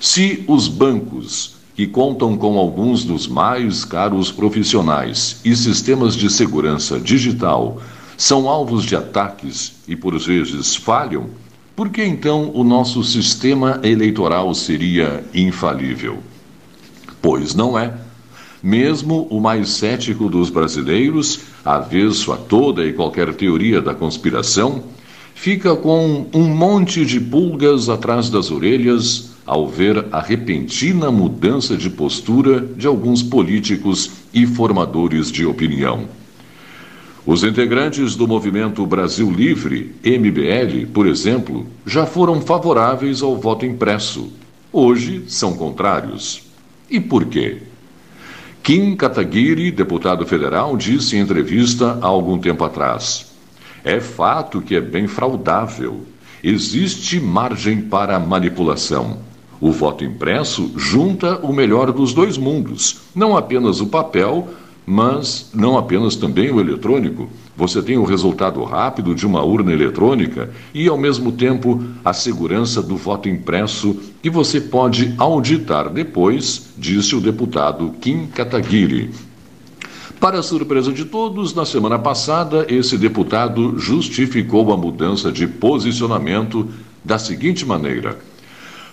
Se 0.00 0.42
os 0.48 0.68
bancos, 0.68 1.56
que 1.76 1.86
contam 1.86 2.34
com 2.34 2.56
alguns 2.56 3.04
dos 3.04 3.26
mais 3.26 3.84
caros 3.84 4.32
profissionais 4.32 5.38
e 5.44 5.54
sistemas 5.54 6.16
de 6.16 6.30
segurança 6.30 6.98
digital, 6.98 7.78
são 8.16 8.48
alvos 8.48 8.84
de 8.84 8.96
ataques 8.96 9.74
e 9.86 9.94
por 9.94 10.18
vezes 10.18 10.74
falham, 10.74 11.26
por 11.74 11.88
que 11.90 12.04
então 12.04 12.50
o 12.54 12.62
nosso 12.62 13.02
sistema 13.02 13.80
eleitoral 13.82 14.54
seria 14.54 15.24
infalível? 15.34 16.18
Pois 17.20 17.54
não 17.54 17.78
é. 17.78 17.94
Mesmo 18.62 19.26
o 19.30 19.40
mais 19.40 19.70
cético 19.70 20.28
dos 20.28 20.48
brasileiros, 20.48 21.40
avesso 21.64 22.32
a 22.32 22.36
toda 22.36 22.84
e 22.84 22.92
qualquer 22.92 23.34
teoria 23.34 23.80
da 23.80 23.94
conspiração, 23.94 24.84
fica 25.34 25.74
com 25.74 26.26
um 26.32 26.44
monte 26.44 27.04
de 27.04 27.18
pulgas 27.18 27.88
atrás 27.88 28.30
das 28.30 28.50
orelhas 28.50 29.30
ao 29.44 29.66
ver 29.66 30.06
a 30.12 30.20
repentina 30.20 31.10
mudança 31.10 31.76
de 31.76 31.90
postura 31.90 32.60
de 32.60 32.86
alguns 32.86 33.22
políticos 33.22 34.10
e 34.32 34.46
formadores 34.46 35.30
de 35.30 35.44
opinião. 35.44 36.06
Os 37.24 37.44
integrantes 37.44 38.16
do 38.16 38.26
movimento 38.26 38.84
Brasil 38.84 39.30
Livre, 39.30 39.94
MBL, 40.04 40.88
por 40.92 41.06
exemplo, 41.06 41.68
já 41.86 42.04
foram 42.04 42.40
favoráveis 42.40 43.22
ao 43.22 43.36
voto 43.36 43.64
impresso. 43.64 44.32
Hoje 44.72 45.22
são 45.28 45.54
contrários. 45.54 46.42
E 46.90 46.98
por 46.98 47.26
quê? 47.26 47.58
Kim 48.60 48.96
Kataguiri, 48.96 49.70
deputado 49.70 50.26
federal, 50.26 50.76
disse 50.76 51.16
em 51.16 51.20
entrevista 51.20 51.96
há 52.02 52.06
algum 52.06 52.38
tempo 52.38 52.64
atrás: 52.64 53.32
É 53.84 54.00
fato 54.00 54.60
que 54.60 54.74
é 54.74 54.80
bem 54.80 55.06
fraudável. 55.06 56.00
Existe 56.42 57.20
margem 57.20 57.82
para 57.82 58.18
manipulação. 58.18 59.18
O 59.60 59.70
voto 59.70 60.04
impresso 60.04 60.72
junta 60.76 61.38
o 61.38 61.52
melhor 61.52 61.92
dos 61.92 62.12
dois 62.12 62.36
mundos, 62.36 63.02
não 63.14 63.36
apenas 63.36 63.80
o 63.80 63.86
papel, 63.86 64.48
mas 64.86 65.50
não 65.54 65.78
apenas 65.78 66.16
também 66.16 66.50
o 66.50 66.60
eletrônico. 66.60 67.28
Você 67.56 67.82
tem 67.82 67.98
o 67.98 68.04
resultado 68.04 68.62
rápido 68.64 69.14
de 69.14 69.26
uma 69.26 69.42
urna 69.42 69.72
eletrônica 69.72 70.50
e, 70.74 70.88
ao 70.88 70.98
mesmo 70.98 71.32
tempo, 71.32 71.82
a 72.04 72.12
segurança 72.12 72.82
do 72.82 72.96
voto 72.96 73.28
impresso 73.28 73.96
que 74.22 74.30
você 74.30 74.60
pode 74.60 75.14
auditar 75.18 75.90
depois, 75.90 76.70
disse 76.76 77.14
o 77.14 77.20
deputado 77.20 77.94
Kim 78.00 78.26
Kataguiri. 78.26 79.10
Para 80.18 80.42
surpresa 80.42 80.92
de 80.92 81.04
todos, 81.04 81.52
na 81.52 81.66
semana 81.66 81.98
passada, 81.98 82.64
esse 82.68 82.96
deputado 82.96 83.78
justificou 83.78 84.72
a 84.72 84.76
mudança 84.76 85.32
de 85.32 85.46
posicionamento 85.48 86.68
da 87.04 87.18
seguinte 87.18 87.66
maneira. 87.66 88.16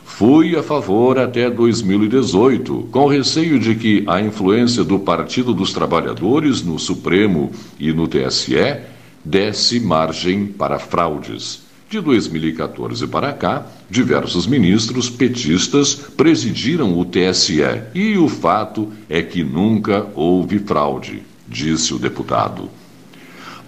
Fui 0.10 0.54
a 0.58 0.62
favor 0.62 1.18
até 1.18 1.50
2018, 1.50 2.90
com 2.92 3.08
receio 3.08 3.58
de 3.58 3.74
que 3.74 4.04
a 4.06 4.20
influência 4.20 4.84
do 4.84 5.00
Partido 5.00 5.54
dos 5.54 5.72
Trabalhadores 5.72 6.62
no 6.62 6.78
Supremo 6.78 7.52
e 7.80 7.94
no 7.94 8.06
TSE 8.06 8.82
desse 9.24 9.80
margem 9.80 10.46
para 10.46 10.78
fraudes. 10.78 11.62
De 11.90 12.02
2014 12.02 13.08
para 13.08 13.32
cá, 13.32 13.66
diversos 13.90 14.46
ministros 14.46 15.10
petistas 15.10 15.96
presidiram 15.96 17.00
o 17.00 17.06
TSE 17.06 17.62
e 17.96 18.18
o 18.18 18.28
fato 18.28 18.92
é 19.08 19.22
que 19.22 19.42
nunca 19.42 20.06
houve 20.16 20.60
fraude, 20.60 21.24
disse 21.48 21.94
o 21.94 22.00
deputado. 22.00 22.70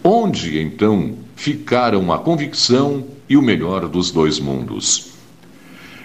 Onde, 0.03 0.59
então, 0.59 1.13
ficaram 1.34 2.11
a 2.11 2.19
convicção 2.19 3.05
e 3.30 3.38
o 3.38 3.41
melhor 3.41 3.88
dos 3.88 4.11
dois 4.11 4.38
mundos? 4.38 5.11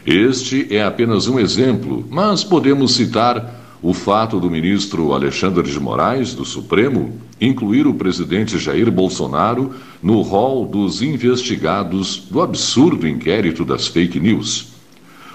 Este 0.07 0.73
é 0.73 0.85
apenas 0.85 1.27
um 1.27 1.37
exemplo, 1.37 2.07
mas 2.09 2.45
podemos 2.45 2.95
citar 2.95 3.57
o 3.83 3.93
fato 3.93 4.39
do 4.39 4.49
ministro 4.49 5.13
Alexandre 5.13 5.69
de 5.69 5.81
Moraes, 5.81 6.33
do 6.33 6.45
Supremo, 6.45 7.19
incluir 7.41 7.89
o 7.89 7.95
presidente 7.95 8.57
Jair 8.57 8.89
Bolsonaro 8.89 9.75
no 10.01 10.23
rol 10.23 10.65
dos 10.65 11.03
investigados 11.03 12.19
do 12.31 12.41
absurdo 12.41 13.09
inquérito 13.09 13.65
das 13.65 13.89
fake 13.89 14.21
news. 14.21 14.69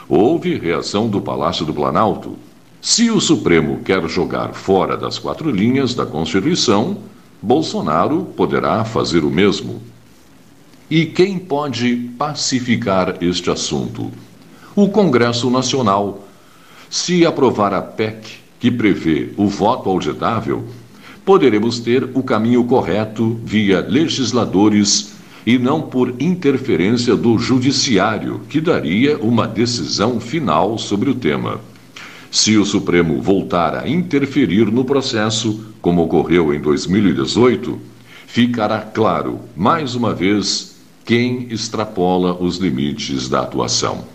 Houve 0.07 0.57
reação 0.57 1.10
do 1.10 1.19
Palácio 1.19 1.65
do 1.65 1.73
Planalto. 1.73 2.38
Se 2.81 3.11
o 3.11 3.19
Supremo 3.19 3.81
quer 3.84 4.07
jogar 4.07 4.53
fora 4.53 4.95
das 4.95 5.19
quatro 5.19 5.52
linhas 5.52 5.93
da 5.93 6.06
Constituição, 6.06 6.98
Bolsonaro 7.41 8.23
poderá 8.38 8.85
fazer 8.85 9.26
o 9.26 9.30
mesmo. 9.30 9.81
E 10.89 11.06
quem 11.06 11.38
pode 11.38 12.10
pacificar 12.18 13.18
este 13.22 13.52
assunto? 13.52 14.10
O 14.76 14.89
Congresso 14.89 15.49
Nacional. 15.49 16.27
Se 16.89 17.26
aprovar 17.26 17.73
a 17.73 17.81
PEC, 17.81 18.39
que 18.60 18.72
prevê 18.72 19.30
o 19.38 19.48
voto 19.48 19.89
auditável, 19.89 20.64
poderemos 21.26 21.80
ter 21.80 22.10
o 22.14 22.23
caminho 22.23 22.64
correto 22.64 23.39
via 23.43 23.81
legisladores 23.81 25.14
e 25.45 25.57
não 25.57 25.81
por 25.81 26.14
interferência 26.22 27.15
do 27.15 27.38
Judiciário, 27.38 28.41
que 28.48 28.61
daria 28.61 29.18
uma 29.18 29.48
decisão 29.48 30.19
final 30.19 30.77
sobre 30.77 31.10
o 31.10 31.15
tema. 31.15 31.60
Se 32.30 32.56
o 32.57 32.65
Supremo 32.65 33.22
voltar 33.22 33.76
a 33.76 33.89
interferir 33.89 34.72
no 34.72 34.85
processo, 34.85 35.65
como 35.81 36.03
ocorreu 36.03 36.53
em 36.53 36.61
2018, 36.61 37.80
ficará 38.27 38.80
claro, 38.80 39.39
mais 39.56 39.95
uma 39.95 40.14
vez, 40.14 40.76
quem 41.03 41.48
extrapola 41.49 42.34
os 42.39 42.57
limites 42.57 43.27
da 43.27 43.41
atuação. 43.41 44.06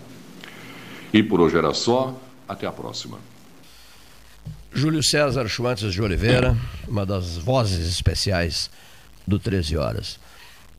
E 1.17 1.23
por 1.23 1.41
hoje 1.41 1.57
era 1.57 1.73
só. 1.73 2.15
Até 2.47 2.67
a 2.67 2.71
próxima. 2.71 3.17
Júlio 4.71 5.01
César 5.01 5.47
Schwantes 5.49 5.91
de 5.91 5.99
Oliveira, 5.99 6.55
uma 6.87 7.05
das 7.05 7.37
vozes 7.37 7.89
especiais 7.89 8.69
do 9.25 9.39
13 9.39 9.75
Horas. 9.77 10.19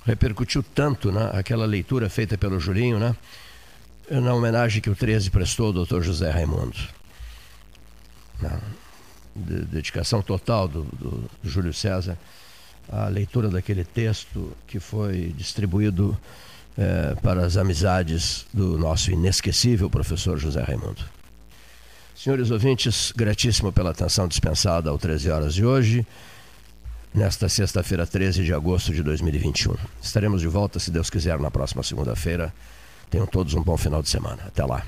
Repercutiu 0.07 0.63
tanto 0.63 1.11
né, 1.11 1.29
aquela 1.35 1.67
leitura 1.67 2.09
feita 2.09 2.39
pelo 2.39 2.61
Julinho, 2.61 3.01
né, 3.01 3.17
na 4.09 4.33
homenagem 4.33 4.81
que 4.81 4.89
o 4.89 4.95
13 4.95 5.29
prestou 5.31 5.67
ao 5.67 5.85
Dr. 5.85 6.01
José 6.03 6.31
Raimundo. 6.31 6.79
Na 8.41 8.61
de, 9.35 9.65
dedicação 9.65 10.23
total 10.23 10.69
do, 10.69 10.85
do, 10.85 11.31
do 11.43 11.51
Júlio 11.51 11.75
César 11.75 12.17
à 12.91 13.09
leitura 13.09 13.49
daquele 13.49 13.85
texto 13.85 14.53
que 14.67 14.81
foi 14.81 15.35
distribuído 15.37 16.17
eh, 16.81 17.17
para 17.21 17.45
as 17.45 17.57
amizades 17.57 18.47
do 18.55 18.79
nosso 18.79 19.11
inesquecível 19.11 19.91
professor 19.91 20.39
José 20.39 20.63
Raimundo. 20.63 21.03
Senhores 22.15 22.53
ouvintes, 22.53 23.13
gratíssimo 23.17 23.73
pela 23.73 23.91
atenção 23.91 24.29
dispensada 24.29 24.89
ao 24.89 24.97
13 24.97 25.29
horas 25.29 25.55
de 25.55 25.65
hoje, 25.65 26.07
nesta 27.13 27.49
sexta-feira, 27.49 28.07
13 28.07 28.45
de 28.45 28.55
agosto 28.55 28.93
de 28.93 29.03
2021. 29.03 29.75
Estaremos 30.01 30.41
de 30.41 30.47
volta, 30.47 30.79
se 30.79 30.93
Deus 30.93 31.11
quiser, 31.11 31.41
na 31.41 31.51
próxima 31.51 31.83
segunda-feira. 31.83 32.55
Tenham 33.11 33.27
todos 33.27 33.55
um 33.55 33.63
bom 33.63 33.77
final 33.77 34.01
de 34.01 34.09
semana. 34.09 34.45
Até 34.47 34.65
lá. 34.65 34.85